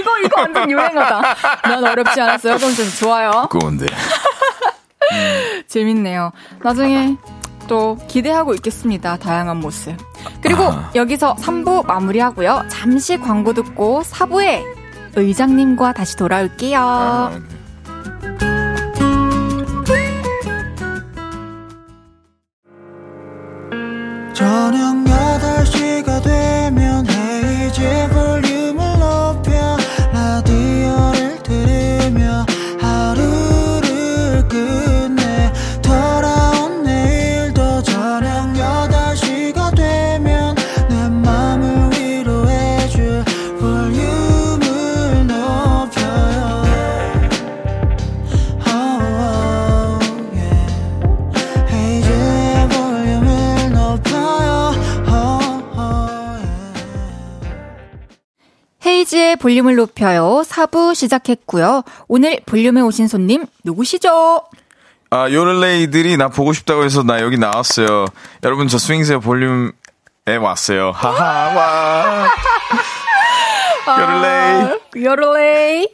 이거, 0.00 0.18
이거 0.24 0.40
완전 0.40 0.70
유행하다. 0.70 1.22
난 1.62 1.84
어렵지 1.84 2.20
않았어요. 2.20 2.56
그럼 2.56 2.74
좀 2.74 2.86
좋아요. 2.98 3.48
꼰대. 3.50 3.86
재밌네요. 5.68 6.32
나중에 6.62 7.16
또 7.68 7.96
기대하고 8.08 8.54
있겠습니다. 8.54 9.16
다양한 9.16 9.58
모습. 9.58 9.96
그리고 10.42 10.64
아. 10.64 10.90
여기서 10.94 11.36
3부 11.36 11.86
마무리하고요. 11.86 12.64
잠시 12.68 13.16
광고 13.18 13.52
듣고 13.52 14.02
4부에 14.02 14.62
의장님과 15.16 15.92
다시 15.92 16.16
돌아올게요. 16.16 16.78
아, 16.80 17.30
저녁 24.34 24.89
볼륨을 59.40 59.74
높여요. 59.74 60.42
4부 60.46 60.94
시작했고요. 60.94 61.82
오늘 62.08 62.40
볼륨에 62.46 62.80
오신 62.82 63.08
손님 63.08 63.46
누구시죠? 63.64 64.44
아, 65.10 65.28
요를레이들이 65.28 66.16
나 66.16 66.28
보고 66.28 66.52
싶다고 66.52 66.84
해서 66.84 67.02
나 67.02 67.20
여기 67.20 67.36
나왔어요. 67.36 68.04
여러분, 68.44 68.68
저 68.68 68.78
스윙스의 68.78 69.20
볼륨에 69.20 69.72
왔어요. 70.40 70.92
하하, 70.92 71.54
와. 71.56 72.28
요를레이. 73.98 74.78
요를레이. 75.04 75.88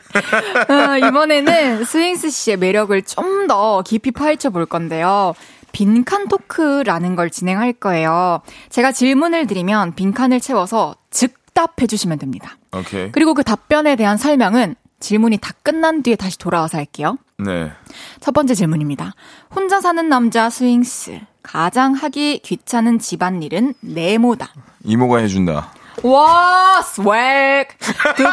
아, 0.68 0.99
이번에는 0.99 1.84
스윙스 1.84 2.28
씨의 2.30 2.57
매력을 2.59 3.01
좀 3.03 3.47
더 3.47 3.80
깊이 3.82 4.11
파헤쳐 4.11 4.51
볼 4.51 4.66
건데요. 4.66 5.32
빈칸 5.70 6.26
토크라는 6.26 7.14
걸 7.14 7.30
진행할 7.30 7.72
거예요. 7.74 8.40
제가 8.70 8.90
질문을 8.90 9.47
드리면 9.47 9.94
빈칸을 9.94 10.40
채워서 10.40 10.97
즉 11.12 11.32
답해 11.57 11.86
주시면 11.88 12.18
됩니다. 12.18 12.57
오케이. 12.76 13.11
그리고 13.11 13.32
그 13.34 13.42
답변에 13.42 13.96
대한 13.96 14.18
설명은 14.18 14.76
질문이 15.00 15.38
다 15.38 15.52
끝난 15.62 16.02
뒤에 16.02 16.14
다시 16.16 16.38
돌아와서 16.38 16.78
할게요. 16.78 17.16
네. 17.38 17.72
첫 18.20 18.32
번째 18.32 18.54
질문입니다. 18.54 19.14
혼자 19.54 19.80
사는 19.80 20.07
남자 20.09 20.50
스윙스. 20.50 21.20
가장 21.42 21.94
하기 21.94 22.40
귀찮은 22.44 22.98
집안일은 22.98 23.74
네모다. 23.80 24.48
이모가 24.84 25.18
해준다. 25.18 25.72
와, 26.02 26.82
swag. 26.82 27.68
두, 28.16 28.22
번, 28.24 28.32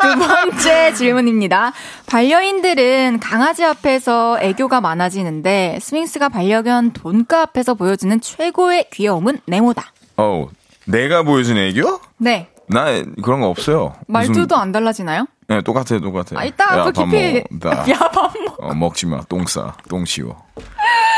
두 0.00 0.18
번째 0.26 0.94
질문입니다. 0.94 1.72
반려인들은 2.06 3.20
강아지 3.20 3.62
앞에서 3.64 4.38
애교가 4.40 4.80
많아지는데 4.80 5.78
스윙스가 5.82 6.30
반려견 6.30 6.92
돈가 6.92 7.42
앞에서 7.42 7.74
보여주는 7.74 8.18
최고의 8.20 8.88
귀여움은 8.92 9.40
네모다. 9.46 9.92
어 10.16 10.48
내가 10.86 11.22
보여준 11.24 11.58
애교? 11.58 12.00
네. 12.18 12.48
나 12.70 12.84
그런 13.22 13.40
거 13.40 13.48
없어요. 13.48 13.94
말투도 14.08 14.40
무슨- 14.42 14.56
안 14.58 14.72
달라지나요? 14.72 15.26
네, 15.48 15.62
똑같아요, 15.62 16.00
똑같아요. 16.02 16.38
아, 16.38 16.44
이따가 16.44 16.84
또밥 16.92 17.08
깊이. 17.10 17.42
먹다. 17.50 17.90
야, 17.90 17.98
밥 18.12 18.30
먹. 18.36 18.56
어, 18.62 18.74
먹지 18.74 19.06
마. 19.06 19.22
똥 19.30 19.46
싸. 19.46 19.72
똥 19.88 20.04
치워. 20.04 20.36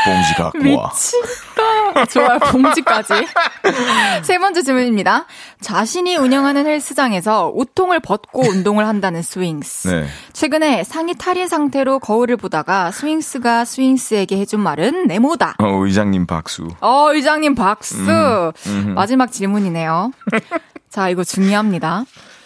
봉지 0.05 0.33
갖고 0.35 0.57
와. 0.77 0.89
미치겠다. 0.89 2.05
좋아요, 2.05 2.39
봉지까지. 2.39 3.13
세 4.23 4.39
번째 4.39 4.61
질문입니다. 4.63 5.25
자신이 5.59 6.15
운영하는 6.15 6.65
헬스장에서 6.65 7.49
웃통을 7.49 7.99
벗고 7.99 8.41
운동을 8.47 8.87
한다는 8.87 9.21
스윙스. 9.21 9.87
네. 9.89 10.07
최근에 10.31 10.85
상의 10.85 11.13
탈의 11.15 11.49
상태로 11.49 11.99
거울을 11.99 12.37
보다가 12.37 12.91
스윙스가 12.91 13.65
스윙스에게 13.65 14.37
해준 14.37 14.61
말은 14.61 15.07
네모다. 15.07 15.55
어, 15.59 15.67
의장님 15.85 16.25
박수. 16.25 16.69
어, 16.79 17.09
의장님 17.13 17.53
박수. 17.55 17.95
음. 18.67 18.93
마지막 18.95 19.31
질문이네요. 19.31 20.11
자, 20.91 21.07
이거 21.09 21.23
중요합니다. 21.23 22.03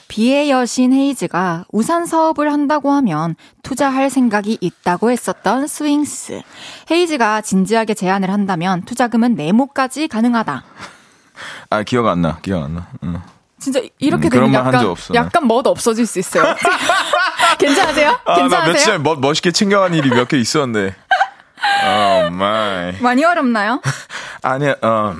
비의 0.07 0.51
여신 0.51 0.93
헤이즈가 0.93 1.65
우산 1.71 2.05
사업을 2.05 2.53
한다고 2.53 2.91
하면 2.91 3.35
투자할 3.63 4.11
생각이 4.11 4.59
있다고 4.61 5.09
했었던 5.09 5.65
스윙스. 5.65 6.41
헤이즈가 6.91 7.41
진지하게 7.41 7.95
제안을 7.95 8.29
한다면 8.29 8.83
투자금은 8.83 9.33
네모까지 9.35 10.07
가능하다. 10.07 10.63
아, 11.71 11.83
기억 11.83 12.05
안 12.07 12.21
나. 12.21 12.37
기억 12.43 12.63
안 12.63 12.75
나. 12.75 12.87
응. 13.03 13.19
진짜 13.59 13.81
이렇게 13.97 14.27
음, 14.27 14.29
되면 14.29 14.53
약간 14.53 14.85
없어, 14.85 15.13
약간 15.15 15.47
멋 15.47 15.65
없어질 15.65 16.05
수 16.05 16.19
있어요. 16.19 16.55
괜찮으세요? 17.57 18.19
아, 18.25 18.35
나 18.37 18.43
며칠 18.43 18.49
괜찮으세요? 18.49 18.85
전에 18.85 18.97
멋, 18.99 19.19
멋있게 19.19 19.51
챙겨간 19.51 19.95
일이 19.95 20.09
몇 20.09 20.27
개 20.27 20.37
있었는데. 20.37 20.93
Oh, 21.83 22.29
my. 22.29 23.01
많이 23.01 23.23
어렵나요? 23.23 23.81
아니야, 24.43 24.75
어, 24.83 25.15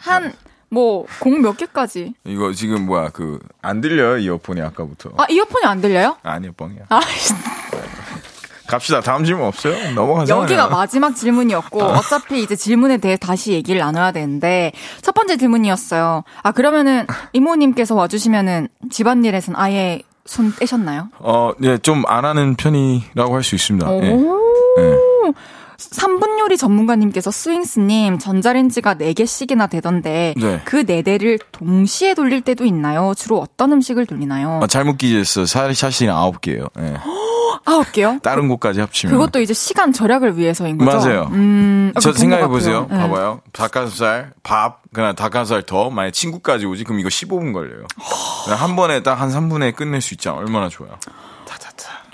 한 0.00 0.34
뭐 0.70 1.06
공 1.20 1.40
몇 1.42 1.56
개까지? 1.56 2.14
이거 2.24 2.52
지금 2.52 2.86
뭐야, 2.86 3.10
그, 3.10 3.38
안 3.62 3.80
들려요, 3.80 4.18
이어폰이 4.18 4.60
아까부터. 4.62 5.10
아 5.16 5.24
이어폰이 5.28 5.64
안 5.64 5.80
들려요? 5.80 6.16
아니야, 6.22 6.50
뻥이야. 6.56 6.82
아 6.88 7.00
갑시다. 8.66 9.00
다음 9.00 9.24
질문 9.24 9.46
없어요? 9.46 9.92
넘어가자. 9.94 10.34
여기가 10.36 10.66
마지막 10.68 11.14
질문이었고 11.14 11.80
어차피 11.84 12.42
이제 12.42 12.56
질문에 12.56 12.96
대해 12.96 13.16
다시 13.16 13.52
얘기를 13.52 13.78
나눠야 13.80 14.10
되는데 14.10 14.72
첫 15.02 15.14
번째 15.14 15.36
질문이었어요. 15.36 16.24
아 16.42 16.50
그러면은 16.52 17.06
이모님께서 17.32 17.94
와주시면은 17.94 18.66
집안일에선 18.90 19.54
아예 19.56 20.02
손 20.24 20.52
떼셨나요? 20.52 21.10
어, 21.20 21.52
네, 21.60 21.78
좀 21.78 22.02
안 22.08 22.24
하는 22.24 22.56
편이라고 22.56 23.36
할 23.36 23.44
수 23.44 23.54
있습니다. 23.54 23.88
예. 24.02 24.10
오. 24.12 24.40
예. 24.80 25.32
3분 25.78 26.38
요리 26.40 26.56
전문가님께서 26.56 27.30
스윙스님 27.30 28.18
전자레인지가 28.18 28.94
4개씩이나 28.94 29.68
되던데 29.68 30.34
네. 30.36 30.60
그 30.64 30.84
4대를 30.84 31.38
동시에 31.52 32.14
돌릴 32.14 32.40
때도 32.42 32.64
있나요? 32.64 33.12
주로 33.16 33.38
어떤 33.40 33.72
음식을 33.72 34.06
돌리나요? 34.06 34.60
아, 34.62 34.66
잘못 34.66 34.96
기재했어. 34.98 35.44
샤시는 35.46 36.12
아홉 36.12 36.40
개예요. 36.40 36.68
예. 36.78 36.96
아홉 37.68 37.90
개요? 37.92 38.18
다른 38.22 38.48
곳까지 38.48 38.80
합치면. 38.80 39.12
그것도 39.12 39.40
이제 39.40 39.52
시간 39.52 39.92
절약을 39.92 40.38
위해서인 40.38 40.78
거죠? 40.78 40.98
맞아요. 40.98 41.28
음, 41.32 41.92
저 42.00 42.12
그런 42.12 42.14
것 42.14 42.18
생각해. 42.20 42.46
보세요. 42.48 42.86
네. 42.90 42.96
봐봐요. 42.96 43.40
닭가슴살, 43.52 44.32
밥, 44.44 44.82
그냥 44.92 45.14
닭가슴살 45.16 45.62
더, 45.64 45.90
만약 45.90 46.12
친구까지 46.12 46.64
오지, 46.66 46.84
그럼 46.84 47.00
이거 47.00 47.08
15분 47.08 47.52
걸려요. 47.52 47.84
한 48.48 48.76
번에 48.76 49.02
딱 49.02 49.20
한 49.20 49.30
3분에 49.30 49.74
끝낼 49.74 50.00
수 50.00 50.14
있잖아. 50.14 50.36
얼마나 50.36 50.68
좋아요. 50.68 50.92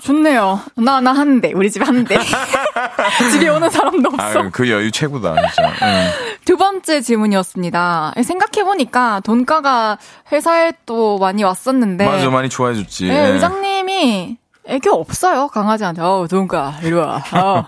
좋네요. 0.03 0.59
나, 0.75 0.99
나 0.99 1.13
한 1.13 1.39
대. 1.39 1.53
우리 1.53 1.71
집 1.71 1.81
한 1.81 2.03
대. 2.03 2.17
집에 3.31 3.47
오는 3.49 3.69
사람도 3.69 4.09
없어. 4.13 4.39
아유, 4.39 4.49
그 4.51 4.69
여유 4.69 4.91
최고다, 4.91 5.35
진짜. 5.35 5.73
응. 5.81 6.09
두 6.45 6.57
번째 6.57 7.01
질문이었습니다. 7.01 8.13
생각해보니까 8.21 9.21
돈가가 9.21 9.97
회사에 10.31 10.73
또 10.85 11.17
많이 11.19 11.43
왔었는데. 11.43 12.05
맞아, 12.05 12.29
많이 12.29 12.49
좋아해줬지. 12.49 13.07
네, 13.07 13.13
예. 13.15 13.27
의장님이 13.33 14.37
애교 14.65 14.91
없어요. 14.91 15.47
강아지한테. 15.47 16.01
어, 16.01 16.27
돈가, 16.29 16.75
이리 16.83 16.93
와. 16.93 17.23
어. 17.33 17.65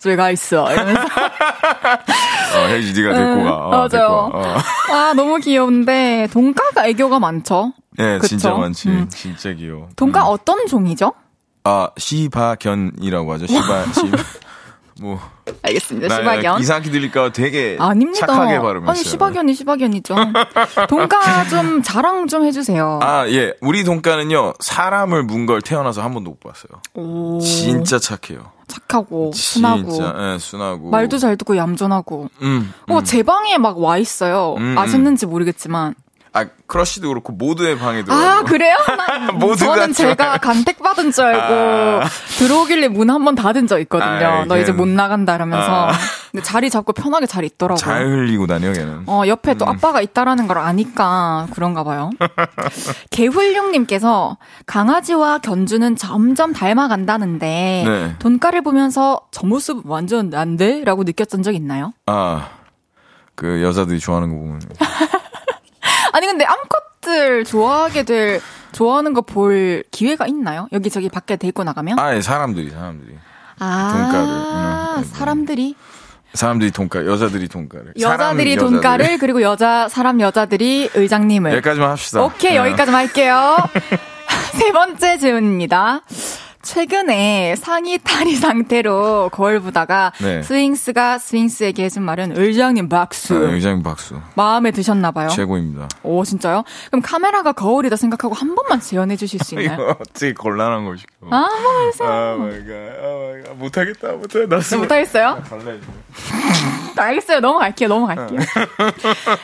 저기 0.00 0.16
가 0.16 0.30
있어. 0.30 0.70
이러면서. 0.72 1.00
어, 2.56 2.66
혜지 2.68 3.00
네가 3.00 3.14
데리고 3.14 3.44
가. 3.44 3.56
어, 3.56 3.70
맞아요. 3.70 3.88
데리고 3.88 4.08
가. 4.08 4.38
어. 4.38 4.56
아, 4.92 5.12
너무 5.14 5.38
귀여운데, 5.38 6.28
돈가가 6.32 6.86
애교가 6.88 7.18
많죠? 7.20 7.72
예, 8.00 8.18
그쵸? 8.18 8.28
진짜 8.28 8.52
많지. 8.52 8.88
음. 8.88 9.08
진짜 9.08 9.52
귀여워. 9.52 9.88
돈가 9.96 10.22
음. 10.22 10.26
어떤 10.28 10.66
종이죠? 10.66 11.12
아, 11.68 11.90
시바견이라고 11.98 13.32
하죠. 13.34 13.46
시바, 13.46 13.92
시 13.92 14.10
뭐. 15.00 15.20
알겠습니다. 15.62 16.08
나 16.08 16.16
시바견. 16.16 16.60
이상하게 16.60 16.90
들릴까 16.90 17.32
되게 17.32 17.76
아닙니다. 17.78 18.26
착하게 18.26 18.58
발음했어요. 18.58 18.90
아니, 18.90 19.04
시바견이 19.04 19.54
시바견이죠. 19.54 20.16
돈가 20.88 21.44
좀 21.48 21.82
자랑 21.82 22.26
좀 22.26 22.44
해주세요. 22.44 22.98
아, 23.02 23.28
예. 23.28 23.52
우리 23.60 23.84
동가는요, 23.84 24.54
사람을 24.60 25.22
문 25.24 25.46
걸 25.46 25.62
태어나서 25.62 26.02
한 26.02 26.12
번도 26.14 26.30
못 26.30 26.40
봤어요. 26.40 26.80
오, 26.94 27.38
진짜 27.40 27.98
착해요. 27.98 28.50
착하고, 28.66 29.30
순하고. 29.34 29.90
진짜, 29.90 30.14
예, 30.34 30.38
순하고. 30.38 30.90
말도 30.90 31.16
잘 31.18 31.36
듣고 31.36 31.56
얌전하고. 31.56 32.28
음. 32.42 32.72
어, 32.88 32.98
음. 32.98 33.04
제 33.04 33.22
방에 33.22 33.56
막 33.56 33.78
와 33.78 33.98
있어요. 33.98 34.56
음, 34.58 34.76
아셨는지 34.76 35.26
모르겠지만. 35.26 35.94
아, 36.38 36.46
크러쉬도 36.66 37.08
그렇고, 37.08 37.32
모두의 37.32 37.78
방에 37.78 38.04
들어. 38.04 38.14
아, 38.14 38.42
그래요? 38.42 38.76
난 39.08 39.38
모두가 39.38 39.74
저는 39.76 39.92
제가 39.94 40.38
간택받은 40.38 41.12
줄 41.12 41.24
알고 41.24 42.06
들어오길래 42.38 42.88
문 42.88 43.08
한 43.10 43.24
번 43.24 43.34
닫은 43.34 43.66
적 43.66 43.78
있거든요. 43.80 44.26
아, 44.26 44.44
너 44.46 44.58
이제 44.58 44.72
못 44.72 44.86
나간다 44.86 45.34
이러면서. 45.34 45.88
아. 45.88 45.92
근데 46.30 46.42
자리 46.44 46.68
잡고 46.68 46.92
편하게 46.92 47.24
잘 47.26 47.44
있더라고요. 47.44 47.76
잘 47.78 48.04
흘리고 48.06 48.46
다녀, 48.46 48.70
걔는. 48.72 49.04
어, 49.06 49.22
옆에 49.26 49.52
음. 49.52 49.58
또 49.58 49.66
아빠가 49.66 50.00
있다라는 50.02 50.46
걸 50.46 50.58
아니까 50.58 51.46
그런가 51.54 51.84
봐요. 51.84 52.10
개훌룡님께서 53.10 54.36
강아지와 54.66 55.38
견주는 55.38 55.96
점점 55.96 56.52
닮아간다는데 56.52 57.84
네. 57.86 58.14
돈가를 58.18 58.62
보면서 58.62 59.22
저 59.30 59.46
모습 59.46 59.88
완전 59.88 60.30
난데? 60.30 60.84
라고 60.84 61.02
느꼈던 61.04 61.42
적 61.42 61.54
있나요? 61.54 61.92
아, 62.06 62.48
그 63.34 63.62
여자들이 63.62 63.98
좋아하는 63.98 64.30
거 64.30 64.36
보면. 64.36 64.60
아니 66.18 66.26
근데 66.26 66.44
암컷들 66.44 67.44
좋아하게 67.44 68.02
될 68.02 68.40
좋아하는 68.72 69.14
거 69.14 69.20
볼 69.20 69.84
기회가 69.92 70.26
있나요? 70.26 70.66
여기 70.72 70.90
저기 70.90 71.08
밖에 71.08 71.36
데리고 71.36 71.62
나가면? 71.64 71.96
아, 71.98 72.14
예, 72.16 72.20
사람들이, 72.20 72.70
사람들이. 72.70 73.16
아, 73.60 73.92
돈가를, 73.92 74.98
음, 74.98 75.04
사람들이 75.14 75.74
사람들이 76.34 76.70
돈가, 76.72 77.06
여자들이 77.06 77.46
돈가를. 77.48 77.94
여자들이 78.00 78.56
돈가를 78.56 79.18
그리고 79.18 79.42
여자 79.42 79.88
사람 79.88 80.20
여자들이 80.20 80.90
의장님을 80.94 81.52
여기까지만 81.52 81.90
합시다. 81.90 82.22
오케이, 82.22 82.52
네. 82.52 82.56
여기까지만 82.58 83.00
할게요. 83.06 83.56
세 84.58 84.72
번째 84.72 85.18
질문입니다. 85.18 86.00
최근에 86.72 87.56
상의 87.56 87.98
탈의 88.04 88.34
상태로 88.34 89.30
거울 89.32 89.58
보다가 89.60 90.12
네. 90.20 90.42
스윙스가 90.42 91.16
스윙스에게 91.16 91.84
해준 91.84 92.02
말은 92.02 92.36
의장님 92.38 92.90
박수. 92.90 93.32
네, 93.38 93.54
의장님 93.54 93.82
박수. 93.82 94.20
마음에 94.34 94.70
드셨나 94.70 95.10
봐요. 95.10 95.30
최고입니다. 95.30 95.88
오, 96.02 96.24
진짜요? 96.24 96.64
그럼 96.90 97.00
카메라가 97.00 97.52
거울이다 97.52 97.96
생각하고 97.96 98.34
한 98.34 98.54
번만 98.54 98.80
재현해 98.80 99.16
주실 99.16 99.40
수 99.42 99.54
있나요? 99.58 99.76
이거 99.80 99.96
어떻게 99.98 100.34
곤란한 100.34 100.84
거 100.84 100.94
시켜. 100.96 101.08
아, 101.30 101.36
한 101.36 101.62
번만 101.62 101.86
해주세요. 101.86 102.08
Oh, 102.08 102.36
my 102.36 102.50
God. 102.50 102.72
Oh, 102.74 103.32
my 103.32 103.42
God. 103.44 103.54
못하겠다, 103.56 104.12
못 104.12 104.36
해. 104.36 104.46
나 104.46 104.60
네, 104.60 104.76
못하겠어요? 104.76 105.42
갈래. 105.48 105.78
알겠어요. 106.98 107.40
넘어갈게요. 107.40 107.88
넘어갈게요. 107.88 108.40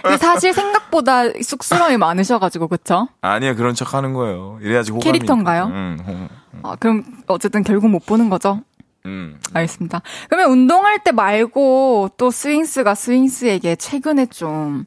근데 0.03 0.17
사실 0.19 0.53
생각보다 0.53 1.23
쑥스러움이 1.43 1.97
많으셔 1.97 2.39
가지고, 2.39 2.69
그쵸? 2.69 3.09
아니야, 3.23 3.55
그런 3.55 3.75
척 3.75 3.95
하는 3.95 4.13
거예요. 4.13 4.59
이래야지 4.61 4.93
호감이. 4.93 5.11
캐릭터인가요? 5.11 5.71
응, 5.73 5.99
응, 6.07 6.29
아, 6.67 6.77
그럼 6.81 7.05
어쨌든 7.27 7.63
결국 7.63 7.89
못 7.91 8.07
보는 8.07 8.31
거죠? 8.31 8.63
응. 9.05 9.39
알겠습니다. 9.53 10.01
그러면 10.31 10.51
운동할 10.51 10.99
때 11.05 11.13
말고 11.13 12.13
또 12.17 12.31
스윙스가 12.31 12.95
스윙스에게 12.95 13.77
최근에 13.77 14.27
좀, 14.27 14.87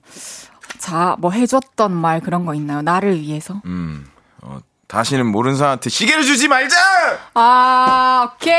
자, 0.80 1.16
뭐 1.20 1.30
해줬던 1.30 1.92
말 1.92 2.20
그런 2.20 2.46
거 2.48 2.56
있나요? 2.56 2.82
나를 2.82 3.20
위해서? 3.20 3.62
음. 3.66 4.08
어, 4.42 4.58
다시는 4.88 5.28
모르는 5.28 5.56
사람한테 5.56 5.92
시계를 5.92 6.24
주지 6.24 6.48
말자! 6.48 6.76
아, 7.36 8.32
오케이! 8.34 8.56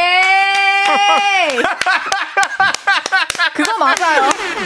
그거 3.55 3.79
맞아요. 3.79 4.23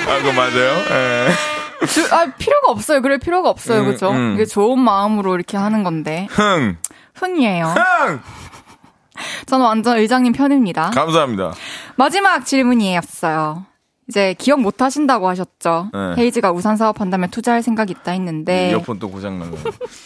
아, 0.08 0.18
그거 0.18 0.32
맞아요? 0.32 0.84
예. 0.90 1.86
주- 1.86 2.06
아, 2.14 2.26
필요가 2.36 2.70
없어요. 2.70 3.00
그럴 3.00 3.16
필요가 3.18 3.48
없어요. 3.48 3.80
음, 3.80 3.86
그죠? 3.86 4.10
음. 4.10 4.34
이게 4.34 4.44
좋은 4.44 4.78
마음으로 4.78 5.34
이렇게 5.34 5.56
하는 5.56 5.82
건데. 5.82 6.26
흥! 6.30 6.76
흥이에요. 7.22 7.66
흥! 7.66 8.20
저는 9.46 9.64
완전 9.64 9.98
의장님 9.98 10.32
편입니다. 10.32 10.90
감사합니다. 10.90 11.52
마지막 11.96 12.44
질문이었어요. 12.44 13.66
이제 14.08 14.34
기억 14.36 14.60
못 14.60 14.82
하신다고 14.82 15.28
하셨죠. 15.28 15.90
네. 15.92 16.14
헤이즈가 16.18 16.50
우산 16.50 16.76
사업한다면 16.76 17.30
투자할 17.30 17.62
생각 17.62 17.88
있다 17.90 18.10
했는데 18.12 18.70
이어폰 18.70 18.98
또 18.98 19.08
고장난 19.10 19.50
거. 19.50 19.56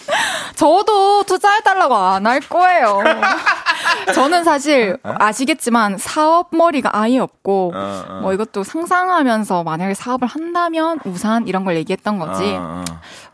저도 0.54 1.22
투자해달라고 1.24 1.94
안 1.96 2.26
할 2.26 2.40
거예요. 2.40 3.02
저는 4.14 4.44
사실 4.44 4.98
아시겠지만 5.02 5.98
사업 5.98 6.48
머리가 6.56 6.90
아예 6.98 7.18
없고 7.18 7.72
어, 7.74 8.04
어. 8.08 8.20
뭐 8.22 8.32
이것도 8.34 8.64
상상하면서 8.64 9.62
만약에 9.64 9.94
사업을 9.94 10.28
한다면 10.28 10.98
우산 11.04 11.46
이런 11.48 11.64
걸 11.64 11.76
얘기했던 11.76 12.18
거지. 12.18 12.56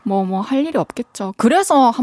뭐 0.03 0.23
뭐 0.25 0.41
할 0.41 0.65
일이 0.65 0.77
없겠죠. 0.77 1.33
그래서 1.37 1.93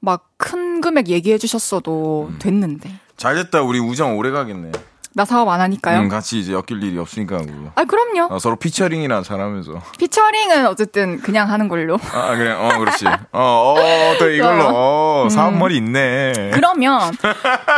막큰 0.00 0.80
금액 0.80 1.08
얘기해 1.08 1.38
주셨어도 1.38 2.28
음. 2.30 2.38
됐는데 2.38 2.90
잘 3.16 3.34
됐다. 3.34 3.62
우리 3.62 3.78
우정 3.78 4.16
오래 4.16 4.30
가겠네. 4.30 4.72
나 5.12 5.24
사업 5.24 5.48
안 5.48 5.60
하니까요. 5.60 6.00
음, 6.00 6.08
같이 6.08 6.38
이제 6.38 6.52
엮일 6.52 6.82
일이 6.84 6.96
없으니까. 6.98 7.38
우리. 7.38 7.50
아 7.74 7.84
그럼요. 7.84 8.32
어, 8.32 8.38
서로 8.38 8.54
피처링이나 8.56 9.22
잘하면서. 9.22 9.82
피처링은 9.98 10.66
어쨌든 10.68 11.20
그냥 11.20 11.50
하는 11.50 11.68
걸로. 11.68 11.98
아, 12.12 12.36
그래. 12.36 12.52
어, 12.52 12.78
그렇지. 12.78 13.06
어, 13.06 13.14
어, 13.32 13.76
또 14.18 14.30
이걸로. 14.30 14.68
어, 14.72 15.28
사업머리 15.28 15.76
있네. 15.78 16.52
그러면 16.54 17.00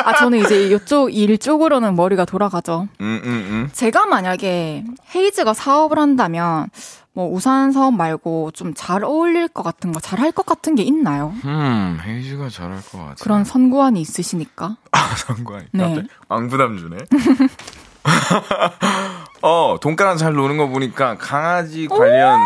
아 0.05 0.15
저는 0.19 0.41
이제 0.41 0.69
이쪽 0.69 1.15
일 1.15 1.39
쪽으로는 1.39 1.97
머리가 1.97 2.27
돌아가죠. 2.27 2.89
음, 3.01 3.21
음, 3.25 3.31
음. 3.31 3.71
제가 3.73 4.05
만약에 4.07 4.85
헤이즈가 5.15 5.55
사업을 5.55 5.99
한다면 5.99 6.69
뭐 7.15 7.29
우산 7.31 7.73
사업 7.73 7.93
말고 7.95 8.53
좀 8.53 8.73
잘 8.75 9.05
어울릴 9.05 9.49
것 9.49 9.63
같은 9.63 9.93
거, 9.93 10.01
잘 10.01 10.19
할 10.21 10.33
것 10.33 10.47
같은 10.47 10.75
게 10.75 10.83
있나요? 10.83 11.33
음, 11.45 11.99
헤이즈가 12.03 12.49
잘할 12.49 12.81
것 12.91 12.99
같아. 12.99 13.15
그런 13.21 13.45
선구안이 13.45 14.01
있으시니까. 14.01 14.77
아, 14.93 14.99
상관이. 15.17 15.67
네. 15.73 15.85
갑자기 15.85 16.09
왕부담 16.29 16.79
주네. 16.79 16.97
어, 19.43 19.77
돈가랑 19.81 20.17
잘 20.17 20.33
노는 20.35 20.57
거 20.57 20.69
보니까 20.69 21.17
강아지 21.19 21.87
관련 21.89 22.39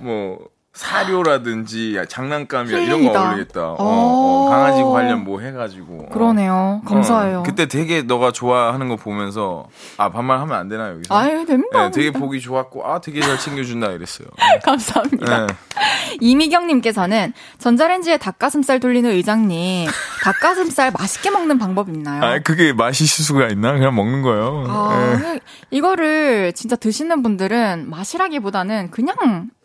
뭐 0.00 0.38
사료라든지 0.74 1.96
장난감이나 2.08 2.78
이런 2.78 3.04
거. 3.04 3.12
어울리겠다. 3.18 3.60
어, 3.62 3.76
어, 3.78 4.46
오. 4.46 4.50
강아지 4.50 4.82
관련 4.82 5.22
뭐 5.24 5.40
해가지고. 5.40 6.06
어. 6.06 6.12
그러네요. 6.12 6.82
감사해요. 6.84 7.38
어, 7.38 7.42
그때 7.44 7.66
되게 7.66 8.02
너가 8.02 8.32
좋아하는 8.32 8.88
거 8.88 8.96
보면서 8.96 9.66
아 9.96 10.10
반말 10.10 10.40
하면 10.40 10.56
안 10.58 10.68
되나 10.68 10.90
여기서? 10.90 11.16
아유 11.16 11.46
됩니다. 11.46 11.84
네, 11.84 11.90
되게. 11.90 12.10
보기 12.10 12.40
좋았고 12.40 12.84
아 12.86 13.00
되게 13.00 13.20
잘 13.20 13.38
챙겨준다 13.38 13.88
이랬어요. 13.92 14.26
감사합니다. 14.64 15.46
네. 15.46 15.54
이미경님께서는 16.20 17.32
전자레인지에 17.58 18.18
닭가슴살 18.18 18.80
돌리는 18.80 19.08
의장님, 19.10 19.88
닭가슴살 20.22 20.92
맛있게 20.98 21.30
먹는 21.30 21.58
방법 21.58 21.88
있나요? 21.88 22.22
아 22.24 22.38
그게 22.40 22.72
맛있을 22.72 23.24
수가 23.24 23.46
있나? 23.48 23.72
그냥 23.72 23.94
먹는 23.94 24.22
거예요. 24.22 24.64
아, 24.68 25.18
네. 25.22 25.40
이거를 25.70 26.52
진짜 26.52 26.74
드시는 26.76 27.22
분들은 27.22 27.88
맛이라기보다는 27.90 28.90
그냥 28.90 29.14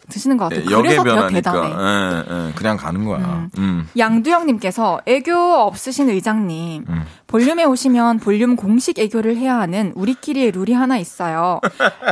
드시는 0.10 0.38
것 0.38 0.46
같아요. 0.46 0.66
네, 0.66 0.72
역의 0.72 0.98
그래서 0.98 1.22
더 1.22 1.28
대단해. 1.28 1.70
예, 1.70 2.48
예, 2.48 2.54
그냥 2.54 2.78
가는 2.78 3.06
거야. 3.06 3.48
음. 3.58 3.88
양두영님께서 3.98 5.02
애교 5.06 5.34
없으신 5.34 6.10
의장님 6.10 6.86
음. 6.90 7.06
볼륨에 7.28 7.64
오시면 7.64 8.20
볼륨 8.20 8.56
공식 8.56 9.00
애교를 9.00 9.38
해야 9.38 9.60
하는 9.60 9.94
우리끼리의 9.96 10.52
룰이 10.52 10.74
하나 10.74 10.98
있어요. 10.98 11.62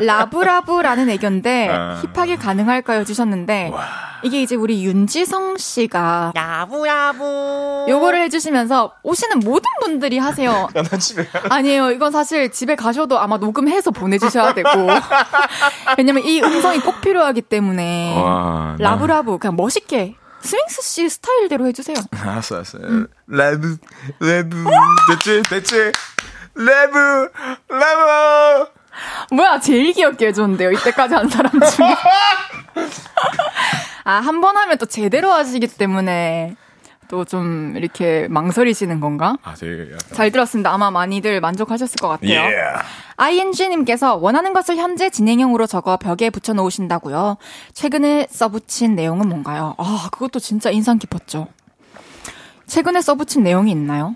love 0.01 0.32
love라는 0.32 1.09
애교인데 1.09 1.69
아. 1.69 2.01
힙하게 2.13 2.35
가능할까요? 2.35 3.03
주셨는데 3.03 3.71
이게 4.23 4.41
이제 4.41 4.55
우리 4.55 4.83
윤지성 4.83 5.57
씨가 5.57 6.33
요거를 7.89 8.21
해주시면서 8.23 8.93
오시는 9.03 9.39
모든 9.39 9.65
분들이 9.81 10.17
하세요. 10.17 10.67
아니에요. 11.49 11.91
이건 11.91 12.11
사실 12.11 12.51
집에 12.51 12.75
가셔도 12.75 13.19
아마 13.19 13.37
녹음해서 13.37 13.91
보내주셔야 13.91 14.53
되고 14.53 14.69
왜냐면 15.97 16.23
이 16.25 16.41
음성이 16.41 16.79
꼭 16.79 17.01
필요하기 17.01 17.43
때문에 17.43 17.86
와, 18.17 18.75
나- 18.79 18.89
love 18.91 19.14
love 19.14 19.37
그냥 19.37 19.55
멋있게 19.55 20.15
스윙스 20.41 20.81
씨 20.81 21.09
스타일대로 21.09 21.65
해주세요. 21.67 21.95
알았어, 22.21 22.55
알았어. 22.55 22.77
love, 23.27 23.77
love, 24.19 24.63
됐지, 25.09 25.41
됐지. 25.49 25.91
love, 26.55 27.29
love. 27.69 28.67
뭐야 29.31 29.59
제일 29.59 29.93
귀엽게 29.93 30.27
해줬는데요. 30.27 30.71
이때까지 30.71 31.13
한 31.15 31.29
사람 31.29 31.51
중에. 31.51 31.95
아 34.05 34.21
한 34.21 34.39
번 34.41 34.55
하면 34.57 34.77
또 34.77 34.85
제대로 34.85 35.31
하시기 35.33 35.67
때문에 35.67 36.55
또 37.09 37.25
좀 37.25 37.73
이렇게 37.75 38.27
망설이시는 38.29 38.99
건가? 38.99 39.37
아, 39.43 39.53
되게 39.53 39.83
약간. 39.93 39.99
잘 40.13 40.31
들었습니다. 40.31 40.71
아마 40.73 40.91
많이들 40.91 41.41
만족하셨을 41.41 41.95
것 41.97 42.07
같아요. 42.07 42.39
Yeah. 42.39 42.83
ING님께서 43.17 44.15
원하는 44.15 44.53
것을 44.53 44.77
현재 44.77 45.09
진행형으로 45.09 45.67
적어 45.67 45.97
벽에 45.97 46.29
붙여놓으신다고요. 46.29 47.37
최근에 47.73 48.27
써붙인 48.29 48.95
내용은 48.95 49.27
뭔가요? 49.29 49.75
아, 49.77 50.09
그것도 50.11 50.39
진짜 50.39 50.69
인상 50.69 50.97
깊었죠. 50.99 51.47
최근에 52.67 53.01
써붙인 53.01 53.43
내용이 53.43 53.71
있나요? 53.71 54.15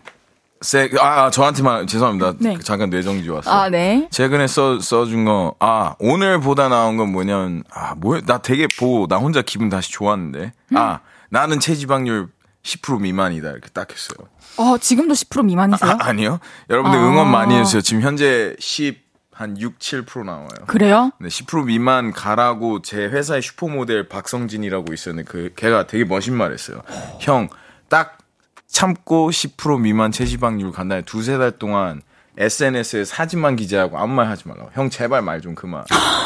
세, 0.62 0.90
아, 1.00 1.24
아, 1.26 1.32
저한테만, 1.32 1.88
죄송합니다. 1.88 2.34
네. 2.40 2.56
잠깐 2.60 2.92
뇌정지 2.92 3.28
왔어요. 3.30 3.54
아, 3.54 3.70
네. 3.70 4.08
최근에 4.12 4.46
써, 4.46 4.80
써준 4.80 5.26
거, 5.26 5.56
아, 5.60 5.96
오늘 6.00 6.40
보다 6.40 6.70
나온 6.70 6.98
건 6.98 7.12
뭐냐면, 7.12 7.64
아, 7.74 7.96
뭐야, 7.96 8.22
나 8.28 8.38
되게 8.38 8.68
보고, 8.78 9.08
나 9.08 9.18
혼자 9.18 9.42
기분 9.42 9.70
다시 9.70 9.92
좋았는데, 9.92 10.52
음. 10.74 10.78
아, 10.78 11.00
나는 11.30 11.60
체지방률 11.60 12.28
10% 12.64 13.02
미만이다. 13.02 13.50
이렇게 13.50 13.70
딱 13.74 13.92
했어요. 13.92 14.28
어, 14.58 14.78
지금도 14.78 15.14
10% 15.14 15.46
미만이세요? 15.46 15.92
아, 15.92 15.98
아니요. 16.02 16.40
여러분들 16.70 17.00
아. 17.00 17.04
응원 17.04 17.32
많이 17.32 17.56
해주세요. 17.56 17.82
지금 17.82 18.02
현재 18.02 18.56
10, 18.60 19.00
한 19.34 19.58
6, 19.60 19.80
7% 19.80 20.26
나와요. 20.26 20.48
그래요? 20.68 21.12
네, 21.20 21.28
10% 21.28 21.66
미만 21.66 22.12
가라고 22.12 22.82
제 22.82 22.98
회사의 23.06 23.42
슈퍼모델 23.42 24.08
박성진이라고 24.08 24.94
있었는데 24.94 25.30
그 25.30 25.54
걔가 25.56 25.88
되게 25.88 26.06
멋진 26.06 26.36
말 26.36 26.52
했어요. 26.52 26.82
형, 27.20 27.50
딱 27.90 28.20
참고 28.68 29.30
10% 29.32 29.82
미만 29.82 30.12
체지방률 30.12 30.72
간 30.72 30.88
다음에 30.88 31.02
두세 31.02 31.38
달 31.38 31.52
동안 31.52 32.02
SNS에 32.42 33.06
사진만 33.06 33.56
기재하고 33.56 33.98
아무 33.98 34.14
말 34.16 34.28
하지 34.28 34.48
말라고. 34.48 34.70
형 34.74 34.90
제발 34.90 35.22
말 35.22 35.42
좀 35.42 35.56
그만. 35.56 35.84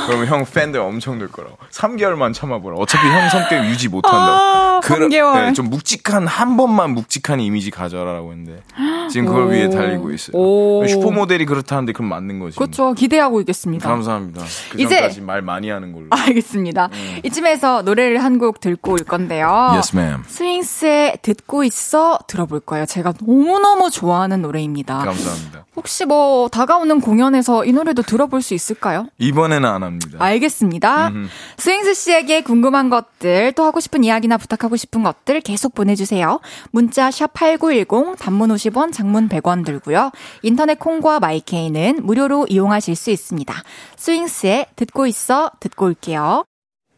그러면 0.08 0.28
형 0.28 0.46
팬들 0.46 0.80
엄청 0.80 1.18
늘 1.20 1.28
거라고. 1.32 1.58
3개월만 1.72 2.34
참아보라. 2.34 2.78
어차피 2.78 3.08
형 3.08 3.30
성격 3.30 3.66
유지 3.66 3.88
못한다고. 3.90 4.22
아, 4.22 4.80
3개월. 4.84 5.46
네, 5.48 5.54
좀 5.54 5.70
묵직한 5.70 6.28
한 6.28 6.58
번만 6.58 6.92
묵직한 6.92 7.40
이미지 7.40 7.72
가져라라고 7.72 8.32
했는데 8.32 8.62
지금 9.10 9.28
그걸 9.28 9.44
오. 9.44 9.50
위해 9.50 9.70
달리고 9.70 10.12
있어요. 10.12 10.36
오. 10.38 10.86
슈퍼모델이 10.88 11.46
그렇다는데 11.46 11.94
그럼 11.94 12.10
맞는 12.10 12.40
거지. 12.40 12.58
그렇죠. 12.58 12.94
기대하고 12.94 13.40
있겠습니다. 13.42 13.88
감사합니다. 13.88 14.42
그 14.72 14.82
이제- 14.82 15.10
말 15.22 15.42
많이 15.42 15.70
하는 15.70 15.92
걸로. 15.94 16.08
알겠습니다. 16.12 16.90
이쯤에서 17.24 17.82
노래를 17.84 18.24
한 18.24 18.36
곡 18.36 18.60
듣고 18.60 18.92
올 18.94 19.00
건데요. 19.00 19.48
Yes, 19.76 19.96
ma'am. 19.96 20.24
스윙스의 20.28 21.20
듣고 21.22 21.64
있어 21.64 22.20
들어볼 22.28 22.60
거예요. 22.60 22.86
제가 22.86 23.14
너무너무 23.22 23.90
좋아하는 23.90 24.42
노래입니다. 24.42 24.98
감사합니다. 25.00 25.66
혹시 25.76 26.05
뭐 26.06 26.48
다가오는 26.50 27.02
공연에서 27.02 27.66
이 27.66 27.74
노래도 27.74 28.02
들어볼 28.02 28.42
수 28.42 28.54
있을까요? 28.54 29.08
이번에는 29.18 29.68
안 29.68 29.84
합니다. 29.84 30.18
알겠습니다. 30.20 31.12
스윙스 31.58 31.94
씨에게 31.94 32.42
궁금한 32.42 32.90
것들, 32.90 33.54
또 33.54 33.64
하고 33.64 33.80
싶은 33.80 34.04
이야기나 34.04 34.38
부탁하고 34.38 34.76
싶은 34.76 35.04
것들 35.04 35.42
계속 35.42 35.74
보내주세요. 35.76 36.40
문자 36.72 37.12
샵 37.12 37.34
8910, 37.34 38.18
단문 38.18 38.50
50원, 38.50 38.94
장문 38.94 39.30
100원 39.30 39.66
들고요. 39.66 40.12
인터넷 40.42 40.80
콩과 40.80 41.20
마이케이는 41.20 42.00
무료로 42.04 42.48
이용하실 42.50 42.96
수 42.96 43.10
있습니다. 43.10 43.54
스윙스의 43.98 44.68
듣고 44.76 45.08
있어, 45.08 45.52
듣고 45.60 45.86
올게요. 45.86 46.44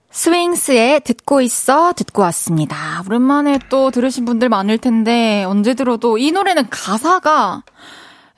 스윙스의 0.09 1.01
듣고 1.01 1.41
있어, 1.41 1.93
듣고 1.93 2.23
왔습니다. 2.23 3.03
오랜만에 3.05 3.59
또 3.69 3.91
들으신 3.91 4.25
분들 4.25 4.49
많을 4.49 4.77
텐데, 4.77 5.43
언제 5.43 5.73
들어도 5.73 6.17
이 6.17 6.31
노래는 6.31 6.69
가사가 6.69 7.63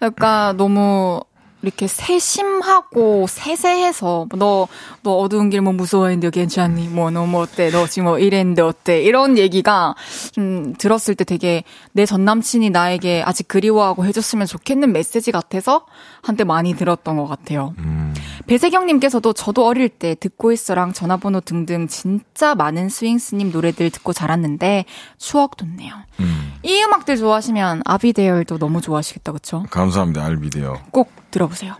약간 0.02 0.56
너무 0.58 1.22
이렇게 1.62 1.88
세심하고 1.88 3.28
세세해서 3.28 4.28
너, 4.38 4.70
너 5.04 5.18
어두운 5.18 5.50
길 5.50 5.60
뭐 5.60 5.74
무서워했는데 5.74 6.30
괜찮니? 6.30 6.88
뭐너뭐 6.88 7.42
어때? 7.42 7.70
너 7.70 7.86
지금 7.86 8.06
뭐 8.06 8.18
이랬는데 8.18 8.62
어때? 8.62 9.02
이런 9.02 9.38
얘기가 9.38 9.94
좀 10.32 10.74
들었을 10.78 11.16
때 11.16 11.26
되게 11.26 11.66
내 11.92 12.06
전 12.06 12.24
남친이 12.24 12.70
나에게 12.70 13.24
아직 13.26 13.50
그리워하고 13.50 14.06
해줬으면 14.06 14.48
좋겠는 14.48 14.94
메시지 14.94 15.34
같아서 15.34 15.86
한때 16.22 16.46
많이 16.46 16.76
들었던 16.76 17.18
것 17.18 17.28
같아요. 17.28 17.74
배세경님께서도 18.50 19.34
저도 19.34 19.68
어릴 19.68 19.90
때 19.90 20.16
듣고 20.20 20.52
있어랑 20.52 20.92
전화번호 20.92 21.40
등등 21.40 21.88
진짜 21.88 22.56
많은 22.56 22.90
스윙스님 22.90 23.52
노래들 23.52 23.92
듣고 23.92 24.12
자랐는데 24.12 24.86
추억 25.20 25.56
돋네요. 25.56 25.94
이 26.64 26.84
음악들 26.84 27.18
좋아하시면 27.18 27.84
아비데얼도 27.86 28.58
너무 28.58 28.82
좋아하시겠다, 28.82 29.32
그쵸? 29.34 29.64
감사합니다. 29.70 30.26
알비데요. 30.26 30.82
꼭 30.92 31.12
들어보세요. 31.30 31.76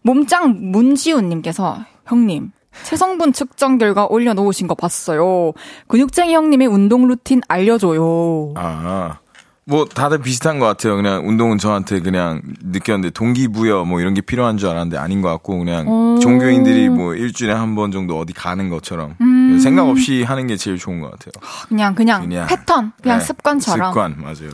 몸짱 0.00 0.72
문지훈님께서 0.72 1.84
형님 2.06 2.52
체성분 2.84 3.34
측정 3.34 3.76
결과 3.76 4.06
올려놓으신 4.06 4.66
거 4.66 4.74
봤어요. 4.74 5.52
근육쟁이 5.88 6.34
형님의 6.34 6.68
운동 6.68 7.06
루틴 7.06 7.42
알려줘요. 7.48 8.54
아, 8.56 9.18
뭐 9.64 9.84
다들 9.84 10.18
비슷한 10.18 10.58
것 10.58 10.66
같아요. 10.66 10.96
그냥 10.96 11.26
운동은 11.28 11.58
저한테 11.58 12.00
그냥 12.00 12.42
느꼈는데 12.64 13.10
동기부여 13.10 13.84
뭐 13.84 14.00
이런 14.00 14.12
게 14.12 14.20
필요한 14.20 14.58
줄 14.58 14.68
알았는데 14.68 14.98
아닌 14.98 15.22
것 15.22 15.28
같고 15.28 15.58
그냥 15.58 15.86
오. 15.88 16.18
종교인들이 16.18 16.88
뭐 16.88 17.14
일주일에 17.14 17.52
한 17.52 17.72
번 17.76 17.90
정도 17.92 18.18
어디 18.18 18.32
가는 18.32 18.68
것처럼 18.68 19.14
음. 19.20 19.58
생각 19.60 19.88
없이 19.88 20.24
하는 20.24 20.46
게 20.48 20.56
제일 20.56 20.78
좋은 20.78 21.00
것 21.00 21.10
같아요. 21.12 21.32
그냥 21.68 21.94
그냥, 21.94 22.22
그냥. 22.22 22.46
패턴, 22.48 22.92
그냥 23.00 23.18
네, 23.18 23.24
습관처럼. 23.24 23.92
습관 23.92 24.16
맞아요. 24.20 24.50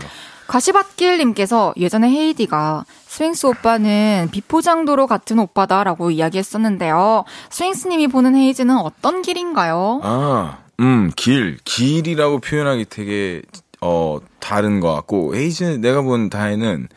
가시밭길님께서 0.47 1.75
예전에 1.77 2.11
헤이즈가 2.11 2.85
스윙스 3.07 3.47
오빠는 3.47 4.29
비포장도로 4.31 5.07
같은 5.07 5.39
오빠다라고 5.39 6.11
이야기했었는데요. 6.11 7.25
스윙스님이 7.51 8.09
보는 8.09 8.35
헤이즈는 8.37 8.77
어떤 8.79 9.23
길인가요? 9.23 10.01
아, 10.05 10.59
음, 10.81 11.11
길. 11.17 11.59
길이라고 11.65 12.39
표현하기 12.39 12.87
되게, 12.89 13.43
어, 13.81 14.19
다른 14.41 14.81
것 14.81 14.93
같고, 14.95 15.35
헤이즈는 15.35 15.81
내가 15.81 16.03
본 16.03 16.31
다혜는, 16.31 16.89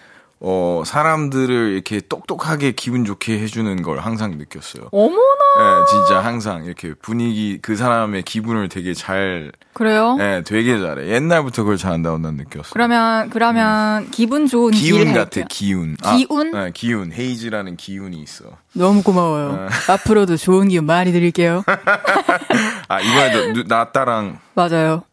어, 0.43 0.81
사람들을 0.83 1.73
이렇게 1.73 1.99
똑똑하게 2.01 2.71
기분 2.71 3.05
좋게 3.05 3.39
해주는 3.39 3.81
걸 3.83 3.99
항상 3.99 4.37
느꼈어요. 4.39 4.89
어머나! 4.91 5.19
예, 5.59 5.85
진짜 5.91 6.19
항상 6.23 6.65
이렇게 6.65 6.95
분위기, 6.95 7.59
그 7.61 7.75
사람의 7.75 8.23
기분을 8.23 8.67
되게 8.67 8.95
잘, 8.95 9.51
그래요? 9.73 10.17
예, 10.19 10.41
되게 10.43 10.79
잘해. 10.79 11.09
옛날부터 11.09 11.61
그걸 11.63 11.77
잘한다고 11.77 12.17
난 12.17 12.35
느꼈어. 12.37 12.69
그러면 12.73 13.29
그러면 13.29 14.09
기분 14.09 14.47
좋은 14.47 14.71
길 14.71 14.93
기운 15.03 15.13
같아. 15.13 15.41
기운. 15.47 15.95
기운? 16.15 16.55
아, 16.55 16.67
예, 16.67 16.71
기운. 16.73 17.11
헤이즈라는 17.13 17.75
기운이 17.77 18.19
있어. 18.23 18.45
너무 18.73 19.03
고마워요. 19.03 19.67
앞으로도 19.89 20.37
좋은 20.37 20.69
기운 20.69 20.85
많이 20.85 21.11
드릴게요. 21.11 21.63
아, 22.87 22.99
이번에도 22.99 23.53
누- 23.53 23.67
나 23.67 23.91
따랑 23.91 24.39
맞아요. 24.55 25.03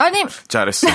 아니 0.00 0.24
잘했어. 0.48 0.86
네. 0.88 0.94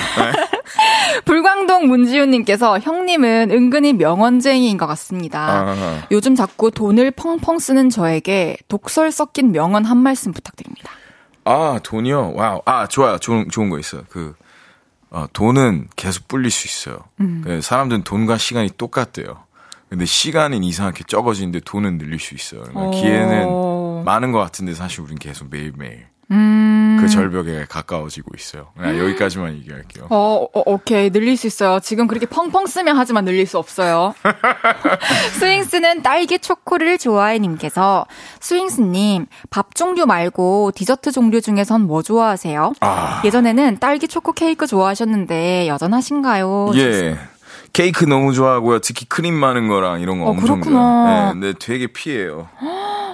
불광동 1.24 1.86
문지훈님께서 1.86 2.80
형님은 2.80 3.52
은근히 3.52 3.92
명언쟁이인 3.92 4.76
것 4.76 4.86
같습니다. 4.88 5.64
아. 5.64 6.06
요즘 6.10 6.34
자꾸 6.34 6.72
돈을 6.72 7.12
펑펑 7.12 7.60
쓰는 7.60 7.88
저에게 7.88 8.56
독설 8.66 9.12
섞인 9.12 9.52
명언 9.52 9.84
한 9.84 9.98
말씀 9.98 10.32
부탁드립니다. 10.32 10.90
아, 11.44 11.78
돈이요? 11.84 12.32
wow. 12.34 12.62
아, 12.64 12.88
좋아요. 12.88 13.18
좋은, 13.18 13.48
좋은 13.48 13.70
거 13.70 13.78
있어요. 13.78 14.02
그, 14.08 14.34
어, 15.10 15.26
돈은 15.32 15.86
계속 15.94 16.26
불릴 16.26 16.50
수 16.50 16.66
있어요. 16.66 16.98
그 17.44 17.60
사람들은 17.62 18.02
돈과 18.02 18.38
시간이 18.38 18.70
똑같대요. 18.76 19.44
근데 19.88 20.04
시간은 20.04 20.64
이상하게 20.64 21.04
적어지는데 21.06 21.60
돈은 21.60 21.98
늘릴 21.98 22.18
수 22.18 22.34
있어요. 22.34 22.62
그러니까 22.62 22.86
오. 22.88 22.90
기회는 22.90 24.04
많은 24.04 24.32
것 24.32 24.40
같은데 24.40 24.74
사실 24.74 25.02
우린 25.02 25.16
계속 25.16 25.48
매일매일 25.48 26.08
음. 26.30 26.98
그 27.00 27.08
절벽에 27.08 27.66
가까워지고 27.68 28.32
있어요. 28.36 28.68
그냥 28.76 28.98
여기까지만 28.98 29.54
얘기할게요. 29.58 30.06
어, 30.10 30.46
어, 30.52 30.62
오케이. 30.66 31.10
늘릴 31.10 31.36
수 31.36 31.46
있어요. 31.46 31.78
지금 31.80 32.06
그렇게 32.06 32.26
펑펑 32.26 32.66
쓰면 32.66 32.96
하지만 32.96 33.24
늘릴 33.24 33.46
수 33.46 33.58
없어요. 33.58 34.14
스윙스는 35.38 36.02
딸기 36.02 36.38
초코를 36.38 36.98
좋아해 36.98 37.38
님께서 37.38 38.06
스윙스님 38.40 39.26
밥 39.50 39.74
종류 39.74 40.06
말고 40.06 40.72
디저트 40.74 41.12
종류 41.12 41.40
중에선 41.40 41.82
뭐 41.82 42.02
좋아하세요? 42.02 42.72
아. 42.80 43.22
예전에는 43.24 43.78
딸기 43.78 44.08
초코 44.08 44.32
케이크 44.32 44.66
좋아하셨는데 44.66 45.68
여전하신가요? 45.68 46.72
예. 46.76 47.18
케이크 47.72 48.04
너무 48.04 48.32
좋아하고요. 48.32 48.78
특히 48.80 49.04
크림 49.06 49.34
많은 49.34 49.68
거랑 49.68 50.00
이런 50.00 50.18
거 50.18 50.26
어, 50.26 50.30
엄청 50.30 50.60
그렇구나. 50.60 50.80
좋아해요. 50.80 51.26
네, 51.26 51.32
근데 51.40 51.58
되게 51.58 51.86
피해요. 51.88 52.48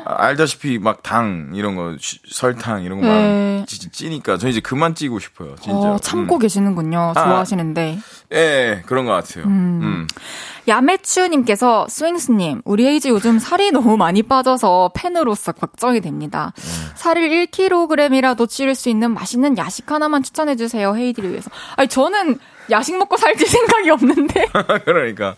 아, 0.04 0.24
알다시피 0.24 0.78
막 0.78 1.02
당 1.02 1.50
이런 1.54 1.74
거 1.76 1.94
시- 1.98 2.18
설탕 2.28 2.82
이런 2.82 3.00
거 3.00 3.06
네. 3.06 3.64
찌- 3.66 3.90
찌니까 3.90 4.38
저 4.38 4.48
이제 4.48 4.60
그만 4.60 4.94
찌고 4.94 5.18
싶어요. 5.18 5.54
진짜. 5.60 5.76
어, 5.76 5.98
참고 5.98 6.36
음. 6.36 6.38
계시는군요. 6.40 7.12
아. 7.16 7.24
좋아하시는데. 7.24 7.98
예, 8.32 8.82
그런 8.86 9.04
것 9.04 9.12
같아요. 9.12 9.44
음. 9.46 10.06
야매추님께서 10.68 11.86
스윙스님, 11.88 12.62
우리 12.64 12.86
에이즈 12.86 13.08
요즘 13.08 13.38
살이 13.38 13.70
너무 13.72 13.96
많이 13.96 14.22
빠져서 14.22 14.92
팬으로서 14.94 15.52
걱정이 15.52 16.00
됩니다. 16.00 16.52
살을 16.94 17.28
1kg이라도 17.46 18.48
찌를 18.48 18.74
수 18.74 18.88
있는 18.88 19.12
맛있는 19.12 19.58
야식 19.58 19.90
하나만 19.90 20.22
추천해 20.22 20.56
주세요, 20.56 20.94
헤이디를 20.96 21.30
위해서. 21.30 21.50
아니, 21.76 21.88
저는 21.88 22.38
야식 22.70 22.96
먹고 22.98 23.16
살찔 23.16 23.46
생각이 23.48 23.90
없는데. 23.90 24.46
그러니까 24.84 25.36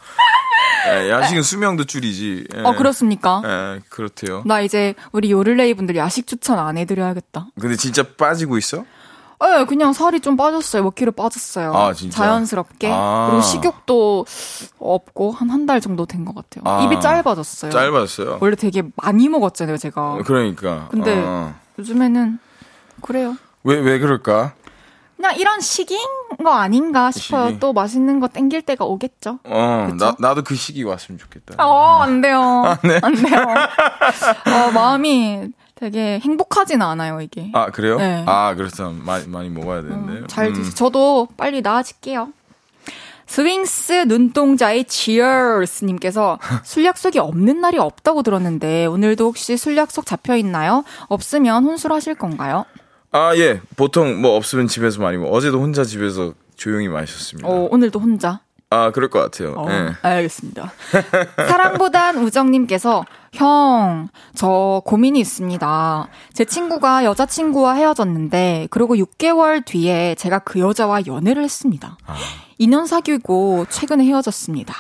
예, 0.89 1.11
야식은 1.11 1.43
수명도 1.43 1.85
줄이지. 1.85 2.47
예. 2.57 2.61
어, 2.63 2.73
그렇습니까? 2.73 3.43
예, 3.45 3.81
그렇대요. 3.89 4.43
나 4.47 4.61
이제 4.61 4.95
우리 5.13 5.31
요를레이 5.31 5.75
분들 5.75 5.97
야식 5.97 6.27
추천 6.27 6.59
안 6.59 6.77
해드려야겠다. 6.77 7.49
근데 7.61 7.77
진짜 7.77 8.03
빠지고 8.03 8.59
있어? 8.59 8.85
네, 9.41 9.65
그냥 9.67 9.93
살이 9.93 10.21
좀 10.21 10.37
빠졌어요. 10.39 10.83
몇 10.85 10.95
킬로 10.95 11.13
빠졌어요. 11.13 11.75
아, 11.75 11.93
진짜? 11.93 12.17
자연스럽게. 12.17 12.89
아. 12.91 13.27
그리고 13.29 13.43
식욕도 13.43 14.25
없고 14.79 15.33
한 15.33 15.51
한 15.51 15.67
달 15.67 15.81
정도 15.83 16.07
된 16.07 16.25
것 16.25 16.35
같아요. 16.35 16.63
아. 16.67 16.83
입이 16.85 17.01
짧아졌어요. 17.03 17.71
짧았어요. 17.71 18.39
원래 18.41 18.57
되게 18.57 18.83
많이 18.97 19.29
먹었잖아요, 19.29 19.77
제가. 19.77 20.19
그러니까. 20.25 20.89
근데 20.91 21.23
어. 21.27 21.55
요즘에는 21.79 22.39
그래요. 23.03 23.37
왜, 23.65 23.79
왜 23.81 23.99
그럴까? 23.99 24.55
그냥 25.17 25.37
이런 25.39 25.61
시기인 25.61 26.01
거 26.43 26.51
아닌가 26.53 27.11
싶어요. 27.11 27.49
시기. 27.49 27.61
또 27.61 27.73
맛있는 27.73 28.21
거 28.21 28.29
땡길 28.29 28.63
때가 28.63 28.85
오겠죠. 28.85 29.39
어, 29.45 29.89
그쵸? 29.91 30.05
나, 30.05 30.17
나도 30.19 30.43
그 30.43 30.55
시기 30.55 30.83
왔으면 30.83 31.19
좋겠다. 31.19 31.65
어, 31.65 32.01
안 32.03 32.21
돼요. 32.21 32.65
네. 32.83 32.99
안 33.03 33.15
돼요. 33.15 33.39
어, 33.41 34.71
마음이 34.73 35.49
되게 35.77 36.19
행복하지는 36.21 36.85
않아요, 36.85 37.21
이게. 37.21 37.51
아, 37.53 37.67
그래요? 37.67 37.97
네. 37.99 38.25
아, 38.27 38.55
그래서 38.55 38.91
많이, 38.91 39.27
많이 39.27 39.49
먹어야 39.51 39.83
되는데. 39.83 40.27
잘 40.27 40.47
음. 40.49 40.55
드세요. 40.55 40.75
저도 40.75 41.29
빨리 41.37 41.63
나아질게요. 41.63 42.29
스윙스 43.27 44.05
눈동자의 44.07 44.85
지얼스님께서 44.85 46.39
술 46.63 46.85
약속이 46.85 47.19
없는 47.19 47.61
날이 47.61 47.79
없다고 47.79 48.23
들었는데 48.23 48.85
오늘도 48.87 49.25
혹시 49.25 49.57
술 49.57 49.77
약속 49.79 50.05
잡혀 50.05 50.37
있나요? 50.37 50.85
없으면 51.09 51.65
혼술하실 51.65 52.17
건가요? 52.17 52.67
아, 53.17 53.37
예. 53.37 53.61
보통 53.77 54.21
뭐 54.21 54.35
없으면 54.37 54.67
집에서 54.67 55.01
많이 55.01 55.17
먹어. 55.17 55.31
어제도 55.31 55.61
혼자 55.61 55.85
집에서 55.85 56.33
조용히 56.57 56.89
마셨습니다. 56.89 57.49
어, 57.49 57.69
오늘도 57.71 58.01
혼자. 58.01 58.41
아, 58.71 58.91
그럴 58.91 59.09
것 59.09 59.21
같아요. 59.21 59.55
어, 59.57 59.71
예. 59.71 59.93
알겠습니다. 60.03 60.73
사랑보단 61.47 62.19
우정님께서 62.19 63.05
형, 63.33 64.09
저 64.35 64.83
고민이 64.85 65.21
있습니다. 65.21 66.09
제 66.33 66.45
친구가 66.45 67.05
여자친구와 67.05 67.75
헤어졌는데 67.75 68.67
그리고 68.73 68.97
6개월 68.97 69.65
뒤에 69.65 70.17
제가 70.17 70.41
그 70.41 70.59
여자와 70.59 71.07
연애를 71.07 71.45
했습니다. 71.45 71.97
아. 72.07 72.17
2년 72.59 72.89
사귀고 72.89 73.67
최근에 73.69 74.05
헤어졌습니다. 74.07 74.75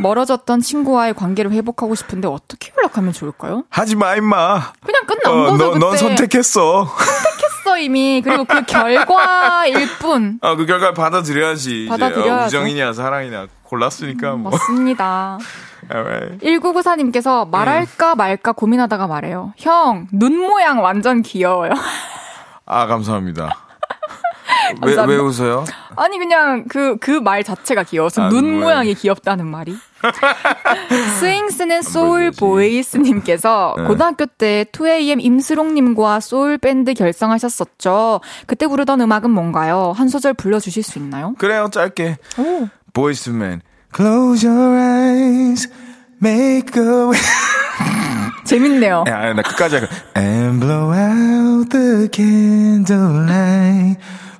멀어졌던 0.00 0.60
친구와의 0.60 1.12
관계를 1.14 1.50
회복하고 1.52 1.94
싶은데 1.94 2.28
어떻게 2.28 2.72
연락하면 2.78 3.12
좋을까요? 3.12 3.64
하지 3.68 3.96
마, 3.96 4.14
임마. 4.16 4.72
그냥 4.86 5.06
끝난 5.06 5.32
어, 5.34 5.50
거죠, 5.50 5.56
너, 5.56 5.70
그때. 5.72 5.78
넌 5.80 5.96
선택했어. 5.96 6.84
선택 6.84 7.37
했어, 7.68 7.78
이미. 7.78 8.22
그리고 8.24 8.44
그 8.44 8.62
결과일 8.64 9.88
뿐. 9.98 10.38
아, 10.42 10.54
그 10.56 10.66
결과를 10.66 10.94
받아들여야지. 10.94 11.84
이제. 11.84 11.88
받아들여야죠. 11.88 12.32
어, 12.32 12.46
우정이냐, 12.46 12.92
사랑이냐. 12.92 13.46
골랐으니까 13.64 14.32
뭐. 14.36 14.50
맞습니다. 14.52 15.38
Alright. 15.92 16.38
1994님께서 16.44 17.48
말할까 17.48 18.14
말까 18.14 18.52
고민하다가 18.52 19.06
말해요. 19.06 19.52
형, 19.58 20.06
눈 20.12 20.38
모양 20.38 20.82
완전 20.82 21.22
귀여워요. 21.22 21.72
아, 22.66 22.86
감사합니다. 22.86 23.67
왜. 24.84 24.94
왜 25.06 25.16
웃어요? 25.16 25.64
아니, 25.96 26.18
그냥 26.18 26.64
그, 26.68 26.96
그 26.98 27.20
말 27.20 27.44
자체가 27.44 27.82
귀여워서 27.84 28.22
아, 28.22 28.28
눈눈 28.28 28.60
모양이 28.60 28.94
귀엽다는 28.94 29.46
말이. 29.46 29.76
스윙스는 31.18 31.82
소울 31.82 32.30
보이스님께서 32.30 33.74
네. 33.76 33.84
고등학교 33.84 34.26
때 34.26 34.64
2AM 34.72 35.18
임수롱님과 35.22 36.20
소울 36.20 36.56
밴드 36.58 36.94
결성하셨었죠. 36.94 38.20
그때 38.46 38.66
부르던 38.66 39.00
음악은 39.00 39.30
뭔가요? 39.30 39.92
한 39.96 40.08
소절 40.08 40.34
불러주실 40.34 40.82
수 40.82 40.98
있나요? 40.98 41.34
그래요, 41.38 41.68
짧게. 41.72 42.16
오. 42.38 42.68
Men. 43.28 43.62
Close 43.94 44.46
your 44.46 44.76
eyes, 44.76 45.68
make 46.22 46.80
a 46.80 46.88
way. 46.88 47.20
재밌네요. 48.44 49.04
야, 49.08 49.32
나 49.32 49.42
끝까지 49.42 49.76
할까. 49.76 49.94
And 50.16 50.60
blow 50.60 50.92
out 50.92 51.68
the 51.70 52.08
candlelight. 52.12 53.98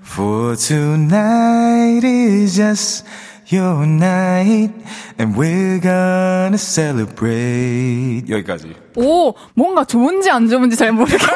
For 0.09 0.57
tonight 0.57 2.03
is 2.05 2.57
just 2.57 3.05
your 3.53 3.87
night. 3.87 4.73
And 5.19 5.37
we're 5.37 5.79
gonna 5.81 6.59
celebrate. 6.59 8.25
여기까지. 8.29 8.75
오, 8.97 9.35
뭔가 9.55 9.85
좋은지 9.85 10.31
안 10.31 10.49
좋은지 10.49 10.77
잘 10.77 10.93
모르겠어. 10.93 11.27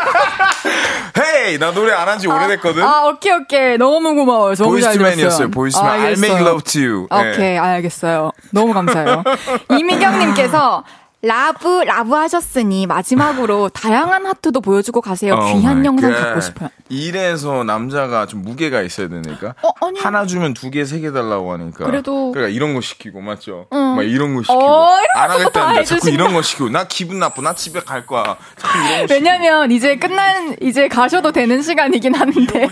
Hey! 1.18 1.58
나 1.58 1.72
노래 1.72 1.92
안 1.92 2.08
한 2.08 2.18
지 2.18 2.26
오래됐거든? 2.26 2.82
아, 2.82 3.04
오케이, 3.06 3.32
오케이. 3.32 3.76
너무 3.78 4.14
고마워요. 4.14 4.54
너무. 4.54 4.70
보이스맨이었어요. 4.72 5.50
보이스맨. 5.50 5.84
I'll 5.84 6.18
make 6.18 6.30
알겠어요. 6.30 6.40
love 6.48 6.62
to 6.64 6.80
you. 6.82 7.06
네. 7.10 7.30
오케이, 7.30 7.58
알겠어요. 7.58 8.32
너무 8.50 8.72
감사해요. 8.72 9.22
이미경님께서 9.78 10.84
love, 11.24 11.68
love 11.84 12.14
하셨으니 12.14 12.86
마지막으로 12.86 13.68
다양한 13.68 14.26
하트도 14.26 14.60
보여주고 14.60 15.00
가세요. 15.00 15.34
Oh 15.34 15.52
귀한 15.60 15.84
영상 15.84 16.10
God. 16.10 16.20
갖고 16.24 16.40
싶어요. 16.40 16.68
이래서 16.88 17.62
남자가 17.62 18.26
좀 18.26 18.42
무게가 18.42 18.82
있어야 18.82 19.08
되니까. 19.08 19.54
어, 19.62 19.70
아니. 19.86 20.00
하나 20.00 20.26
주면 20.26 20.52
두 20.52 20.68
개, 20.70 20.84
세 20.84 21.00
개 21.00 21.12
달라고 21.12 21.52
하니까. 21.52 21.84
그래도- 21.84 22.32
그러니까 22.32 22.52
이런 22.52 22.74
거 22.74 22.80
시키고, 22.80 23.20
맞죠? 23.20 23.66
응. 23.72 23.94
막 23.96 24.02
이런 24.02 24.34
거 24.34 24.42
시키고. 24.42 24.58
어, 24.60 24.96
이런 24.98 25.06
안 25.24 25.30
하겠다는데 25.30 25.84
자꾸. 25.84 26.10
이런 26.10 26.34
거 26.34 26.42
시키고. 26.42 26.70
나 26.70 26.84
기분 26.88 27.20
나빠. 27.20 27.40
나 27.40 27.54
집에 27.54 27.78
갈 27.80 28.04
거야. 28.04 28.36
자꾸 28.56 28.78
이런 28.78 28.88
거 28.88 29.06
시키고. 29.06 29.14
왜냐면 29.14 29.70
이제 29.70 29.96
끝난, 29.96 30.56
이제 30.60 30.88
가셔도 30.88 31.30
되는 31.30 31.62
시간이긴 31.62 32.14
한데. 32.16 32.68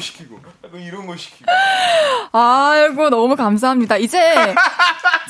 이런 0.79 1.07
거 1.07 1.17
시키고. 1.17 1.47
자꾸 1.47 1.53
이런 1.53 2.27
거 2.27 2.33
시키고. 2.33 2.39
아이고, 2.39 3.11
너무 3.11 3.37
감사합니다. 3.37 3.97
이제 3.97 4.55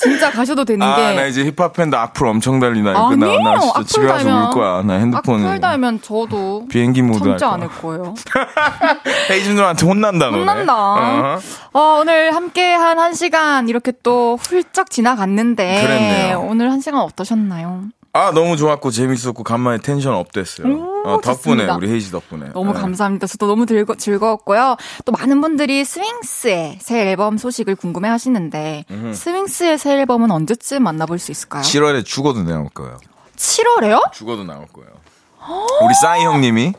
진짜 0.03 0.31
가셔도 0.31 0.65
되는 0.65 0.87
게. 0.87 1.03
아, 1.03 1.13
나 1.15 1.25
이제 1.27 1.45
힙합 1.45 1.73
팬도 1.73 1.97
악플 1.97 2.27
엄청 2.27 2.59
달리나. 2.61 2.91
이거 2.93 3.17
나. 3.17 3.27
나 3.27 3.59
진짜 3.61 3.83
집에 3.85 4.07
가서 4.07 4.25
달면- 4.25 4.45
울 4.49 4.51
거야. 4.51 4.83
나 4.83 4.95
핸드폰에. 4.95 5.45
악플 5.47 5.61
달면 5.61 6.01
저도 6.03 6.67
비행기 6.69 7.03
모드 7.03 7.29
할 7.29 7.39
참지. 7.39 7.45
않을 7.45 7.69
거예요. 7.81 8.15
헤이즈들한테 9.31 9.87
혼난다, 9.87 10.27
너네. 10.27 10.39
혼난다. 10.39 10.75
어허. 10.75 11.41
어, 11.73 11.99
오늘 12.01 12.35
함께 12.35 12.73
한 12.75 12.99
한 13.01 13.15
시간 13.15 13.69
이렇게 13.69 13.93
또 14.03 14.37
훌쩍 14.43 14.91
지나갔는데. 14.91 15.83
그랬네요. 15.83 16.41
오늘 16.41 16.71
한 16.71 16.81
시간 16.81 17.01
어떠셨나요? 17.01 17.85
아, 18.13 18.33
너무 18.33 18.57
좋았고, 18.57 18.91
재밌었고, 18.91 19.45
간만에 19.45 19.79
tension 19.79 20.15
up됐어요. 20.15 20.67
오, 20.67 21.03
어, 21.05 21.21
덕분에, 21.21 21.35
좋습니다. 21.35 21.77
우리 21.77 21.89
헤이즈 21.91 22.11
덕분에. 22.11 22.51
너무 22.53 22.73
네. 22.73 22.81
감사합니다. 22.81 23.27
저도 23.29 23.47
너무 23.47 23.67
즐거, 23.67 23.95
즐거웠고요. 23.95 24.77
또 25.05 25.13
많은 25.13 25.41
분들이 25.41 25.85
스윙스의 25.85 26.79
새 26.81 27.11
앨범 27.11 27.39
소식을 27.39 27.77
궁금해 27.77 28.09
하시는데, 28.09 28.85
스윙스의 29.15 29.79
새 29.79 29.93
앨범은 30.01 30.31
언제쯤 30.31 30.83
만나볼 30.83 31.19
수 31.21 31.31
있을까요? 31.31 31.63
7월에 31.63 32.05
죽어도 32.05 32.43
나올 32.43 32.69
거예요. 32.75 32.99
7월에요? 33.37 34.13
죽어도 34.13 34.45
나올 34.45 34.67
거예요. 34.67 34.91
우리 35.83 35.95
싸이 35.95 36.23
형님이 36.25 36.75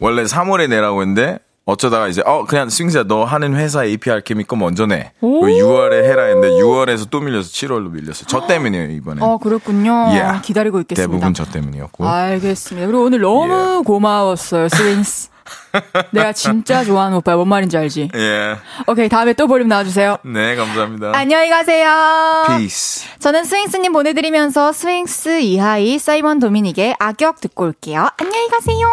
원래 0.00 0.22
3월에 0.24 0.68
내라고 0.68 1.02
했는데 1.02 1.38
어쩌다가 1.66 2.06
이제 2.06 2.22
어 2.24 2.44
그냥 2.46 2.70
스윙스야 2.70 3.04
너 3.08 3.24
하는 3.24 3.56
회사 3.56 3.84
AP 3.84 4.22
Alchemy 4.22 4.44
거 4.44 4.54
먼저 4.54 4.86
내. 4.86 5.10
오. 5.20 5.42
6월에 5.42 6.04
해라 6.04 6.22
했는데 6.26 6.50
6월에서 6.50 7.10
또 7.10 7.18
밀려서 7.20 7.50
7월로 7.50 7.90
밀렸어요. 7.90 8.24
저 8.28 8.46
때문이에요 8.46 8.90
이번에. 8.92 9.20
어, 9.20 9.36
그렇군요. 9.38 9.92
Yeah. 9.92 10.42
기다리고 10.42 10.78
있겠습니다. 10.82 11.10
대부분 11.12 11.34
저 11.34 11.44
때문이었고. 11.44 12.06
알겠습니다. 12.06 12.86
그리고 12.86 13.02
오늘 13.04 13.20
너무 13.20 13.82
고마웠어요, 13.82 14.68
스윙스. 14.68 15.30
내가 16.12 16.32
진짜 16.32 16.84
좋아하는 16.84 17.16
오빠 17.18 17.34
뭔 17.34 17.48
말인지 17.48 17.76
알지? 17.76 18.10
예. 18.14 18.56
오케이, 18.86 19.08
다음에 19.08 19.32
또 19.32 19.48
볼륨 19.48 19.66
나와주세요. 19.66 20.18
네 20.24 20.54
감사합니다. 20.54 21.12
안녕히 21.14 21.50
가세요. 21.50 22.44
Peace. 22.46 23.08
저는 23.18 23.44
스윙스님 23.44 23.92
보내드리면서 23.92 24.72
스윙스 24.72 25.40
이하이 25.40 25.98
사이먼 25.98 26.38
도미닉의 26.38 26.96
악역 27.00 27.40
듣고 27.40 27.64
올게요. 27.64 28.08
안녕히 28.18 28.48
가세요. 28.48 28.88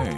오케이. 0.00 0.17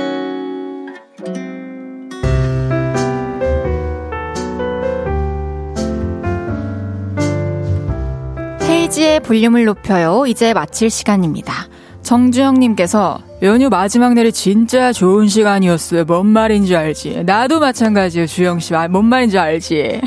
헤이지의 8.91 9.21
볼륨을 9.21 9.63
높여요. 9.65 10.25
이제 10.27 10.53
마칠 10.53 10.89
시간입니다. 10.89 11.53
정주영님께서 12.01 13.19
연휴 13.41 13.69
마지막 13.69 14.13
날이 14.13 14.33
진짜 14.33 14.91
좋은 14.91 15.27
시간이었어요. 15.27 16.03
뭔 16.03 16.27
말인지 16.27 16.75
알지? 16.75 17.23
나도 17.25 17.59
마찬가지예요, 17.59 18.27
주영씨. 18.27 18.75
아, 18.75 18.87
뭔 18.89 19.05
말인지 19.05 19.37
알지? 19.37 20.01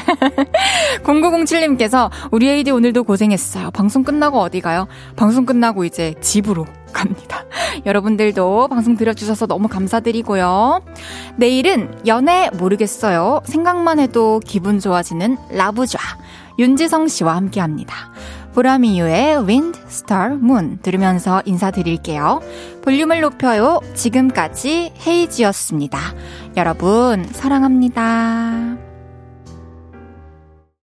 0907님께서 1.03 2.11
우리 2.31 2.49
에이디 2.49 2.73
오늘도 2.73 3.05
고생했어요. 3.05 3.71
방송 3.71 4.03
끝나고 4.05 4.39
어디 4.39 4.61
가요? 4.61 4.87
방송 5.17 5.47
끝나고 5.47 5.85
이제 5.85 6.15
집으로 6.21 6.67
갑니다. 6.93 7.45
여러분들도 7.87 8.69
방송 8.69 8.97
들어주셔서 8.97 9.47
너무 9.47 9.69
감사드리고요. 9.69 10.83
내일은 11.37 11.95
연애 12.07 12.51
모르겠어요. 12.53 13.41
생각만 13.45 13.99
해도 13.99 14.41
기분 14.45 14.79
좋아지는 14.79 15.39
라부좌. 15.51 15.99
윤지성 16.59 17.09
씨와 17.09 17.35
함께 17.35 17.61
합니다. 17.61 18.13
보라미유의 18.55 19.47
Wind, 19.47 19.81
Star, 19.89 20.35
Moon 20.35 20.79
들으면서 20.81 21.43
인사드릴게요. 21.45 22.41
볼륨을 22.83 23.21
높여요. 23.21 23.81
지금까지 23.95 24.93
헤이지였습니다. 25.07 25.99
여러분, 26.57 27.25
사랑합니다. 27.33 28.84